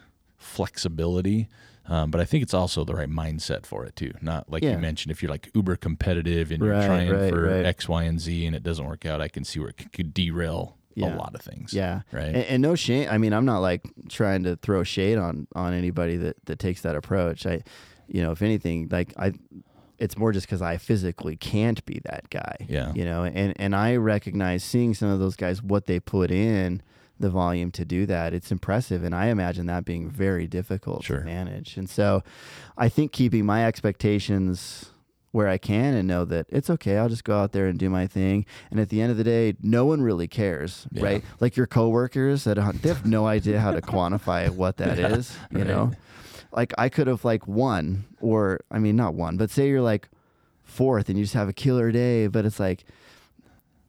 flexibility. 0.47 1.47
Um, 1.89 2.11
but 2.11 2.19
I 2.19 2.25
think 2.25 2.43
it's 2.43 2.53
also 2.53 2.83
the 2.83 2.93
right 2.95 3.09
mindset 3.09 3.65
for 3.65 3.85
it 3.85 3.95
too. 3.95 4.11
Not 4.21 4.51
like 4.51 4.61
Yeah. 4.63 4.71
you 4.73 4.77
mentioned, 4.79 5.11
if 5.11 5.21
you're 5.23 5.31
like 5.31 5.49
uber 5.53 5.77
competitive 5.77 6.51
and 6.51 6.61
you're 6.61 6.73
Right, 6.73 6.85
trying 6.85 7.09
right, 7.09 7.29
for 7.29 7.43
right. 7.43 7.65
X, 7.65 7.87
Y, 7.87 8.03
and 8.03 8.19
Z 8.19 8.45
and 8.45 8.53
it 8.55 8.61
doesn't 8.63 8.85
work 8.85 9.05
out, 9.05 9.21
I 9.21 9.29
can 9.29 9.45
see 9.45 9.59
where 9.59 9.69
it 9.69 9.91
could 9.93 10.13
derail 10.13 10.75
Yeah. 10.95 11.13
a 11.13 11.15
lot 11.15 11.33
of 11.33 11.39
things. 11.41 11.73
yeah. 11.73 12.01
Right. 12.11 12.25
And, 12.25 12.37
and 12.37 12.61
no 12.61 12.75
shame. 12.75 13.07
I 13.09 13.17
mean, 13.17 13.31
I'm 13.31 13.45
not 13.45 13.59
like 13.59 13.83
trying 14.09 14.43
to 14.43 14.57
throw 14.57 14.83
shade 14.83 15.17
on 15.17 15.47
on 15.55 15.73
anybody 15.73 16.17
that 16.17 16.35
that 16.45 16.59
takes 16.59 16.81
that 16.81 16.95
approach. 16.97 17.45
I, 17.45 17.61
you 18.07 18.21
know, 18.21 18.31
if 18.31 18.41
anything, 18.41 18.89
like 18.91 19.13
I, 19.17 19.31
it's 19.97 20.17
more 20.17 20.31
just 20.33 20.45
because 20.45 20.61
I 20.61 20.75
physically 20.77 21.37
can't 21.37 21.83
be 21.85 22.01
that 22.03 22.29
guy. 22.29 22.55
Yeah. 22.67 22.91
You 22.93 23.05
know, 23.05 23.23
and 23.23 23.53
and 23.57 23.73
I 23.73 23.95
recognize 23.95 24.61
seeing 24.63 24.93
some 24.93 25.07
of 25.09 25.19
those 25.19 25.37
guys 25.37 25.63
what 25.63 25.85
they 25.85 25.99
put 26.01 26.31
in 26.31 26.81
the 27.19 27.29
volume 27.29 27.71
to 27.71 27.85
do 27.85 28.05
that. 28.05 28.33
It's 28.33 28.51
impressive, 28.51 29.03
and 29.03 29.13
I 29.15 29.27
imagine 29.27 29.65
that 29.67 29.85
being 29.85 30.09
very 30.09 30.47
difficult 30.47 31.03
Sure. 31.03 31.19
to 31.19 31.25
manage. 31.25 31.77
And 31.77 31.89
so, 31.89 32.23
I 32.77 32.89
think 32.89 33.11
keeping 33.11 33.45
my 33.45 33.65
expectations 33.65 34.91
where 35.31 35.47
I 35.47 35.57
can 35.57 35.93
and 35.93 36.07
know 36.07 36.25
that 36.25 36.47
it's 36.49 36.69
okay. 36.69 36.97
I'll 36.97 37.09
just 37.09 37.23
go 37.25 37.37
out 37.37 37.51
there 37.51 37.67
and 37.67 37.77
do 37.77 37.89
my 37.89 38.07
thing. 38.07 38.45
And 38.71 38.79
at 38.79 38.89
the 38.89 39.01
end 39.01 39.11
of 39.11 39.17
the 39.17 39.23
day, 39.23 39.55
no 39.61 39.85
one 39.85 40.01
really 40.01 40.27
cares, 40.27 40.87
Yeah. 40.91 41.03
right? 41.03 41.23
Like 41.39 41.55
your 41.57 41.67
coworkers 41.67 42.45
that 42.45 42.55
they 42.81 42.87
have 42.89 43.05
no 43.05 43.27
idea 43.27 43.59
how 43.59 43.71
to 43.71 43.81
quantify 43.81 44.49
what 44.49 44.77
that 44.77 44.97
is. 45.11 45.37
Yeah, 45.51 45.57
you 45.59 45.63
right. 45.65 45.67
know, 45.67 45.91
like 46.53 46.73
I 46.77 46.89
could 46.89 47.07
have 47.07 47.23
like 47.25 47.47
won, 47.47 48.05
or 48.21 48.61
I 48.71 48.79
mean, 48.79 48.95
not 48.95 49.13
one, 49.15 49.37
but 49.37 49.51
say 49.51 49.67
you're 49.67 49.81
like 49.81 50.07
fourth 50.63 51.07
and 51.09 51.17
you 51.17 51.25
just 51.25 51.35
have 51.35 51.49
a 51.49 51.53
killer 51.53 51.91
day, 51.91 52.27
but 52.27 52.45
it's 52.45 52.59
like, 52.59 52.85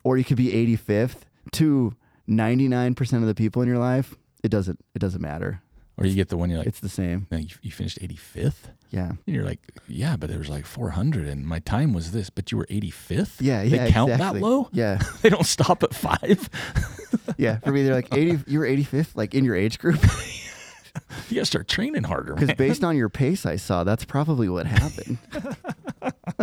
or 0.03 0.18
you 0.18 0.24
could 0.24 0.37
be 0.37 0.53
85th 0.76 1.20
to 1.53 1.95
99% 2.29 3.12
of 3.14 3.26
the 3.26 3.35
people 3.35 3.62
in 3.62 3.68
your 3.68 3.79
life. 3.79 4.14
It 4.43 4.51
doesn't, 4.51 4.79
it 4.95 4.99
doesn't 5.01 5.20
matter. 5.22 5.62
Or 5.97 6.07
you 6.07 6.14
get 6.14 6.29
the 6.29 6.37
one 6.37 6.49
you're 6.49 6.59
like, 6.59 6.68
It's 6.68 6.79
the 6.81 6.89
same. 6.89 7.26
"Man, 7.31 7.43
you, 7.43 7.49
you 7.62 7.72
finished 7.72 7.99
85th? 8.01 8.70
Yeah. 8.91 9.09
And 9.09 9.18
you're 9.35 9.45
like, 9.45 9.59
yeah, 9.89 10.16
but 10.16 10.31
there 10.31 10.39
was 10.39 10.49
like 10.49 10.64
400 10.64 11.26
and 11.26 11.45
my 11.45 11.59
time 11.59 11.93
was 11.93 12.12
this, 12.12 12.31
but 12.31 12.53
you 12.53 12.59
were 12.59 12.66
85th? 12.66 13.37
Yeah. 13.41 13.62
yeah, 13.62 13.85
They 13.87 13.91
count 13.91 14.12
exactly. 14.12 14.41
that 14.41 14.47
low? 14.47 14.68
Yeah. 14.72 15.01
They 15.22 15.29
don't 15.29 15.45
stop 15.45 15.83
at 15.83 15.93
five? 15.95 16.49
Yeah. 17.37 17.59
For 17.59 17.72
me, 17.72 17.83
they're 17.85 17.95
like 17.95 18.09
80, 18.14 18.45
you 18.51 18.59
were 18.59 18.66
85th, 18.66 19.14
like 19.14 19.35
in 19.35 19.45
your 19.45 19.55
age 19.55 19.79
group. 19.79 20.01
you 21.29 21.35
got 21.37 21.41
to 21.43 21.45
start 21.45 21.68
training 21.68 22.05
harder, 22.05 22.35
Because 22.35 22.55
based 22.55 22.83
on 22.85 22.97
your 22.97 23.09
pace, 23.09 23.45
I 23.47 23.57
saw 23.57 23.85
that's 23.85 24.05
probably 24.05 24.49
what 24.49 24.66
happened. 24.66 25.18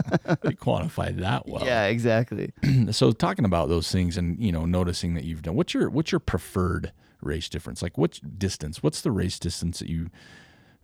they 0.42 0.52
quantify 0.52 1.16
that 1.18 1.48
well. 1.48 1.66
yeah, 1.66 1.86
exactly. 1.86 2.52
so 2.92 3.12
talking 3.12 3.46
about 3.46 3.70
those 3.70 3.92
things 3.92 4.18
and, 4.18 4.40
you 4.40 4.52
know, 4.52 4.66
noticing 4.66 5.14
that 5.16 5.24
you've 5.24 5.42
done, 5.42 5.56
what's 5.56 5.74
your, 5.74 5.90
what's 5.90 6.12
your 6.12 6.20
preferred 6.20 6.92
race 7.22 7.50
difference? 7.50 7.82
Like 7.82 7.98
what 7.98 8.20
distance, 8.38 8.82
what's 8.84 9.02
the 9.02 9.12
race 9.12 9.40
distance 9.40 9.80
that 9.80 9.90
you 9.90 10.10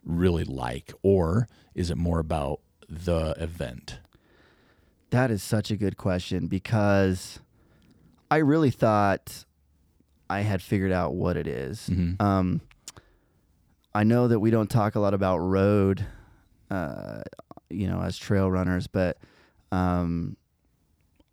really 0.03 0.43
like? 0.43 0.93
Or 1.03 1.47
is 1.75 1.89
it 1.91 1.97
more 1.97 2.19
about 2.19 2.59
the 2.89 3.35
event? 3.37 3.99
That 5.11 5.29
is 5.31 5.43
such 5.43 5.71
a 5.71 5.75
good 5.75 5.97
question 5.97 6.47
because 6.47 7.39
I 8.29 8.37
really 8.37 8.71
thought 8.71 9.45
I 10.29 10.41
had 10.41 10.61
figured 10.61 10.93
out 10.93 11.13
what 11.13 11.35
it 11.35 11.47
is. 11.47 11.89
Mhm. 11.89 12.19
Um, 12.21 12.61
I 13.93 14.05
know 14.05 14.29
that 14.29 14.39
we 14.39 14.51
don't 14.51 14.69
talk 14.69 14.95
a 14.95 15.01
lot 15.01 15.13
about 15.13 15.39
road, 15.39 16.05
uh, 16.69 17.23
you 17.73 17.87
know, 17.87 18.01
as 18.01 18.17
trail 18.17 18.49
runners, 18.49 18.87
but 18.87 19.17
um, 19.71 20.37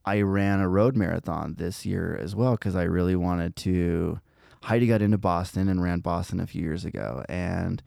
I 0.05 0.23
ran 0.23 0.61
a 0.61 0.69
road 0.69 0.97
marathon 0.97 1.55
this 1.59 1.85
year 1.85 2.19
as 2.21 2.35
well 2.35 2.53
because 2.53 2.77
I 2.77 2.85
really 2.85 3.17
wanted 3.17 3.57
to. 3.57 4.21
Heidi 4.63 4.87
got 4.87 5.03
into 5.03 5.19
Boston 5.19 5.69
and 5.69 5.83
ran 5.83 6.01
Boston 6.01 6.41
a 6.41 6.47
few 6.47 6.63
years 6.63 6.85
ago, 6.85 7.25
and 7.29 7.83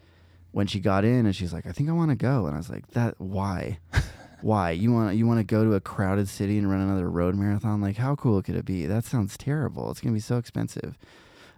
when 0.51 0.67
she 0.67 0.79
got 0.79 1.03
in 1.03 1.25
and 1.25 1.35
she's 1.35 1.53
like, 1.53 1.65
"I 1.65 1.71
think 1.71 1.89
I 1.89 1.93
want 1.93 2.09
to 2.09 2.15
go," 2.15 2.45
and 2.45 2.55
I 2.55 2.57
was 2.57 2.69
like, 2.69 2.87
"That 2.91 3.19
why?" 3.19 3.79
Why 4.41 4.71
you 4.71 4.91
want 4.91 5.15
you 5.15 5.27
want 5.27 5.39
to 5.39 5.43
go 5.43 5.63
to 5.63 5.75
a 5.75 5.79
crowded 5.79 6.27
city 6.27 6.57
and 6.57 6.67
run 6.67 6.81
another 6.81 7.07
road 7.07 7.35
marathon? 7.35 7.79
Like, 7.79 7.97
how 7.97 8.15
cool 8.15 8.41
could 8.41 8.55
it 8.55 8.65
be? 8.65 8.87
That 8.87 9.05
sounds 9.05 9.37
terrible. 9.37 9.91
It's 9.91 10.01
gonna 10.01 10.15
be 10.15 10.19
so 10.19 10.37
expensive. 10.37 10.97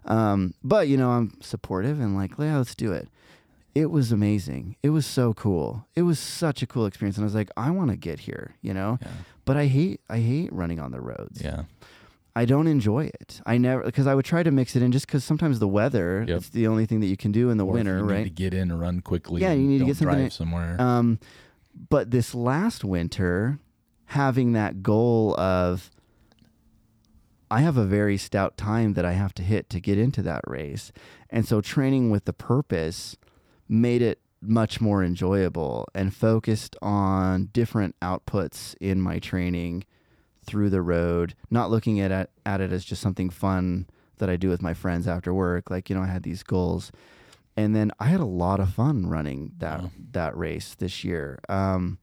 Um, 0.06 0.54
but 0.64 0.90
you 0.90 0.98
know, 0.98 1.12
I'm 1.12 1.38
supportive 1.40 2.02
and 2.02 2.14
like, 2.16 2.38
yeah, 2.38 2.58
let's 2.58 2.76
do 2.76 2.92
it. 2.92 3.08
It 3.76 3.90
was 3.90 4.12
amazing. 4.12 4.76
It 4.84 4.90
was 4.92 5.06
so 5.06 5.34
cool. 5.34 5.88
It 5.96 6.04
was 6.04 6.20
such 6.20 6.62
a 6.62 6.68
cool 6.68 6.86
experience, 6.86 7.18
and 7.18 7.24
I 7.24 7.26
was 7.26 7.34
like, 7.36 7.50
I 7.58 7.72
want 7.72 7.90
to 7.90 7.98
get 7.98 8.20
here, 8.22 8.56
you 8.62 8.74
know. 8.74 9.00
Yeah. 9.02 9.08
But 9.46 9.58
I 9.58 9.66
hate 9.66 10.00
I 10.10 10.20
hate 10.20 10.54
running 10.54 10.80
on 10.80 10.92
the 10.92 11.02
roads. 11.02 11.42
Yeah. 11.42 11.64
I 12.36 12.46
don't 12.46 12.66
enjoy 12.68 13.06
it. 13.06 13.42
I 13.46 13.58
never 13.58 13.84
because 13.84 14.08
I 14.08 14.16
would 14.16 14.26
try 14.26 14.42
to 14.44 14.52
mix 14.52 14.76
it 14.76 14.82
in 14.84 14.92
just 14.92 15.06
because 15.08 15.24
sometimes 15.24 15.60
the 15.60 15.68
weather 15.68 16.24
Yep. 16.28 16.38
it's 16.38 16.50
the 16.50 16.68
only 16.68 16.86
thing 16.86 17.00
that 17.02 17.08
you 17.08 17.18
can 17.18 17.32
do 17.32 17.50
in 17.50 17.58
the 17.58 17.66
Or 17.66 17.74
winter, 17.74 17.98
you 17.98 18.06
need 18.06 18.12
right? 18.12 18.24
to 18.24 18.30
get 18.30 18.54
in 18.54 18.72
and 18.72 18.80
run 18.80 19.02
quickly. 19.02 19.42
Yeah, 19.42 19.54
you 19.54 19.68
need 19.68 19.80
to 19.80 19.86
get 19.86 19.98
something 19.98 20.30
somewhere. 20.30 20.80
Um, 20.82 21.20
but 21.90 22.12
this 22.12 22.34
last 22.36 22.84
winter, 22.84 23.60
having 24.06 24.54
that 24.54 24.82
goal 24.84 25.40
of, 25.40 25.90
I 27.52 27.62
have 27.62 27.78
a 27.78 27.86
very 27.86 28.18
stout 28.18 28.58
time 28.58 28.94
that 28.94 29.06
I 29.06 29.14
have 29.14 29.34
to 29.36 29.44
hit 29.44 29.70
to 29.72 29.80
get 29.80 29.98
into 30.00 30.22
that 30.24 30.42
race. 30.48 30.92
And 31.30 31.48
so 31.48 31.62
training 31.62 32.10
with 32.10 32.26
the 32.26 32.34
purpose 32.34 33.16
made 33.74 34.02
it 34.04 34.20
much 34.40 34.80
more 34.80 35.04
enjoyable 35.04 35.88
and 35.96 36.14
focused 36.14 36.76
on 36.82 37.46
different 37.54 37.96
outputs 38.02 38.76
in 38.80 39.02
my 39.02 39.18
training 39.18 39.84
through 40.46 40.70
the 40.70 40.82
road, 40.82 41.34
not 41.50 41.72
looking 41.72 42.00
at 42.00 42.12
it, 42.12 42.30
at 42.46 42.62
it 42.62 42.72
as 42.72 42.86
just 42.86 43.02
something 43.02 43.30
fun 43.30 43.88
that 44.18 44.30
I 44.30 44.36
do 44.36 44.50
with 44.50 44.62
my 44.62 44.74
friends 44.74 45.08
after 45.08 45.34
work. 45.34 45.72
Like, 45.72 45.90
you 45.90 45.96
know, 45.96 46.04
I 46.04 46.08
had 46.08 46.24
these 46.24 46.44
goals. 46.44 46.92
And 47.58 47.76
then 47.76 47.92
I 48.00 48.06
had 48.06 48.20
a 48.20 48.26
lot 48.26 48.60
of 48.60 48.74
fun 48.74 49.08
running 49.08 49.54
that 49.58 49.82
Wow. 49.82 49.92
that 50.12 50.38
race 50.38 50.76
this 50.76 51.04
year. 51.04 51.40
Um, 51.50 51.98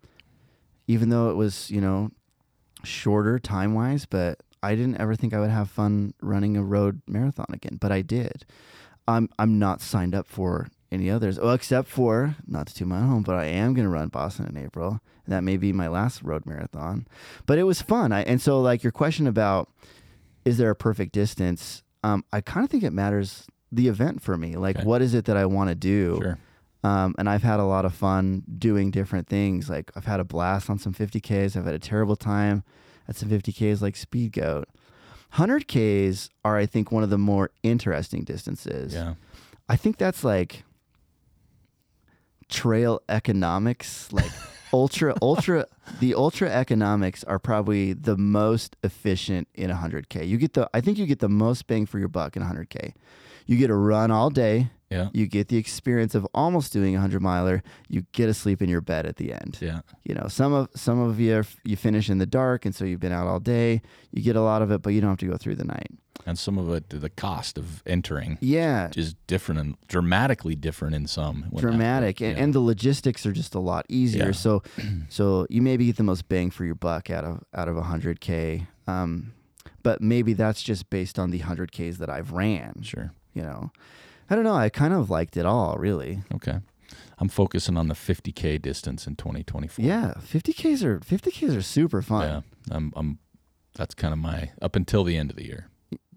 even 0.87 1.09
though 1.11 1.31
it 1.31 1.37
was, 1.37 1.71
you 1.71 1.81
know, 1.81 2.11
shorter 2.83 3.39
time 3.39 3.75
wise, 3.75 4.07
but 4.07 4.41
I 4.63 4.75
didn't 4.75 5.01
ever 5.01 5.15
think 5.15 5.35
I 5.35 5.41
would 5.41 5.51
have 5.51 5.71
fun 5.71 6.15
running 6.21 6.57
a 6.57 6.63
road 6.63 7.03
marathon 7.07 7.47
again, 7.53 7.79
but 7.81 7.93
I 7.93 8.03
did. 8.03 8.45
I'm 9.07 9.29
I'm 9.39 9.59
not 9.59 9.81
signed 9.81 10.15
up 10.15 10.27
for 10.27 10.69
any 10.93 11.11
others. 11.11 11.39
Well, 11.39 11.53
except 11.53 11.89
for 11.89 12.37
not 12.47 12.67
to 12.69 12.75
toot 12.75 12.89
my 12.89 12.99
own 12.99 13.09
home, 13.09 13.23
but 13.23 13.37
I 13.37 13.45
am 13.47 13.75
going 13.75 13.85
to 13.87 13.91
run 13.91 14.09
Boston 14.09 14.47
in 14.47 14.57
April. 14.57 15.01
And 15.25 15.33
that 15.35 15.45
may 15.45 15.57
be 15.57 15.73
my 15.73 15.87
last 15.89 16.23
road 16.23 16.45
marathon. 16.47 17.07
But 17.47 17.59
it 17.59 17.63
was 17.65 17.81
fun. 17.83 18.13
I, 18.13 18.23
and 18.23 18.41
so, 18.41 18.61
like 18.61 18.83
your 18.83 18.93
question 18.93 19.27
about 19.27 19.69
is 20.45 20.57
there 20.59 20.71
a 20.71 20.75
perfect 20.75 21.13
distance? 21.13 21.83
Um, 22.03 22.25
I 22.33 22.41
kind 22.41 22.65
of 22.65 22.71
think 22.71 22.83
it 22.83 22.93
matters 22.93 23.47
the 23.71 23.87
event 23.89 24.23
for 24.23 24.37
me. 24.37 24.57
Like, 24.57 24.77
Okay. 24.79 24.85
what 24.87 25.03
is 25.03 25.15
it 25.15 25.27
that 25.27 25.37
I 25.37 25.45
want 25.47 25.69
to 25.69 25.75
do? 25.75 26.19
Sure. 26.23 26.39
Um, 26.83 27.15
and 27.19 27.29
I've 27.29 27.43
had 27.43 27.61
a 27.61 27.65
lot 27.65 27.85
of 27.85 27.93
fun 27.95 28.43
doing 28.59 28.91
different 28.91 29.29
things. 29.29 29.69
Like 29.69 29.91
I've 29.95 30.07
had 30.07 30.19
a 30.19 30.25
blast 30.25 30.71
on 30.71 30.79
some 30.79 30.95
50Ks. 30.95 31.55
I've 31.55 31.67
had 31.67 31.75
a 31.75 31.79
terrible 31.79 32.17
time 32.17 32.65
at 33.07 33.17
some 33.17 33.29
50Ks 33.29 33.83
like 33.83 33.97
Speedgoat. 33.97 34.65
100Ks 35.35 36.29
are, 36.45 36.57
I 36.57 36.67
think, 36.67 36.91
one 36.91 37.03
of 37.03 37.11
the 37.11 37.19
more 37.19 37.51
interesting 37.63 38.25
distances. 38.25 38.95
Yeah. 38.95 39.15
I 39.69 39.77
think 39.77 39.99
that's 39.99 40.25
like 40.25 40.65
trail 42.51 43.01
economics, 43.09 44.13
like 44.13 44.31
ultra, 44.73 45.15
ultra, 45.23 45.67
the 46.01 46.15
ultra 46.15 46.51
economics 46.51 47.25
are 47.25 47.39
probably 47.39 47.93
the 47.93 48.17
most 48.17 48.77
efficient 48.83 49.49
in 49.55 49.71
100K. 49.71 50.27
You 50.27 50.37
get 50.37 50.55
the, 50.55 50.69
I 50.75 50.81
think 50.81 50.99
you 50.99 51.07
get 51.07 51.21
the 51.21 51.29
most 51.29 51.67
bang 51.67 51.87
for 51.87 51.99
your 51.99 52.09
buck 52.09 52.37
in 52.37 52.43
100K. 52.43 52.95
You 53.51 53.57
get 53.57 53.69
a 53.69 53.75
run 53.75 54.13
all 54.13 54.31
day. 54.31 54.71
Yeah. 54.91 55.09
You 55.13 55.27
get 55.27 55.49
the 55.49 55.57
experience 55.57 56.15
of 56.15 56.25
almost 56.33 56.73
doing 56.73 56.95
a 56.95 57.01
hundred 57.01 57.21
miler. 57.21 57.65
You 57.89 58.03
get 58.13 58.27
to 58.27 58.35
sleep 58.35 58.63
in 58.63 58.69
your 58.69 58.81
bed 58.81 59.07
at 59.07 59.17
the 59.17 59.33
end. 59.33 59.59
Yeah. 59.61 59.81
You 60.05 60.15
know, 60.15 60.29
some 60.29 60.53
of 60.53 60.69
some 60.77 61.01
of 61.01 61.19
you 61.19 61.39
are, 61.39 61.45
you 61.65 61.77
finish 61.77 62.09
in 62.09 62.19
the 62.19 62.27
dark, 62.27 62.65
and 62.65 62.73
so 62.73 62.85
you've 62.85 63.01
been 63.01 63.11
out 63.11 63.27
all 63.27 63.41
day. 63.41 63.83
You 64.13 64.23
get 64.23 64.37
a 64.37 64.41
lot 64.41 64.63
of 64.63 64.71
it, 64.71 64.83
but 64.83 64.91
you 64.91 65.01
don't 65.01 65.11
have 65.11 65.19
to 65.19 65.27
go 65.27 65.37
through 65.37 65.57
the 65.57 65.65
night. 65.65 65.89
And 66.27 66.39
some 66.39 66.59
of 66.59 66.71
it, 66.71 66.91
the 66.91 67.11
cost 67.11 67.59
of 67.59 67.83
entering 67.87 68.39
Yeah, 68.41 68.91
is 68.95 69.15
different 69.27 69.61
and 69.61 69.75
dramatically 69.89 70.55
different 70.55 70.95
in 70.95 71.09
some. 71.09 71.47
dramatic, 71.57 72.21
and, 72.21 72.37
yeah. 72.37 72.45
and 72.45 72.55
the 72.55 72.61
logistics 72.61 73.27
are 73.27 73.33
just 73.33 73.57
a 73.57 73.61
lot 73.61 73.85
easier. 73.89 74.27
Yeah. 74.27 74.31
So, 74.33 74.63
so 75.09 75.47
you 75.51 75.61
maybe 75.61 75.87
get 75.87 75.97
the 75.97 76.05
most 76.05 76.29
bang 76.29 76.51
for 76.53 76.65
your 76.65 76.77
buck 76.77 77.11
out 77.11 77.25
of 77.25 77.43
out 77.53 77.67
of 77.67 77.77
a 77.77 77.83
hundred 77.83 78.21
k. 78.21 78.69
Um, 78.87 79.33
but 79.83 80.01
maybe 80.01 80.35
that's 80.35 80.63
just 80.63 80.89
based 80.89 81.19
on 81.19 81.31
the 81.31 81.39
hundred 81.39 81.73
ks 81.73 81.97
that 81.99 82.11
I've 82.11 82.31
ran. 82.33 82.83
Sure. 82.83 83.13
You 83.35 83.43
know, 83.43 83.71
I 84.29 84.35
don't 84.35 84.45
know. 84.45 84.55
I 84.55 84.69
kind 84.69 84.93
of 84.95 85.11
liked 85.11 85.37
it 85.37 85.47
all, 85.47 85.77
really. 85.77 86.21
Okay. 86.35 86.59
I'm 87.19 87.29
focusing 87.29 87.77
on 87.77 87.89
the 87.89 87.95
50K 87.95 88.61
distance 88.61 89.07
in 89.07 89.15
2024. 89.17 89.85
Yeah, 89.85 90.15
fifty 90.21 90.53
ks 90.53 90.83
are 90.83 91.01
fifty 91.01 91.31
ks 91.31 91.55
are 91.55 91.63
super 91.63 92.01
fun. 92.03 92.29
Yeah. 92.69 92.77
I'm, 92.77 92.93
I'm, 92.97 93.19
that's 93.75 93.95
kind 93.95 94.13
of 94.13 94.19
my, 94.19 94.51
up 94.63 94.75
until 94.75 95.05
the 95.05 95.17
end 95.17 95.31
of 95.31 95.37
the 95.37 95.45
year, 95.45 95.69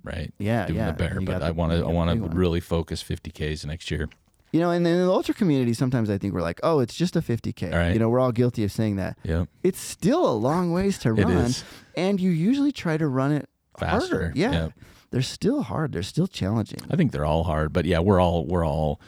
right? 0.03 0.34
Yeah, 0.39 0.66
Doing 0.68 0.80
yeah. 0.80 0.91
the 0.91 0.97
bear, 0.97 1.20
but 1.22 1.43
I 1.43 1.51
want 1.51 1.74
to, 1.74 1.80
I 1.86 1.91
want 1.91 2.09
to 2.18 2.36
really 2.36 2.59
focus 2.61 3.03
50Ks 3.03 3.66
next 3.66 3.91
year. 3.91 4.07
You 4.53 4.59
know, 4.59 4.70
and 4.70 4.86
then 4.86 4.99
in 4.99 5.05
the 5.07 5.11
ultra 5.11 5.34
community, 5.34 5.74
sometimes 5.74 6.09
I 6.11 6.18
think 6.20 6.34
we're 6.34 6.41
like, 6.43 6.59
oh, 6.61 6.80
it's 6.80 6.93
just 6.95 7.16
a 7.16 7.22
50K. 7.22 7.74
All 7.74 7.78
right. 7.80 7.91
You 7.93 7.99
know, 7.99 8.07
we're 8.07 8.20
all 8.20 8.32
guilty 8.32 8.64
of 8.64 8.72
saying 8.72 8.97
that. 8.97 9.18
Yep. 9.24 9.49
It's 9.64 9.80
still 9.80 10.30
a 10.30 10.32
long 10.34 10.72
ways 10.72 10.99
to 10.99 11.11
run. 11.14 11.32
is. 11.32 11.64
And 11.97 12.20
you 12.22 12.30
usually 12.30 12.72
try 12.72 12.95
to 12.97 13.07
run 13.07 13.32
it 13.32 13.49
Faster. 13.80 14.16
harder. 14.26 14.34
Yeah. 14.36 14.51
Yep. 14.51 14.74
They're 15.14 15.22
still 15.22 15.61
hard. 15.61 15.91
They're 15.91 16.01
still 16.01 16.26
challenging. 16.26 16.80
I 16.89 16.95
think 16.95 17.11
they're 17.11 17.24
all 17.24 17.43
hard, 17.43 17.72
but 17.72 17.86
yeah, 17.86 17.99
we're 17.99 18.20
all 18.20 18.47
we're 18.47 18.66
all 18.66 18.99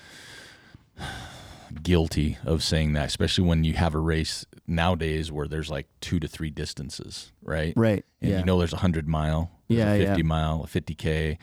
guilty 1.82 2.38
of 2.46 2.64
saying 2.64 2.94
that, 2.94 3.08
especially 3.08 3.46
when 3.46 3.64
you 3.64 3.74
have 3.74 3.96
a 3.96 4.00
race 4.00 4.46
nowadays 4.68 5.32
where 5.32 5.48
there's 5.48 5.70
like 5.70 5.88
two 6.02 6.20
to 6.20 6.28
three 6.28 6.50
distances, 6.52 7.32
right? 7.42 7.74
Right. 7.76 8.06
And 8.22 8.32
yeah. 8.32 8.40
you 8.40 8.46
know 8.46 8.60
there's 8.60 8.72
a 8.74 8.78
hundred 8.78 9.08
mile, 9.08 9.52
Yeah, 9.68 9.94
a 9.94 9.98
yeah. 9.98 10.06
fifty 10.10 10.24
mile, 10.24 10.62
a 10.64 10.68
fifty 10.68 10.94
K, 10.96 11.38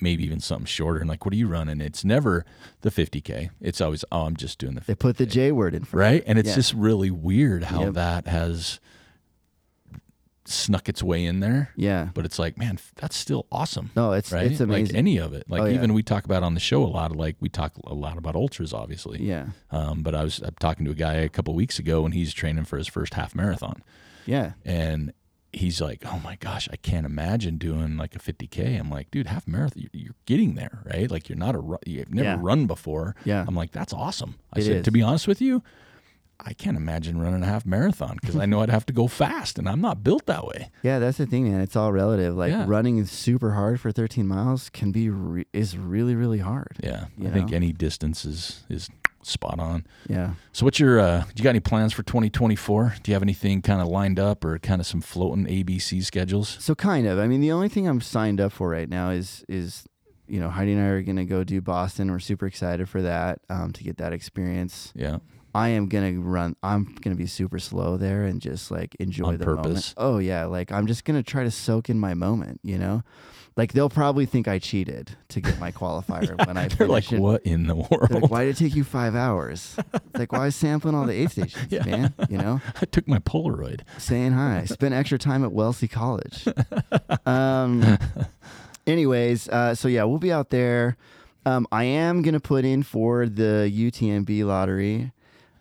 maybe 0.00 0.24
even 0.24 0.40
something 0.40 0.66
shorter. 0.66 0.98
And 1.00 1.08
like, 1.08 1.24
what 1.24 1.32
are 1.34 1.36
you 1.36 1.46
running? 1.48 1.80
It's 1.80 2.04
never 2.04 2.44
the 2.80 2.90
fifty 2.90 3.20
K. 3.20 3.50
It's 3.60 3.80
always, 3.82 4.02
oh, 4.10 4.22
I'm 4.22 4.36
just 4.36 4.58
doing 4.58 4.74
the 4.76 4.80
they 4.80 4.94
put 4.94 5.18
the 5.18 5.26
J 5.26 5.52
word 5.52 5.74
in 5.74 5.84
front. 5.84 6.00
right? 6.00 6.24
And 6.26 6.38
it's 6.38 6.48
Yeah. 6.48 6.54
just 6.54 6.72
really 6.74 7.10
weird 7.10 7.64
how 7.64 7.84
Yep. 7.84 7.92
that 7.94 8.26
has 8.28 8.80
snuck 10.48 10.88
its 10.88 11.02
way 11.02 11.24
in 11.24 11.40
there. 11.40 11.70
Yeah. 11.76 12.08
But 12.14 12.24
it's 12.24 12.38
like, 12.38 12.56
man, 12.58 12.78
that's 12.96 13.16
still 13.16 13.46
awesome 13.50 13.90
No, 13.96 14.12
it's 14.12 14.32
right? 14.32 14.50
it's 14.50 14.60
amazing. 14.60 14.94
Like 14.94 14.98
any 14.98 15.18
of 15.18 15.32
it. 15.32 15.48
Like 15.48 15.62
Oh, 15.62 15.64
yeah. 15.66 15.74
even 15.74 15.94
we 15.94 16.02
talk 16.02 16.24
about 16.24 16.42
on 16.42 16.54
the 16.54 16.60
show 16.60 16.82
a 16.82 16.86
lot 16.86 17.10
of 17.10 17.16
like 17.16 17.36
we 17.40 17.48
talk 17.48 17.72
a 17.84 17.94
lot 17.94 18.18
about 18.18 18.34
ultras, 18.36 18.72
obviously. 18.72 19.22
yeah. 19.22 19.46
Um, 19.70 20.02
but 20.02 20.14
I 20.14 20.22
was 20.24 20.40
I'm 20.40 20.54
talking 20.60 20.84
to 20.86 20.90
a 20.92 20.94
guy 20.94 21.14
a 21.14 21.28
couple 21.28 21.54
weeks 21.54 21.78
ago 21.78 22.04
and 22.04 22.14
he's 22.14 22.32
training 22.34 22.64
for 22.64 22.76
his 22.78 22.86
first 22.86 23.14
half 23.14 23.34
marathon, 23.34 23.82
Yeah. 24.26 24.52
and 24.64 25.12
he's 25.52 25.80
like, 25.80 26.02
"Oh 26.04 26.20
my 26.22 26.36
gosh, 26.36 26.68
I 26.70 26.76
can't 26.76 27.06
imagine 27.06 27.56
doing 27.56 27.96
like 27.96 28.14
a 28.14 28.18
50k." 28.18 28.78
I'm 28.78 28.90
like, 28.90 29.10
"Dude, 29.10 29.26
half 29.26 29.46
marathon, 29.48 29.88
you're, 29.92 30.14
getting 30.26 30.54
there, 30.54 30.80
right? 30.84 31.10
Like 31.10 31.28
you're 31.30 31.38
not 31.38 31.54
a 31.54 31.78
you've 31.86 32.12
never 32.12 32.28
Yeah. 32.28 32.38
run 32.40 32.66
before." 32.66 33.16
Yeah. 33.24 33.44
I'm 33.46 33.54
like, 33.54 33.72
"That's 33.72 33.92
awesome." 33.94 34.34
I 34.52 34.58
It 34.58 34.62
said, 34.64 34.76
is. 34.78 34.84
"To 34.84 34.90
be 34.90 35.00
honest 35.02 35.26
with 35.26 35.40
you." 35.40 35.62
I 36.38 36.52
can't 36.52 36.76
imagine 36.76 37.18
running 37.20 37.42
a 37.42 37.46
half 37.46 37.64
marathon 37.66 38.18
because 38.20 38.36
I 38.36 38.46
know 38.46 38.60
I'd 38.60 38.70
have 38.70 38.86
to 38.86 38.92
go 38.92 39.06
fast, 39.08 39.58
and 39.58 39.68
I'm 39.68 39.80
not 39.80 40.04
built 40.04 40.26
that 40.26 40.44
way. 40.46 40.70
Yeah, 40.82 40.98
that's 40.98 41.18
the 41.18 41.26
thing, 41.26 41.50
man. 41.50 41.60
It's 41.60 41.76
all 41.76 41.92
relative. 41.92 42.36
Like 42.36 42.50
Yeah. 42.52 42.64
running 42.68 43.04
super 43.06 43.52
hard 43.52 43.80
for 43.80 43.90
13 43.90 44.26
miles 44.28 44.68
can 44.70 44.92
be 44.92 45.08
re- 45.08 45.46
is 45.52 45.76
really 45.78 46.14
really 46.14 46.38
hard. 46.40 46.76
Yeah, 46.82 47.06
I 47.24 47.30
think 47.30 47.52
any 47.52 47.72
distance 47.72 48.24
is 48.24 48.64
is 48.68 48.88
spot 49.22 49.58
on. 49.58 49.84
Yeah. 50.08 50.34
So 50.52 50.64
what's 50.64 50.78
your 50.78 51.00
uh 51.00 51.24
you 51.34 51.42
got 51.42 51.50
any 51.50 51.60
plans 51.60 51.92
for 51.92 52.02
2024? 52.04 52.96
Do 53.02 53.10
you 53.10 53.14
have 53.14 53.22
anything 53.22 53.60
kind 53.62 53.80
of 53.80 53.88
lined 53.88 54.20
up 54.20 54.44
or 54.44 54.58
kind 54.58 54.80
of 54.80 54.86
some 54.86 55.00
floating 55.00 55.46
ABC 55.46 56.04
schedules? 56.04 56.56
So 56.60 56.74
kind 56.74 57.06
of. 57.06 57.18
I 57.18 57.26
mean, 57.26 57.40
the 57.40 57.50
only 57.52 57.68
thing 57.68 57.88
I'm 57.88 58.00
signed 58.00 58.40
up 58.40 58.52
for 58.52 58.68
right 58.68 58.88
now 58.88 59.10
is 59.10 59.44
is 59.48 59.84
you 60.28 60.38
know 60.38 60.50
Heidi 60.50 60.72
and 60.72 60.80
I 60.82 60.86
are 60.86 61.02
gonna 61.02 61.24
go 61.24 61.42
do 61.44 61.60
Boston. 61.60 62.10
We're 62.10 62.18
super 62.20 62.46
excited 62.46 62.88
for 62.88 63.02
that 63.02 63.40
um, 63.48 63.72
to 63.72 63.82
get 63.82 63.96
that 63.98 64.12
experience. 64.12 64.92
Yeah. 64.94 65.18
I 65.56 65.68
am 65.70 65.88
gonna 65.88 66.12
run. 66.20 66.54
I'm 66.62 66.94
gonna 67.00 67.16
be 67.16 67.26
super 67.26 67.58
slow 67.58 67.96
there 67.96 68.24
and 68.24 68.40
just 68.40 68.70
like 68.70 68.94
enjoy 69.00 69.28
On 69.28 69.38
the 69.38 69.44
purpose? 69.44 69.64
moment. 69.64 69.94
Oh 69.96 70.18
yeah, 70.18 70.44
like 70.44 70.70
I'm 70.70 70.86
just 70.86 71.04
gonna 71.04 71.22
try 71.22 71.44
to 71.44 71.50
soak 71.50 71.88
in 71.88 71.98
my 71.98 72.12
moment. 72.14 72.60
You 72.62 72.76
know, 72.78 73.02
like 73.56 73.72
they'll 73.72 73.88
probably 73.88 74.26
think 74.26 74.48
I 74.48 74.58
cheated 74.58 75.16
to 75.28 75.40
get 75.40 75.58
my 75.58 75.72
qualifier 75.72 76.36
when 76.46 76.56
I 76.58 76.68
They're 76.68 76.86
like, 76.86 77.10
it. 77.10 77.18
what 77.20 77.42
in 77.44 77.66
the 77.66 77.74
world? 77.74 78.10
like, 78.10 78.30
why 78.30 78.44
did 78.44 78.50
it 78.56 78.58
take 78.58 78.76
you 78.76 78.84
five 78.84 79.14
hours? 79.14 79.76
It's 79.94 80.18
like, 80.18 80.30
why 80.32 80.46
is 80.48 80.56
sampling 80.56 80.94
all 80.94 81.06
the 81.06 81.14
aid 81.14 81.30
stations, 81.30 81.66
Yeah. 81.70 81.84
man? 81.86 82.14
You 82.28 82.36
know, 82.38 82.60
I 82.82 82.84
took 82.84 83.08
my 83.08 83.18
Polaroid. 83.20 83.80
saying 83.98 84.32
hi. 84.32 84.64
Spent 84.66 84.92
extra 84.94 85.18
time 85.18 85.42
at 85.42 85.52
Wellesley 85.52 85.88
College. 85.88 86.46
Um, 87.24 87.96
anyways, 88.86 89.48
uh, 89.48 89.74
so 89.74 89.88
yeah, 89.88 90.04
we'll 90.04 90.18
be 90.18 90.32
out 90.32 90.50
there. 90.50 90.96
Um, 91.44 91.66
I 91.72 91.84
am 91.84 92.22
gonna 92.22 92.40
put 92.40 92.64
in 92.64 92.82
for 92.82 93.26
the 93.26 93.70
UTMB 93.72 94.44
lottery. 94.44 95.12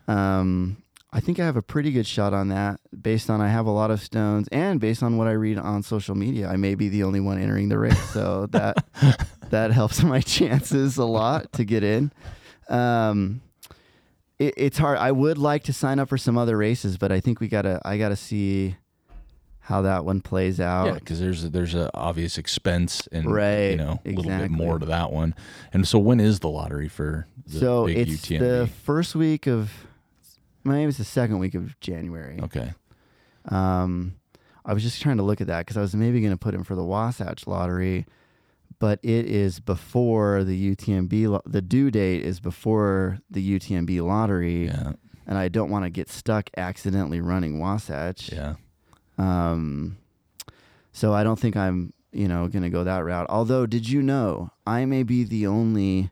Um, 0.07 0.77
I 1.11 1.21
think 1.21 1.39
I 1.39 1.45
have 1.45 1.55
a 1.55 1.61
pretty 1.61 1.91
good 1.91 2.05
shot 2.05 2.33
on 2.33 2.49
that, 2.49 2.81
based 3.01 3.29
on 3.29 3.39
I 3.39 3.47
have 3.47 3.65
a 3.65 3.71
lot 3.71 3.89
of 3.89 4.01
stones, 4.01 4.49
and 4.51 4.81
based 4.81 5.01
on 5.01 5.17
what 5.17 5.27
I 5.27 5.31
read 5.31 5.57
on 5.57 5.81
social 5.81 6.13
media, 6.13 6.49
I 6.49 6.57
may 6.57 6.75
be 6.75 6.89
the 6.89 7.03
only 7.03 7.21
one 7.21 7.41
entering 7.41 7.69
the 7.69 7.79
race, 7.79 8.09
so 8.09 8.47
that 8.47 8.83
that 9.49 9.71
helps 9.71 10.03
my 10.03 10.19
chances 10.19 10.97
a 10.97 11.05
lot 11.05 11.53
to 11.53 11.63
get 11.63 11.83
in. 11.83 12.11
Um, 12.67 13.41
it, 14.39 14.55
it's 14.57 14.77
hard. 14.77 14.97
I 14.97 15.11
would 15.13 15.37
like 15.37 15.63
to 15.63 15.73
sign 15.73 15.99
up 15.99 16.09
for 16.09 16.17
some 16.17 16.37
other 16.37 16.57
races, 16.57 16.97
but 16.97 17.11
I 17.13 17.21
think 17.21 17.39
we 17.39 17.47
gotta. 17.47 17.79
I 17.85 17.97
gotta 17.97 18.17
see 18.17 18.75
how 19.59 19.81
that 19.83 20.03
one 20.05 20.21
plays 20.21 20.59
out. 20.59 20.87
Yeah, 20.87 20.93
because 20.95 21.19
there's 21.19 21.45
a, 21.45 21.49
there's 21.49 21.73
a 21.75 21.89
obvious 21.95 22.37
expense 22.37 23.07
and 23.11 23.31
Right, 23.31 23.71
you 23.71 23.77
know 23.77 23.99
a 24.05 24.09
little 24.09 24.37
bit 24.37 24.51
more 24.51 24.79
to 24.79 24.85
that 24.87 25.11
one. 25.11 25.33
And 25.73 25.87
so 25.87 25.97
when 25.97 26.19
is 26.19 26.39
the 26.41 26.49
lottery 26.49 26.87
for 26.89 27.25
the 27.47 27.59
so 27.59 27.87
it's 27.87 28.27
UTMB? 28.27 28.39
the 28.39 28.69
first 28.83 29.15
week 29.15 29.47
of. 29.47 29.71
Maybe 30.65 30.89
it's 30.89 30.97
the 30.97 31.03
second 31.05 31.39
week 31.39 31.55
of 31.55 31.79
January. 31.79 32.39
okay. 32.43 32.73
Um, 33.49 34.15
I 34.65 34.73
was 34.73 34.81
just 34.83 35.01
trying 35.01 35.17
to 35.17 35.23
look 35.23 35.39
at 35.41 35.47
that 35.47 35.59
because 35.59 35.77
I 35.77 35.81
was 35.81 35.95
maybe 35.95 36.19
going 36.21 36.33
to 36.33 36.37
put 36.37 36.55
him 36.55 36.63
for 36.63 36.73
the 36.75 36.83
Wasatch 36.83 37.45
Lottery, 37.45 38.05
but 38.79 38.99
it 39.03 39.25
is 39.27 39.59
before 39.59 40.43
the 40.43 40.75
UTMB. 40.75 41.27
Lo- 41.29 41.41
the 41.45 41.61
due 41.61 41.91
date 41.91 42.23
is 42.25 42.39
before 42.39 43.19
the 43.29 43.59
UTMB 43.59 44.01
lottery, 44.01 44.65
Yeah. 44.65 44.93
and 45.27 45.37
I 45.37 45.49
don't 45.49 45.69
want 45.69 45.85
to 45.85 45.91
get 45.91 46.09
stuck 46.09 46.49
accidentally 46.57 47.21
running 47.21 47.59
Wasatch. 47.59 48.31
Yeah. 48.31 48.55
Um, 49.19 49.97
so 50.91 51.13
I 51.13 51.23
don't 51.23 51.39
think 51.39 51.55
I'm, 51.55 51.93
you 52.11 52.27
know, 52.27 52.47
going 52.47 52.63
to 52.63 52.69
go 52.71 52.83
that 52.83 53.05
route. 53.05 53.27
Although, 53.29 53.67
did 53.67 53.87
you 53.87 54.01
know 54.01 54.49
I 54.65 54.85
may 54.85 55.03
be 55.03 55.23
the 55.23 55.45
only 55.45 56.09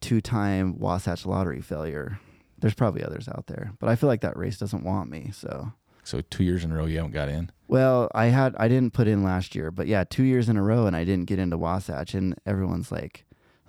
two-time 0.00 0.78
Wasatch 0.78 1.26
Lottery 1.26 1.60
failure? 1.60 2.20
There's 2.62 2.72
probably 2.74 3.04
others 3.04 3.28
out 3.28 3.48
there, 3.48 3.72
but 3.78 3.90
I 3.90 3.96
feel 3.96 4.08
like 4.08 4.22
that 4.22 4.36
race 4.38 4.56
doesn't 4.56 4.82
want 4.84 5.10
me. 5.10 5.30
So, 5.34 5.72
So 6.04 6.22
two 6.22 6.44
years 6.44 6.64
in 6.64 6.72
a 6.72 6.76
row 6.76 6.86
you 6.86 6.96
haven't 6.96 7.12
got 7.12 7.28
in. 7.28 7.50
well, 7.68 8.08
I 8.14 8.26
had 8.26 8.54
I 8.56 8.68
didn't 8.68 8.94
put 8.94 9.06
in 9.06 9.22
last 9.22 9.54
year, 9.54 9.70
but 9.70 9.86
yeah, 9.86 10.04
two 10.08 10.22
years 10.24 10.48
in 10.48 10.56
a 10.56 10.62
row, 10.62 10.86
and 10.86 10.96
I 10.96 11.04
didn't 11.04 11.26
get 11.26 11.38
into 11.38 11.58
Wasatch, 11.58 12.14
and 12.14 12.34
everyone's 12.46 12.90
like, 12.90 13.24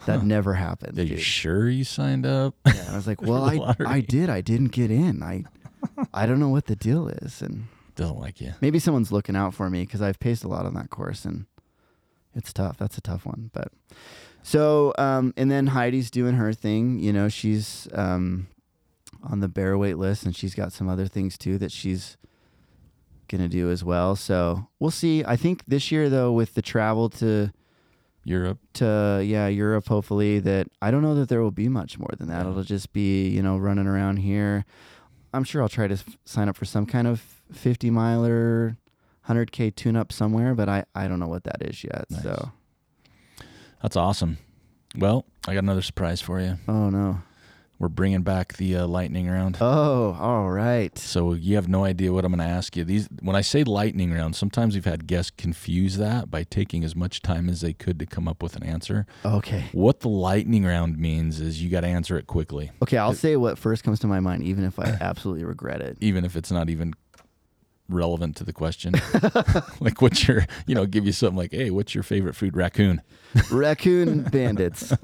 that 0.05 0.19
Huh. 0.19 0.25
never 0.25 0.53
happened. 0.55 0.97
Are 0.99 1.03
you 1.03 1.15
dude. 1.15 1.21
sure 1.21 1.69
you 1.69 1.83
signed 1.83 2.25
up? 2.25 2.55
Yeah, 2.65 2.85
I 2.91 2.95
was 2.95 3.07
like, 3.07 3.21
well, 3.29 3.43
I 3.43 3.55
lottery. 3.55 3.87
I 3.87 3.99
did, 4.01 4.29
I 4.29 4.41
didn't 4.41 4.71
get 4.71 4.89
in. 4.91 5.21
I 5.23 5.43
I 6.13 6.25
don't 6.25 6.39
know 6.39 6.49
what 6.49 6.65
the 6.67 6.75
deal 6.75 7.07
is, 7.09 7.41
and 7.41 7.65
Doesn't 7.95 8.19
like 8.19 8.39
you. 8.41 8.53
maybe 8.61 8.79
someone's 8.79 9.11
looking 9.11 9.35
out 9.35 9.53
for 9.53 9.69
me 9.69 9.81
because 9.83 10.01
I've 10.01 10.19
paced 10.19 10.43
a 10.43 10.47
lot 10.47 10.65
on 10.65 10.73
that 10.75 10.89
course, 10.89 11.25
and 11.25 11.45
it's 12.35 12.53
tough. 12.53 12.77
That's 12.77 12.97
a 12.97 13.01
tough 13.01 13.25
one. 13.25 13.49
But 13.53 13.71
so, 14.43 14.93
um, 14.97 15.33
and 15.37 15.49
then 15.49 15.67
Heidi's 15.67 16.11
doing 16.11 16.35
her 16.35 16.53
thing. 16.53 16.99
You 16.99 17.13
know, 17.13 17.29
she's 17.29 17.87
um, 17.93 18.47
on 19.23 19.39
the 19.39 19.47
bear 19.47 19.77
wait 19.77 19.97
list, 19.97 20.25
and 20.25 20.35
she's 20.35 20.53
got 20.55 20.71
some 20.73 20.87
other 20.89 21.07
things 21.07 21.37
too 21.37 21.57
that 21.59 21.71
she's 21.71 22.17
gonna 23.29 23.47
do 23.49 23.71
as 23.71 23.83
well. 23.83 24.15
So 24.15 24.67
we'll 24.79 24.91
see. 24.91 25.23
I 25.25 25.35
think 25.35 25.63
this 25.67 25.91
year 25.91 26.09
though, 26.09 26.31
with 26.31 26.53
the 26.55 26.61
travel 26.61 27.09
to 27.11 27.51
Europe. 28.25 28.59
to 28.75 29.21
yeah 29.25 29.47
Europe, 29.47 29.87
hopefully 29.87 30.39
that 30.39 30.67
I 30.81 30.91
don't 30.91 31.01
know 31.01 31.15
that 31.15 31.29
there 31.29 31.41
will 31.41 31.51
be 31.51 31.67
much 31.69 31.97
more 31.99 32.11
than 32.17 32.27
that. 32.29 32.45
It'll 32.45 32.63
just 32.63 32.93
be 32.93 33.27
you 33.29 33.41
know 33.41 33.57
running 33.57 33.87
around 33.87 34.17
here. 34.17 34.65
I'm 35.33 35.43
sure 35.43 35.61
I'll 35.61 35.69
try 35.69 35.87
to 35.87 35.95
f- 35.95 36.17
sign 36.25 36.47
up 36.47 36.55
for 36.55 36.65
some 36.65 36.85
kind 36.85 37.07
of 37.07 37.19
50 37.51 37.89
miler, 37.89 38.77
100k 39.27 39.73
tune 39.75 39.95
up 39.95 40.11
somewhere, 40.11 40.53
but 40.53 40.69
I 40.69 40.85
I 40.93 41.07
don't 41.07 41.19
know 41.19 41.27
what 41.27 41.43
that 41.45 41.61
is 41.61 41.83
yet. 41.83 42.05
Nice. 42.11 42.23
So 42.23 42.51
That's 43.81 43.95
awesome. 43.95 44.37
Well, 44.95 45.25
I 45.47 45.53
got 45.53 45.63
another 45.63 45.81
surprise 45.81 46.21
for 46.21 46.39
you. 46.39 46.57
oh 46.67 46.89
no. 46.89 47.21
We're 47.83 47.89
bringing 47.89 48.21
back 48.21 48.53
the 48.53 48.77
uh, 48.77 48.87
lightning 48.87 49.29
round. 49.29 49.57
Oh, 49.59 50.15
all 50.17 50.49
right. 50.49 50.97
So 50.97 51.33
you 51.33 51.55
have 51.55 51.67
no 51.67 51.83
idea 51.83 52.13
what 52.13 52.23
I'm 52.23 52.31
going 52.31 52.39
to 52.39 52.45
ask 52.45 52.77
you. 52.77 52.85
These 52.85 53.09
when 53.21 53.35
I 53.35 53.41
say 53.41 53.65
lightning 53.65 54.13
round, 54.13 54.37
sometimes 54.37 54.73
we've 54.73 54.85
had 54.85 55.05
guests 55.05 55.33
confuse 55.35 55.97
that 55.97 56.31
by 56.31 56.43
taking 56.43 56.85
as 56.85 56.95
much 56.95 57.21
time 57.21 57.49
as 57.49 57.59
they 57.59 57.73
could 57.73 57.99
to 57.99 58.05
come 58.05 58.25
up 58.25 58.41
with 58.41 58.55
an 58.55 58.63
answer. 58.63 59.05
Okay. 59.25 59.65
What 59.73 59.99
the 59.99 60.07
lightning 60.07 60.63
round 60.63 60.97
means 60.97 61.41
is 61.41 61.61
you 61.61 61.69
got 61.69 61.81
to 61.81 61.87
answer 61.87 62.17
it 62.17 62.25
quickly, 62.25 62.71
Okay, 62.81 62.97
I'll 62.97 63.13
say 63.13 63.35
what 63.35 63.57
first 63.57 63.83
comes 63.83 63.99
to 63.99 64.07
my 64.07 64.21
mind, 64.21 64.43
even 64.43 64.63
if 64.63 64.79
I 64.79 64.85
absolutely 65.01 65.43
regret 65.43 65.81
it. 65.81 65.97
even 65.99 66.23
if 66.23 66.37
it's 66.37 66.51
not 66.51 66.69
even 66.69 66.93
relevant 67.89 68.35
to 68.37 68.43
the 68.43 68.53
question. 68.53 68.93
like 69.79 70.01
what's 70.01 70.27
your, 70.27 70.45
you 70.67 70.75
know, 70.75 70.85
give 70.85 71.05
you 71.05 71.11
something 71.11 71.37
like, 71.37 71.51
"Hey, 71.51 71.69
what's 71.69 71.93
your 71.93 72.03
favorite 72.03 72.35
food?" 72.35 72.55
Raccoon. 72.55 73.01
Raccoon 73.51 74.23
bandits. 74.23 74.93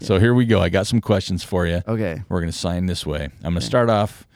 So 0.00 0.18
here 0.18 0.34
we 0.34 0.44
go. 0.44 0.60
I 0.60 0.68
got 0.68 0.86
some 0.86 1.00
questions 1.00 1.44
for 1.44 1.66
you. 1.66 1.82
Okay. 1.88 2.22
We're 2.28 2.40
going 2.40 2.52
to 2.52 2.58
sign 2.58 2.84
this 2.86 3.06
way. 3.06 3.24
I'm 3.24 3.30
going 3.40 3.54
to 3.54 3.58
Okay. 3.58 3.66
start 3.66 3.88
off 3.88 4.26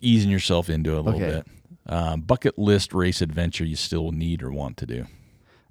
easing 0.00 0.30
yourself 0.30 0.68
into 0.70 0.92
it 0.92 0.98
a 0.98 1.00
little 1.00 1.20
Okay. 1.20 1.42
bit. 1.42 1.46
Um, 1.92 2.20
bucket 2.20 2.56
list 2.60 2.94
race 2.94 3.20
adventure 3.20 3.64
you 3.64 3.74
still 3.74 4.12
need 4.12 4.40
or 4.40 4.52
want 4.52 4.76
to 4.76 4.86
do. 4.86 5.06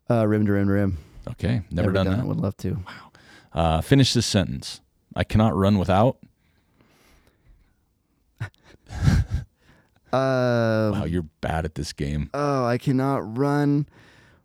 Uh, 0.09 0.27
rim 0.27 0.45
to 0.45 0.51
rim 0.51 0.67
to 0.67 0.73
rim. 0.73 0.97
Okay, 1.29 1.61
never, 1.71 1.93
done, 1.93 2.07
that. 2.07 2.19
it. 2.19 2.25
Would 2.25 2.37
love 2.37 2.57
to. 2.57 2.83
Uh, 3.53 3.79
finish 3.79 4.11
this 4.13 4.25
sentence. 4.25 4.81
I 5.15 5.23
cannot 5.23 5.55
run 5.55 5.77
without. 5.77 6.17
Uh, 10.13 10.91
Wow, 10.93 11.05
you're 11.05 11.25
bad 11.41 11.65
at 11.65 11.75
this 11.75 11.91
game. 11.93 12.29
oh, 12.33 12.65
I 12.65 12.77
cannot 12.77 13.37
run 13.37 13.87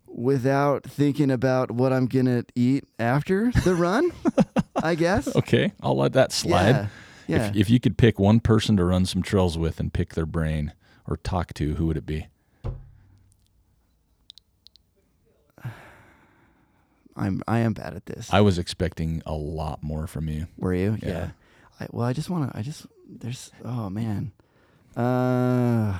without 0.06 0.84
thinking 0.84 1.30
about 1.30 1.70
what 1.70 1.92
I'm 1.92 2.06
gonna 2.06 2.44
eat 2.54 2.84
after 2.98 3.52
the 3.64 3.74
run. 3.74 4.10
I 4.82 4.94
guess. 4.94 5.34
Okay, 5.36 5.72
I'll 5.82 5.96
let 5.96 6.14
that 6.14 6.32
slide. 6.32 6.70
Yeah. 6.70 6.86
Yeah. 7.26 7.48
If, 7.50 7.56
if 7.56 7.70
you 7.70 7.78
could 7.78 7.98
pick 7.98 8.18
one 8.18 8.40
person 8.40 8.78
to 8.78 8.84
run 8.84 9.04
some 9.04 9.22
trails 9.22 9.58
with 9.58 9.78
and 9.80 9.92
pick 9.92 10.14
their 10.14 10.24
brain 10.24 10.72
or 11.06 11.18
talk 11.18 11.52
to, 11.54 11.74
who 11.74 11.86
would 11.86 11.98
it 11.98 12.06
be? 12.06 12.26
I'm 17.16 17.42
I 17.46 17.58
am 17.58 17.72
bad 17.74 17.94
at 17.94 18.06
this. 18.06 18.32
I 18.32 18.40
was 18.40 18.58
expecting 18.58 19.22
a 19.26 19.34
lot 19.34 19.82
more 19.82 20.06
from 20.06 20.28
you. 20.28 20.46
Were 20.56 20.72
you? 20.74 20.96
Yeah. 21.02 21.30
I, 21.80 21.86
well, 21.90 22.06
I 22.06 22.12
just 22.12 22.30
want 22.30 22.50
to. 22.50 22.58
I 22.58 22.62
just 22.62 22.86
there's. 23.08 23.50
Oh 23.64 23.90
man. 23.90 24.32
Uh, 24.98 25.96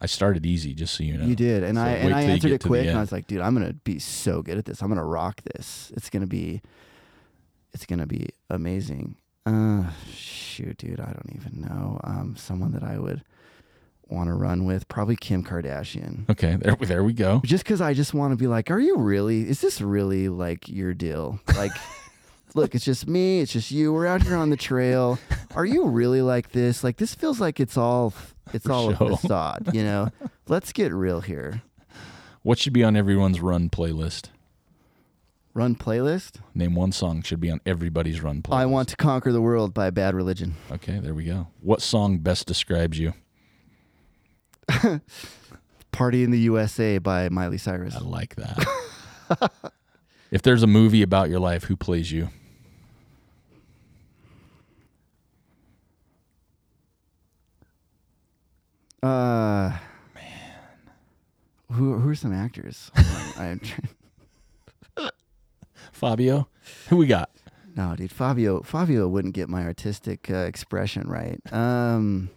I 0.00 0.06
started 0.06 0.46
easy, 0.46 0.72
just 0.72 0.94
so 0.94 1.04
you 1.04 1.18
know. 1.18 1.26
you 1.26 1.36
did, 1.36 1.62
and 1.62 1.76
So 1.76 1.82
I 1.82 1.88
and 1.90 2.14
I 2.14 2.22
answered 2.22 2.52
it 2.52 2.62
quick, 2.64 2.86
and. 2.86 2.96
I 2.96 3.00
was 3.00 3.12
like, 3.12 3.26
dude, 3.26 3.42
I'm 3.42 3.52
gonna 3.54 3.74
be 3.74 3.98
so 3.98 4.40
good 4.40 4.56
at 4.56 4.64
this. 4.64 4.80
I'm 4.82 4.88
gonna 4.88 5.04
rock 5.04 5.42
this. 5.54 5.92
It's 5.94 6.08
gonna 6.08 6.26
be. 6.26 6.62
It's 7.74 7.84
gonna 7.84 8.06
be 8.06 8.30
amazing. 8.48 9.16
Uh, 9.44 9.90
shoot, 10.12 10.78
dude, 10.78 11.00
I 11.00 11.12
don't 11.12 11.32
even 11.34 11.60
know. 11.60 12.00
Um, 12.02 12.34
someone 12.36 12.72
that 12.72 12.82
I 12.82 12.98
would 12.98 13.22
want 14.08 14.28
to 14.28 14.34
run 14.34 14.64
with, 14.64 14.88
probably 14.88 15.16
Kim 15.16 15.44
Kardashian. 15.44 16.28
Okay, 16.30 16.56
there, 16.60 16.76
there 16.76 17.04
we 17.04 17.12
go. 17.12 17.40
just 17.44 17.64
because 17.64 17.80
I 17.80 17.94
just 17.94 18.12
want 18.14 18.32
to 18.32 18.36
be 18.36 18.46
like, 18.46 18.70
are 18.70 18.80
you 18.80 18.96
really? 18.96 19.48
Is 19.48 19.60
this 19.60 19.80
really 19.80 20.28
like 20.28 20.68
your 20.68 20.94
deal? 20.94 21.40
Like, 21.56 21.72
look, 22.54 22.74
it's 22.74 22.84
just 22.84 23.06
me. 23.06 23.40
It's 23.40 23.52
just 23.52 23.70
you. 23.70 23.92
We're 23.92 24.06
out 24.06 24.22
here 24.22 24.36
on 24.36 24.50
the 24.50 24.56
trail. 24.56 25.18
Are 25.54 25.64
you 25.64 25.86
really 25.86 26.22
like 26.22 26.52
this? 26.52 26.84
Like, 26.84 26.96
this 26.96 27.14
feels 27.14 27.40
like 27.40 27.60
it's 27.60 27.76
all 27.76 28.12
it's 28.52 28.68
all 28.68 28.94
show. 28.94 29.06
a 29.06 29.16
facade. 29.16 29.70
You 29.74 29.82
know? 29.82 30.08
Let's 30.48 30.72
get 30.72 30.92
real 30.92 31.20
here. 31.20 31.62
What 32.42 32.58
should 32.58 32.72
be 32.72 32.82
on 32.82 32.96
everyone's 32.96 33.40
run 33.40 33.68
playlist? 33.68 34.28
Run 35.52 35.74
playlist. 35.74 36.36
Name 36.54 36.74
one 36.74 36.92
song 36.92 37.22
should 37.22 37.40
be 37.40 37.50
on 37.50 37.60
everybody's 37.66 38.22
run 38.22 38.40
playlist. 38.40 38.56
I 38.56 38.66
want 38.66 38.88
to 38.90 38.96
conquer 38.96 39.32
the 39.32 39.42
world 39.42 39.74
by 39.74 39.90
Bad 39.90 40.14
Religion. 40.14 40.54
Okay, 40.70 41.00
there 41.00 41.12
we 41.12 41.24
go. 41.24 41.48
What 41.60 41.82
song 41.82 42.18
best 42.18 42.46
describes 42.46 42.98
you? 42.98 43.14
Party 45.92 46.22
in 46.22 46.30
the 46.30 46.38
USA 46.38 46.98
by 46.98 47.28
Miley 47.28 47.58
Cyrus. 47.58 47.96
I 47.96 47.98
like 47.98 48.36
that. 48.36 49.62
if 50.30 50.40
there's 50.42 50.62
a 50.62 50.68
movie 50.68 51.02
about 51.02 51.28
your 51.28 51.40
life, 51.40 51.64
who 51.64 51.76
plays 51.76 52.12
you? 52.12 52.28
Uh, 59.02 59.72
man, 60.14 60.52
who 61.72 61.98
who 61.98 62.08
are 62.10 62.14
some 62.14 62.32
actors? 62.32 62.90
I'm 63.36 63.60
trying- 63.60 63.88
Fabio? 65.92 66.48
Who 66.88 66.96
we 66.96 67.06
got? 67.06 67.30
No, 67.76 67.94
dude, 67.96 68.10
Fabio 68.12 68.60
Fabio 68.62 69.06
wouldn't 69.08 69.34
get 69.34 69.48
my 69.48 69.64
artistic 69.64 70.30
uh, 70.30 70.34
expression 70.38 71.08
right. 71.08 71.40
Um, 71.52 72.30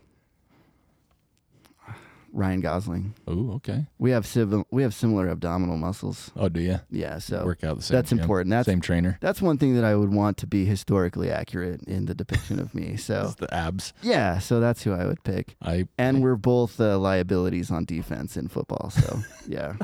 Ryan 2.36 2.62
Gosling. 2.62 3.14
Oh, 3.28 3.52
okay. 3.58 3.86
We 4.00 4.10
have 4.10 4.26
civil, 4.26 4.66
we 4.72 4.82
have 4.82 4.94
similar 4.96 5.30
abdominal 5.30 5.78
muscles. 5.78 6.32
Oh, 6.36 6.50
do 6.50 6.60
you? 6.60 6.80
Yeah, 6.90 7.20
so 7.20 7.46
Work 7.46 7.64
out 7.64 7.78
the 7.78 7.84
same. 7.84 7.96
that's 7.96 8.12
important. 8.12 8.50
That's 8.50 8.66
same 8.66 8.82
trainer. 8.82 9.20
that's 9.22 9.40
one 9.42 9.60
thing 9.60 9.76
that 9.76 9.84
I 9.84 9.96
would 9.96 10.12
want 10.12 10.38
to 10.38 10.48
be 10.48 10.66
historically 10.66 11.30
accurate 11.30 11.84
in 11.88 12.06
the 12.08 12.16
depiction 12.16 12.60
of 12.60 12.74
me. 12.74 12.98
So 12.98 13.22
It's 13.28 13.36
the 13.36 13.54
abs. 13.54 13.94
yeah, 14.02 14.40
so 14.40 14.60
that's 14.60 14.82
who 14.84 14.94
I 14.94 15.06
would 15.06 15.24
pick. 15.24 15.56
I 15.62 15.88
And 15.98 16.24
we're 16.24 16.36
both 16.36 16.82
uh, 16.82 16.98
liabilities 16.98 17.70
on 17.70 17.86
defense 17.86 18.36
in 18.36 18.48
football. 18.48 18.90
So 18.90 19.20
yeah, 19.48 19.76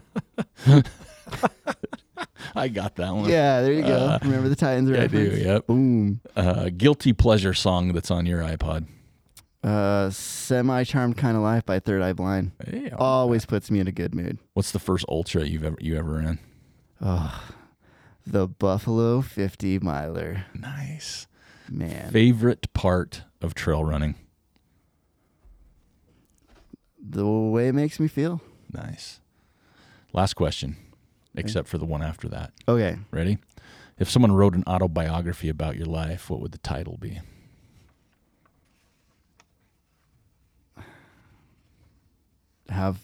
I 2.56 2.68
got 2.68 2.96
that 2.96 3.14
one. 3.14 3.30
yeah. 3.30 3.62
There 3.62 3.74
you 3.74 3.84
go. 3.84 3.96
Uh, 3.96 4.20
Remember 4.24 4.50
the 4.50 4.56
Titans 4.56 4.90
yeah, 4.90 5.04
I 5.04 5.08
do, 5.08 5.24
yep. 5.24 5.68
Boom. 5.68 6.22
Uh, 6.36 6.70
guilty 6.76 7.14
pleasure 7.14 7.54
song 7.54 7.94
that's 7.94 8.10
on 8.12 8.26
your 8.26 8.42
iPod. 8.42 8.88
Uh, 9.64 10.10
semi 10.10 10.84
charmed 10.86 11.18
kind 11.18 11.36
of 11.36 11.44
life 11.44 11.66
by 11.66 11.80
Third 11.80 12.02
Eye 12.02 12.14
Blind. 12.14 12.52
Hey, 12.66 12.92
Always 12.92 13.46
puts 13.46 13.70
me 13.70 13.80
in 13.80 13.88
a 13.88 13.92
good 13.92 14.16
mood. 14.16 14.38
What's 14.54 14.72
the 14.72 14.80
first 14.80 15.06
ultra 15.10 15.44
you've 15.44 15.66
ever 15.66 15.78
you 15.80 15.98
ever 15.98 16.14
ran? 16.14 16.40
Oh, 17.02 17.44
the 18.26 18.48
Buffalo 18.48 19.22
50 19.22 19.80
miler. 19.80 20.46
Nice. 20.54 21.28
Man, 21.70 22.12
Favorite 22.12 22.72
part 22.74 23.24
of 23.42 23.54
trail 23.54 23.84
running? 23.84 24.16
the 27.02 27.26
way 27.26 27.68
it 27.70 27.74
makes 27.74 28.00
me 28.00 28.08
feel. 28.08 28.42
Nice. 28.72 29.20
Last 30.14 30.34
question, 30.36 30.76
except 31.36 31.68
for 31.68 31.78
the 31.78 31.86
one 31.86 32.04
after 32.04 32.28
that. 32.30 32.52
Okay. 32.68 32.98
Ready? 33.12 33.40
If 33.98 34.10
someone 34.10 34.32
wrote 34.32 34.54
an 34.54 34.64
autobiography 34.68 35.50
about 35.50 35.76
your 35.76 35.86
life, 35.88 36.30
what 36.30 36.40
would 36.42 36.52
the 36.52 36.58
title 36.60 36.98
be? 37.00 37.20
Have 42.70 43.00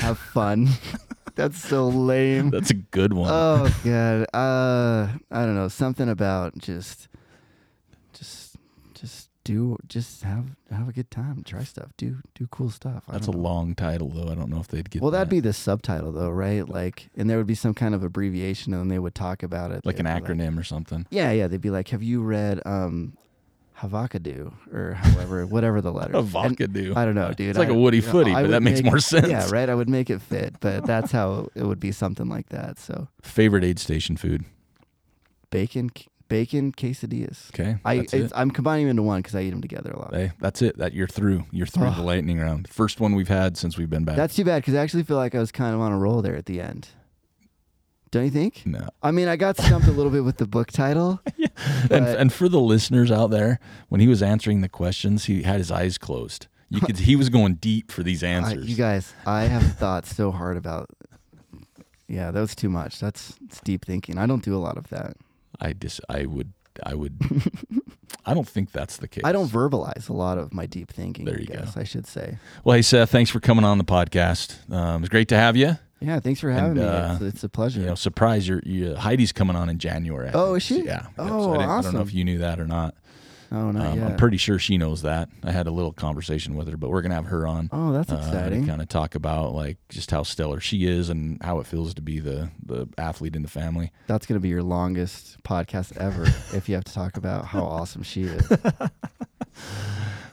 have 0.00 0.18
fun. 0.18 0.68
That's 1.34 1.58
so 1.60 1.88
lame. 1.88 2.50
That's 2.50 2.70
a 2.70 2.74
good 2.74 3.12
one. 3.12 3.30
Oh 3.32 3.68
god. 3.84 4.26
Uh 4.34 5.08
I 5.30 5.44
don't 5.44 5.54
know, 5.56 5.68
something 5.68 6.08
about 6.08 6.56
just 6.58 7.08
just 8.12 8.56
just 8.94 9.30
do 9.42 9.76
just 9.88 10.22
have 10.22 10.46
have 10.70 10.88
a 10.88 10.92
good 10.92 11.10
time, 11.10 11.42
try 11.44 11.64
stuff, 11.64 11.90
do 11.96 12.18
do 12.34 12.46
cool 12.50 12.70
stuff. 12.70 13.04
I 13.08 13.12
That's 13.12 13.26
a 13.28 13.32
know. 13.32 13.38
long 13.38 13.74
title, 13.74 14.08
though. 14.08 14.30
I 14.30 14.34
don't 14.34 14.48
know 14.48 14.60
if 14.60 14.68
they'd 14.68 14.88
get 14.88 15.02
Well, 15.02 15.10
that'd 15.10 15.28
that. 15.28 15.34
be 15.34 15.40
the 15.40 15.52
subtitle 15.52 16.12
though, 16.12 16.30
right? 16.30 16.68
Like 16.68 17.10
and 17.16 17.28
there 17.28 17.36
would 17.38 17.46
be 17.46 17.54
some 17.56 17.74
kind 17.74 17.94
of 17.94 18.02
abbreviation 18.04 18.72
and 18.74 18.90
they 18.90 18.98
would 18.98 19.14
talk 19.14 19.42
about 19.42 19.72
it. 19.72 19.84
like 19.84 19.98
an 19.98 20.06
They'd 20.06 20.20
be 20.24 20.26
acronym 20.34 20.58
or 20.58 20.62
something. 20.64 21.06
Yeah, 21.10 21.32
yeah. 21.32 21.48
They'd 21.48 21.60
be 21.60 21.70
like, 21.70 21.88
"Have 21.88 22.02
you 22.02 22.22
read 22.22 22.60
um, 22.64 23.16
Havakadu 23.88 24.52
or 24.72 24.94
however, 24.94 25.46
whatever 25.54 25.80
the 25.80 25.92
letter." 25.92 26.16
A 26.16 26.22
Vakadu. 26.22 26.96
I 26.96 27.04
don't 27.04 27.14
know, 27.14 27.32
dude. 27.32 27.50
It's 27.50 27.58
like 27.58 27.68
a 27.68 27.72
a 27.72 27.78
Woody 27.78 28.00
Footy, 28.00 28.32
but 28.32 28.48
that 28.48 28.62
makes 28.62 28.82
more 28.82 28.98
sense. 28.98 29.28
Yeah, 29.28 29.48
right. 29.50 29.68
I 29.68 29.74
would 29.74 29.88
make 29.88 30.10
it 30.10 30.20
fit, 30.20 30.56
but 30.60 30.86
that's 30.86 31.12
how 31.12 31.48
it 31.54 31.64
would 31.64 31.80
be 31.80 31.92
something 31.92 32.28
like 32.28 32.48
that. 32.48 32.78
So 32.78 33.08
Favorite 33.22 33.64
aid 33.64 33.78
station 33.78 34.16
food? 34.16 34.44
bacon, 35.54 35.90
bacon 36.28 36.72
quesadillas. 36.72 37.48
Okay, 37.50 37.76
I 37.84 38.06
it. 38.12 38.32
I'm 38.34 38.50
combining 38.50 38.86
them 38.86 38.90
into 38.92 39.02
one 39.02 39.20
because 39.20 39.34
I 39.34 39.42
eat 39.42 39.50
them 39.50 39.60
together 39.62 39.90
a 39.90 39.98
lot. 39.98 40.14
Hey, 40.14 40.32
that's 40.40 40.62
it. 40.62 40.76
That 40.78 40.92
you're 40.92 41.06
through. 41.06 41.44
You're 41.52 41.66
through 41.66 41.86
Ugh. 41.86 41.96
the 41.96 42.02
lightning 42.02 42.38
round. 42.40 42.68
First 42.68 43.00
one 43.00 43.14
we've 43.14 43.28
had 43.28 43.56
since 43.56 43.78
we've 43.78 43.90
been 43.90 44.04
back. 44.04 44.16
That's 44.16 44.34
too 44.34 44.44
bad 44.44 44.62
because 44.62 44.74
I 44.74 44.78
actually 44.82 45.04
feel 45.04 45.16
like 45.16 45.34
I 45.34 45.38
was 45.38 45.52
kind 45.52 45.74
of 45.74 45.80
on 45.80 45.92
a 45.92 45.98
roll 45.98 46.22
there 46.22 46.36
at 46.36 46.46
the 46.46 46.60
end. 46.60 46.88
Don't 48.14 48.24
you 48.24 48.30
think? 48.30 48.64
no. 48.64 48.88
I 49.02 49.10
mean, 49.10 49.28
I 49.28 49.36
got 49.36 49.56
stumped 49.58 49.88
a 49.88 49.90
little 49.90 50.10
bit 50.12 50.22
with 50.24 50.36
the 50.38 50.46
book 50.46 50.70
title. 50.72 51.20
And, 51.90 52.04
but- 52.04 52.18
and 52.18 52.32
for 52.32 52.48
the 52.48 52.58
listeners 52.60 53.10
out 53.12 53.30
there, 53.30 53.60
when 53.88 54.00
he 54.00 54.08
was 54.08 54.22
answering 54.22 54.60
the 54.60 54.68
questions, 54.68 55.26
he 55.26 55.42
had 55.42 55.58
his 55.58 55.70
eyes 55.70 55.98
closed. 55.98 56.46
You 56.68 56.80
could 56.80 56.98
he 56.98 57.14
was 57.14 57.28
going 57.28 57.54
deep 57.56 57.92
for 57.92 58.02
these 58.02 58.24
I, 58.24 58.28
answers. 58.28 58.68
you 58.68 58.74
guys, 58.74 59.12
I 59.26 59.42
have 59.42 59.76
thought 59.76 60.04
so 60.06 60.30
hard 60.32 60.56
about. 60.56 60.88
Yeah, 62.08 62.30
that 62.32 62.40
was 62.40 62.54
too 62.54 62.68
much. 62.68 62.98
That's 63.00 63.34
it's 63.44 63.60
deep 63.60 63.84
thinking. 63.84 64.18
I 64.18 64.26
don't 64.26 64.42
do 64.42 64.56
a 64.56 64.58
lot 64.58 64.76
of 64.76 64.88
that. 64.88 65.16
I 65.60 65.72
dis 65.74 66.00
I 66.08 66.26
would 66.26 66.52
I 66.82 66.94
would 66.94 67.20
I 68.26 68.34
don't 68.34 68.48
think 68.48 68.72
that's 68.72 68.96
the 68.96 69.06
case. 69.08 69.22
I 69.24 69.32
don't 69.32 69.48
verbalize 69.48 70.08
a 70.08 70.12
lot 70.14 70.38
of 70.38 70.52
my 70.52 70.66
deep 70.66 70.90
thinking. 70.90 71.24
There 71.26 71.36
I 71.36 71.40
you 71.42 71.46
go. 71.46 71.64
I 71.76 71.84
should 71.84 72.06
say. 72.06 72.38
Well, 72.64 72.74
hey 72.76 72.82
Seth, 72.82 73.10
thanks 73.10 73.30
for 73.30 73.40
coming 73.40 73.64
on 73.64 73.78
the 73.78 73.84
podcast. 73.84 74.70
Um, 74.72 75.02
it's 75.02 75.10
great 75.10 75.28
to 75.28 75.36
have 75.36 75.56
you. 75.56 75.78
Yeah, 76.00 76.20
thanks 76.20 76.40
for 76.40 76.50
having 76.50 76.72
And, 76.72 76.80
me. 76.80 76.84
uh, 76.84 77.12
It's, 77.14 77.22
it's 77.22 77.44
a 77.44 77.48
pleasure. 77.48 77.80
You 77.80 77.86
know, 77.86 77.94
surprise! 77.94 78.46
Your, 78.46 78.60
your 78.66 78.96
Heidi's 78.96 79.32
coming 79.32 79.56
on 79.56 79.68
in 79.68 79.78
January. 79.78 80.28
I 80.28 80.32
Oh, 80.34 80.46
think. 80.48 80.56
is 80.58 80.62
she? 80.64 80.84
Yeah. 80.84 81.06
Oh, 81.18 81.52
I, 81.54 81.58
didn't- 81.58 81.70
I 81.70 81.80
don't 81.82 81.94
know 81.94 82.00
if 82.02 82.12
you 82.12 82.24
knew 82.24 82.38
that 82.38 82.60
or 82.60 82.66
not. 82.66 82.94
oh, 83.52 83.70
not 83.70 83.86
Um, 83.92 83.98
yet. 84.00 84.10
I'm 84.10 84.16
pretty 84.16 84.36
sure 84.36 84.58
she 84.58 84.76
knows 84.78 85.02
that. 85.02 85.28
I 85.44 85.52
had 85.52 85.66
a 85.66 85.70
little 85.70 85.92
conversation 85.92 86.56
with 86.56 86.68
her, 86.68 86.76
but 86.76 86.90
we're 86.90 87.02
gonna 87.02 87.14
have 87.14 87.26
her 87.26 87.46
on. 87.46 87.68
oh, 87.72 87.92
that's 87.92 88.10
uh, 88.12 88.16
exciting. 88.16 88.62
to 88.62 88.68
kind 88.68 88.82
of 88.82 88.88
talk 88.88 89.14
about 89.14 89.54
like 89.54 89.78
just 89.88 90.10
how 90.10 90.24
stellar 90.24 90.60
she 90.60 90.86
is 90.86 91.08
and 91.08 91.40
how 91.42 91.58
it 91.60 91.66
feels 91.66 91.94
to 91.94 92.02
be 92.02 92.18
the 92.18 92.50
the 92.64 92.86
athlete 92.98 93.36
in 93.36 93.42
the 93.42 93.48
family. 93.48 93.90
That's 94.08 94.26
going 94.26 94.36
to 94.38 94.42
be 94.42 94.48
your 94.48 94.62
longest 94.64 95.42
podcast 95.44 95.96
ever 95.96 96.24
if 96.56 96.68
you 96.68 96.74
have 96.74 96.84
to 96.84 96.92
talk 96.92 97.16
about 97.16 97.44
how 97.46 97.62
awesome 97.62 98.02
she 98.02 98.24
is. 98.24 98.52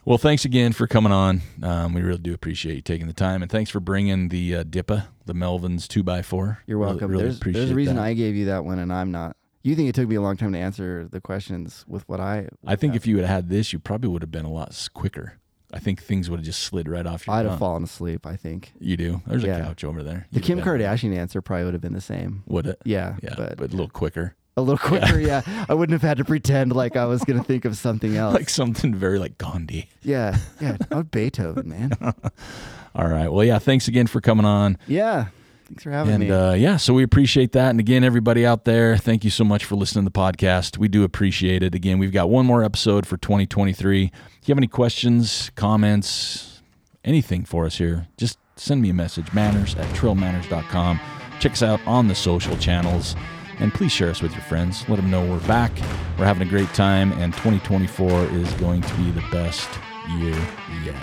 Well, 0.04 0.18
thanks 0.18 0.46
again 0.46 0.74
for 0.74 0.88
coming 0.88 1.12
on. 1.12 1.42
Um, 1.62 1.94
we 1.94 2.02
really 2.02 2.18
do 2.18 2.34
appreciate 2.34 2.76
you 2.76 2.82
taking 2.82 3.06
the 3.06 3.14
time, 3.14 3.44
and 3.44 3.52
thanks 3.52 3.70
for 3.70 3.80
bringing 3.80 4.30
the 4.30 4.56
uh, 4.56 4.64
DIPA, 4.64 5.06
the 5.26 5.36
Melvin's 5.36 5.88
two 5.88 6.04
x 6.08 6.28
four. 6.28 6.60
You're 6.66 6.80
welcome. 6.80 7.12
Really, 7.12 7.24
there's, 7.24 7.38
appreciate 7.38 7.60
there's 7.62 7.72
a 7.72 7.76
reason 7.76 7.98
that. 7.98 8.04
I 8.04 8.14
gave 8.14 8.36
you 8.36 8.46
that 8.46 8.66
one 8.66 8.80
and 8.80 8.92
I'm 8.92 9.12
not. 9.12 9.36
You 9.64 9.76
think 9.76 9.90
it 9.90 9.96
took 9.96 10.10
me 10.10 10.16
a 10.16 10.22
long 10.22 10.38
time 10.38 10.54
to 10.54 10.58
answer 10.58 11.08
the 11.08 11.22
questions 11.22 11.86
with 11.88 12.08
what 12.10 12.20
I. 12.20 12.50
I 12.66 12.76
think 12.76 12.96
if 12.96 13.06
you 13.06 13.18
had 13.18 13.28
had 13.28 13.50
this, 13.50 13.72
you 13.72 13.78
probably 13.78 14.10
would 14.10 14.24
have 14.24 14.32
been 14.32 14.46
a 14.46 14.52
lot 14.52 14.76
quicker. 14.94 15.38
I 15.72 15.80
think 15.80 16.02
things 16.02 16.30
would 16.30 16.40
have 16.40 16.46
just 16.46 16.64
slid 16.64 16.90
right 16.90 17.06
off 17.06 17.28
your 17.28 17.36
I'd 17.36 17.46
have 17.46 17.60
fallen 17.60 17.84
asleep. 17.84 18.26
I 18.26 18.36
think 18.36 18.74
You 18.80 18.98
do. 18.98 19.22
There's 19.26 19.44
a 19.44 19.48
couch 19.48 19.84
over 19.84 20.04
there. 20.04 20.28
the 20.32 20.40
You'd 20.40 20.46
Kim 20.46 20.62
Kardashian 20.62 21.16
answer 21.16 21.42
probably 21.42 21.66
would 21.66 21.74
have 21.74 21.82
been 21.82 21.94
the 21.94 22.02
same. 22.02 22.44
Would 22.48 22.68
it? 22.68 22.82
Yeah, 22.84 23.18
Yeah, 23.22 23.36
but, 23.38 23.58
but, 23.58 23.70
a 23.70 23.72
little 23.72 23.88
quicker. 23.88 24.36
A 24.58 24.62
little 24.62 24.78
quicker. 24.78 25.20
Yeah. 25.20 25.42
I 25.70 25.74
wouldn't 25.74 25.94
have 25.94 26.08
had 26.08 26.18
to 26.18 26.26
pretend 26.26 26.74
like 26.74 26.96
I 26.96 27.06
was 27.06 27.24
going 27.24 27.40
to 27.40 27.44
think 27.46 27.66
of 27.66 27.78
something 27.78 28.16
else. 28.18 28.34
Like 28.34 28.50
something 28.50 28.94
very 28.94 29.18
like 29.20 29.38
Gandhi. 29.38 29.90
yeah, 30.04 30.38
yeah. 30.60 30.78
Oh, 30.92 31.04
Beethoven, 31.04 31.70
man. 31.70 31.92
All 32.96 33.08
right. 33.08 33.32
Well, 33.32 33.46
yeah. 33.46 33.60
Thanks 33.60 33.88
again 33.88 34.08
for 34.08 34.20
coming 34.22 34.46
on. 34.46 34.78
Yeah. 34.88 35.28
Thanks 35.68 35.84
for 35.84 35.92
having 35.92 36.14
And 36.16 36.24
me. 36.26 36.30
uh, 36.32 36.52
yeah, 36.52 36.76
so 36.76 36.94
we 36.94 37.02
appreciate 37.02 37.54
that. 37.54 37.70
And 37.70 37.80
again, 37.80 38.04
everybody 38.04 38.46
out 38.46 38.66
there, 38.66 38.98
thank 38.98 39.24
you 39.24 39.30
so 39.30 39.46
much 39.46 39.64
for 39.64 39.76
listening 39.76 40.04
to 40.04 40.12
the 40.12 40.20
podcast. 40.20 40.78
We 40.78 40.90
do 40.90 41.06
appreciate 41.06 41.64
it. 41.64 41.74
Again, 41.74 41.98
we've 41.98 42.12
got 42.12 42.30
one 42.30 42.46
more 42.46 42.62
episode 42.62 43.06
for 43.08 43.16
2023. 43.16 44.04
If 44.04 44.12
you 44.50 44.52
have 44.52 44.58
any 44.58 44.68
questions, 44.68 45.50
comments, 45.56 46.62
anything 47.06 47.46
for 47.46 47.66
us 47.66 47.78
here, 47.78 48.08
just 48.18 48.38
send 48.58 48.82
me 48.82 48.90
a 48.90 48.94
message, 48.94 49.32
manners 49.32 49.74
at 49.76 49.86
trailmanners.com. 49.96 51.00
Check 51.40 51.54
us 51.54 51.64
out 51.64 51.80
on 51.88 52.10
the 52.10 52.16
social 52.16 52.58
channels. 52.58 53.16
And 53.62 53.72
please 53.72 53.92
share 53.92 54.10
us 54.10 54.24
with 54.24 54.34
your 54.34 54.42
friends. 54.42 54.90
Let 54.90 54.96
them 54.96 55.12
know 55.12 55.24
we're 55.24 55.40
back. 55.48 55.72
We're 56.18 56.26
having 56.26 56.48
a 56.48 56.50
great 56.50 56.74
time, 56.74 57.12
and 57.14 57.32
2024 57.32 58.24
is 58.26 58.52
going 58.54 58.82
to 58.82 58.94
be 58.96 59.12
the 59.12 59.24
best 59.32 59.70
year 60.18 60.36
yet. 60.84 60.96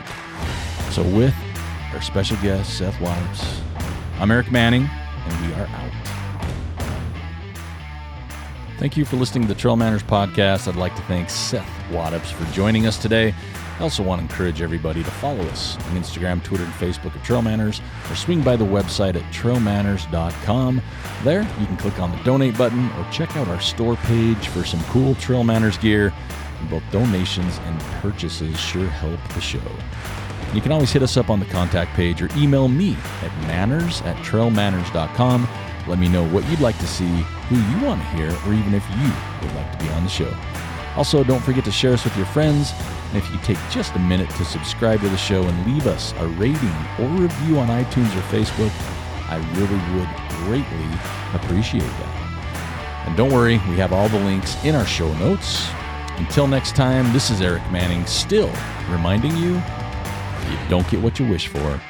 So, 0.91 1.05
with 1.05 1.35
our 1.95 2.03
special 2.03 2.37
guest, 2.39 2.77
Seth 2.77 2.97
Waddoups, 2.97 3.61
I'm 4.19 4.33
Eric 4.33 4.51
Manning, 4.51 4.91
and 4.91 5.47
we 5.47 5.55
are 5.55 5.67
out. 5.69 5.93
Thank 8.79 8.97
you 8.97 9.05
for 9.05 9.15
listening 9.15 9.43
to 9.47 9.55
the 9.55 9.59
Trail 9.59 9.77
Manners 9.77 10.03
podcast. 10.03 10.67
I'd 10.67 10.75
like 10.75 10.97
to 10.97 11.03
thank 11.03 11.31
Seth 11.31 11.69
Waddoups 11.91 12.33
for 12.33 12.53
joining 12.53 12.87
us 12.87 12.99
today. 12.99 13.35
I 13.79 13.83
also 13.83 14.03
want 14.03 14.19
to 14.19 14.23
encourage 14.25 14.61
everybody 14.61 15.05
to 15.05 15.11
follow 15.11 15.45
us 15.45 15.77
on 15.77 15.93
Instagram, 15.93 16.43
Twitter, 16.43 16.65
and 16.65 16.73
Facebook 16.73 17.15
at 17.15 17.23
Trail 17.23 17.43
Manners, 17.43 17.81
or 18.11 18.17
swing 18.17 18.43
by 18.43 18.57
the 18.57 18.65
website 18.65 19.15
at 19.15 19.23
trailmanners.com. 19.33 20.83
There, 21.23 21.43
you 21.43 21.67
can 21.67 21.77
click 21.77 22.01
on 22.01 22.11
the 22.11 22.21
donate 22.25 22.59
button 22.59 22.91
or 22.93 23.07
check 23.13 23.37
out 23.37 23.47
our 23.47 23.61
store 23.61 23.95
page 23.95 24.49
for 24.49 24.65
some 24.65 24.83
cool 24.85 25.15
Trail 25.15 25.45
Manners 25.45 25.79
gear. 25.79 26.13
Both 26.69 26.83
donations 26.91 27.59
and 27.59 27.81
purchases 28.03 28.59
sure 28.59 28.89
help 28.89 29.21
the 29.35 29.41
show. 29.41 29.63
You 30.55 30.61
can 30.61 30.73
always 30.73 30.91
hit 30.91 31.05
us 31.05 31.17
up 31.17 31.31
on 31.31 31.39
the 31.39 31.47
contact 31.47 31.95
page 31.95 32.21
or 32.21 32.29
email 32.37 32.67
me 32.67 32.97
at 33.23 33.31
manners 33.47 34.01
at 34.03 34.17
trailmanners.com. 34.25 35.49
Let 35.87 36.01
me 36.01 36.09
know 36.09 36.27
what 36.31 36.45
you'd 36.51 36.61
like 36.61 36.79
to 36.79 36.87
see, 36.87 37.07
who 37.07 37.57
you 37.57 37.87
want 37.87 38.01
to 38.01 38.07
hear, 38.09 38.31
or 38.45 38.55
even 38.55 38.75
if 38.75 38.85
you 38.91 39.13
would 39.41 39.55
like 39.55 39.79
to 39.79 39.85
be 39.85 39.89
on 39.93 40.03
the 40.03 40.11
show. 40.11 40.35
Also, 40.97 41.23
don't 41.23 41.43
forget 41.45 41.65
to 41.65 41.71
share 41.71 41.93
us 41.93 42.03
with 42.03 42.17
your 42.17 42.27
friends. 42.27 42.73
And 43.09 43.17
if 43.17 43.31
you 43.31 43.39
take 43.39 43.59
just 43.71 43.95
a 43.95 43.99
minute 43.99 44.29
to 44.31 44.45
subscribe 44.45 45.01
to 45.01 45.09
the 45.09 45.17
show 45.17 45.43
and 45.43 45.73
leave 45.73 45.87
us 45.87 46.13
a 46.19 46.27
rating 46.27 46.75
or 46.99 47.09
review 47.09 47.59
on 47.59 47.69
iTunes 47.69 48.15
or 48.17 48.23
Facebook, 48.29 48.73
I 49.29 49.37
really 49.57 49.79
would 49.99 50.09
greatly 50.45 50.99
appreciate 51.35 51.83
that. 51.83 53.05
And 53.07 53.17
don't 53.17 53.33
worry, 53.33 53.59
we 53.69 53.77
have 53.77 53.93
all 53.93 54.09
the 54.09 54.19
links 54.19 54.63
in 54.65 54.75
our 54.75 54.87
show 54.87 55.13
notes. 55.15 55.69
Until 56.19 56.47
next 56.47 56.77
time, 56.77 57.11
this 57.13 57.31
is 57.31 57.41
Eric 57.41 57.63
Manning, 57.71 58.05
still 58.07 58.53
reminding 58.91 59.37
you 59.37 59.55
you 60.51 60.59
don't 60.69 60.89
get 60.91 61.01
what 61.01 61.19
you 61.19 61.27
wish 61.27 61.49
for, 61.49 61.81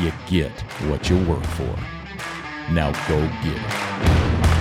you 0.00 0.12
get 0.26 0.52
what 0.88 1.10
you 1.10 1.18
work 1.26 1.44
for. 1.44 1.76
Now 2.70 2.92
go 3.08 3.20
get 3.42 3.56
it. 3.56 4.51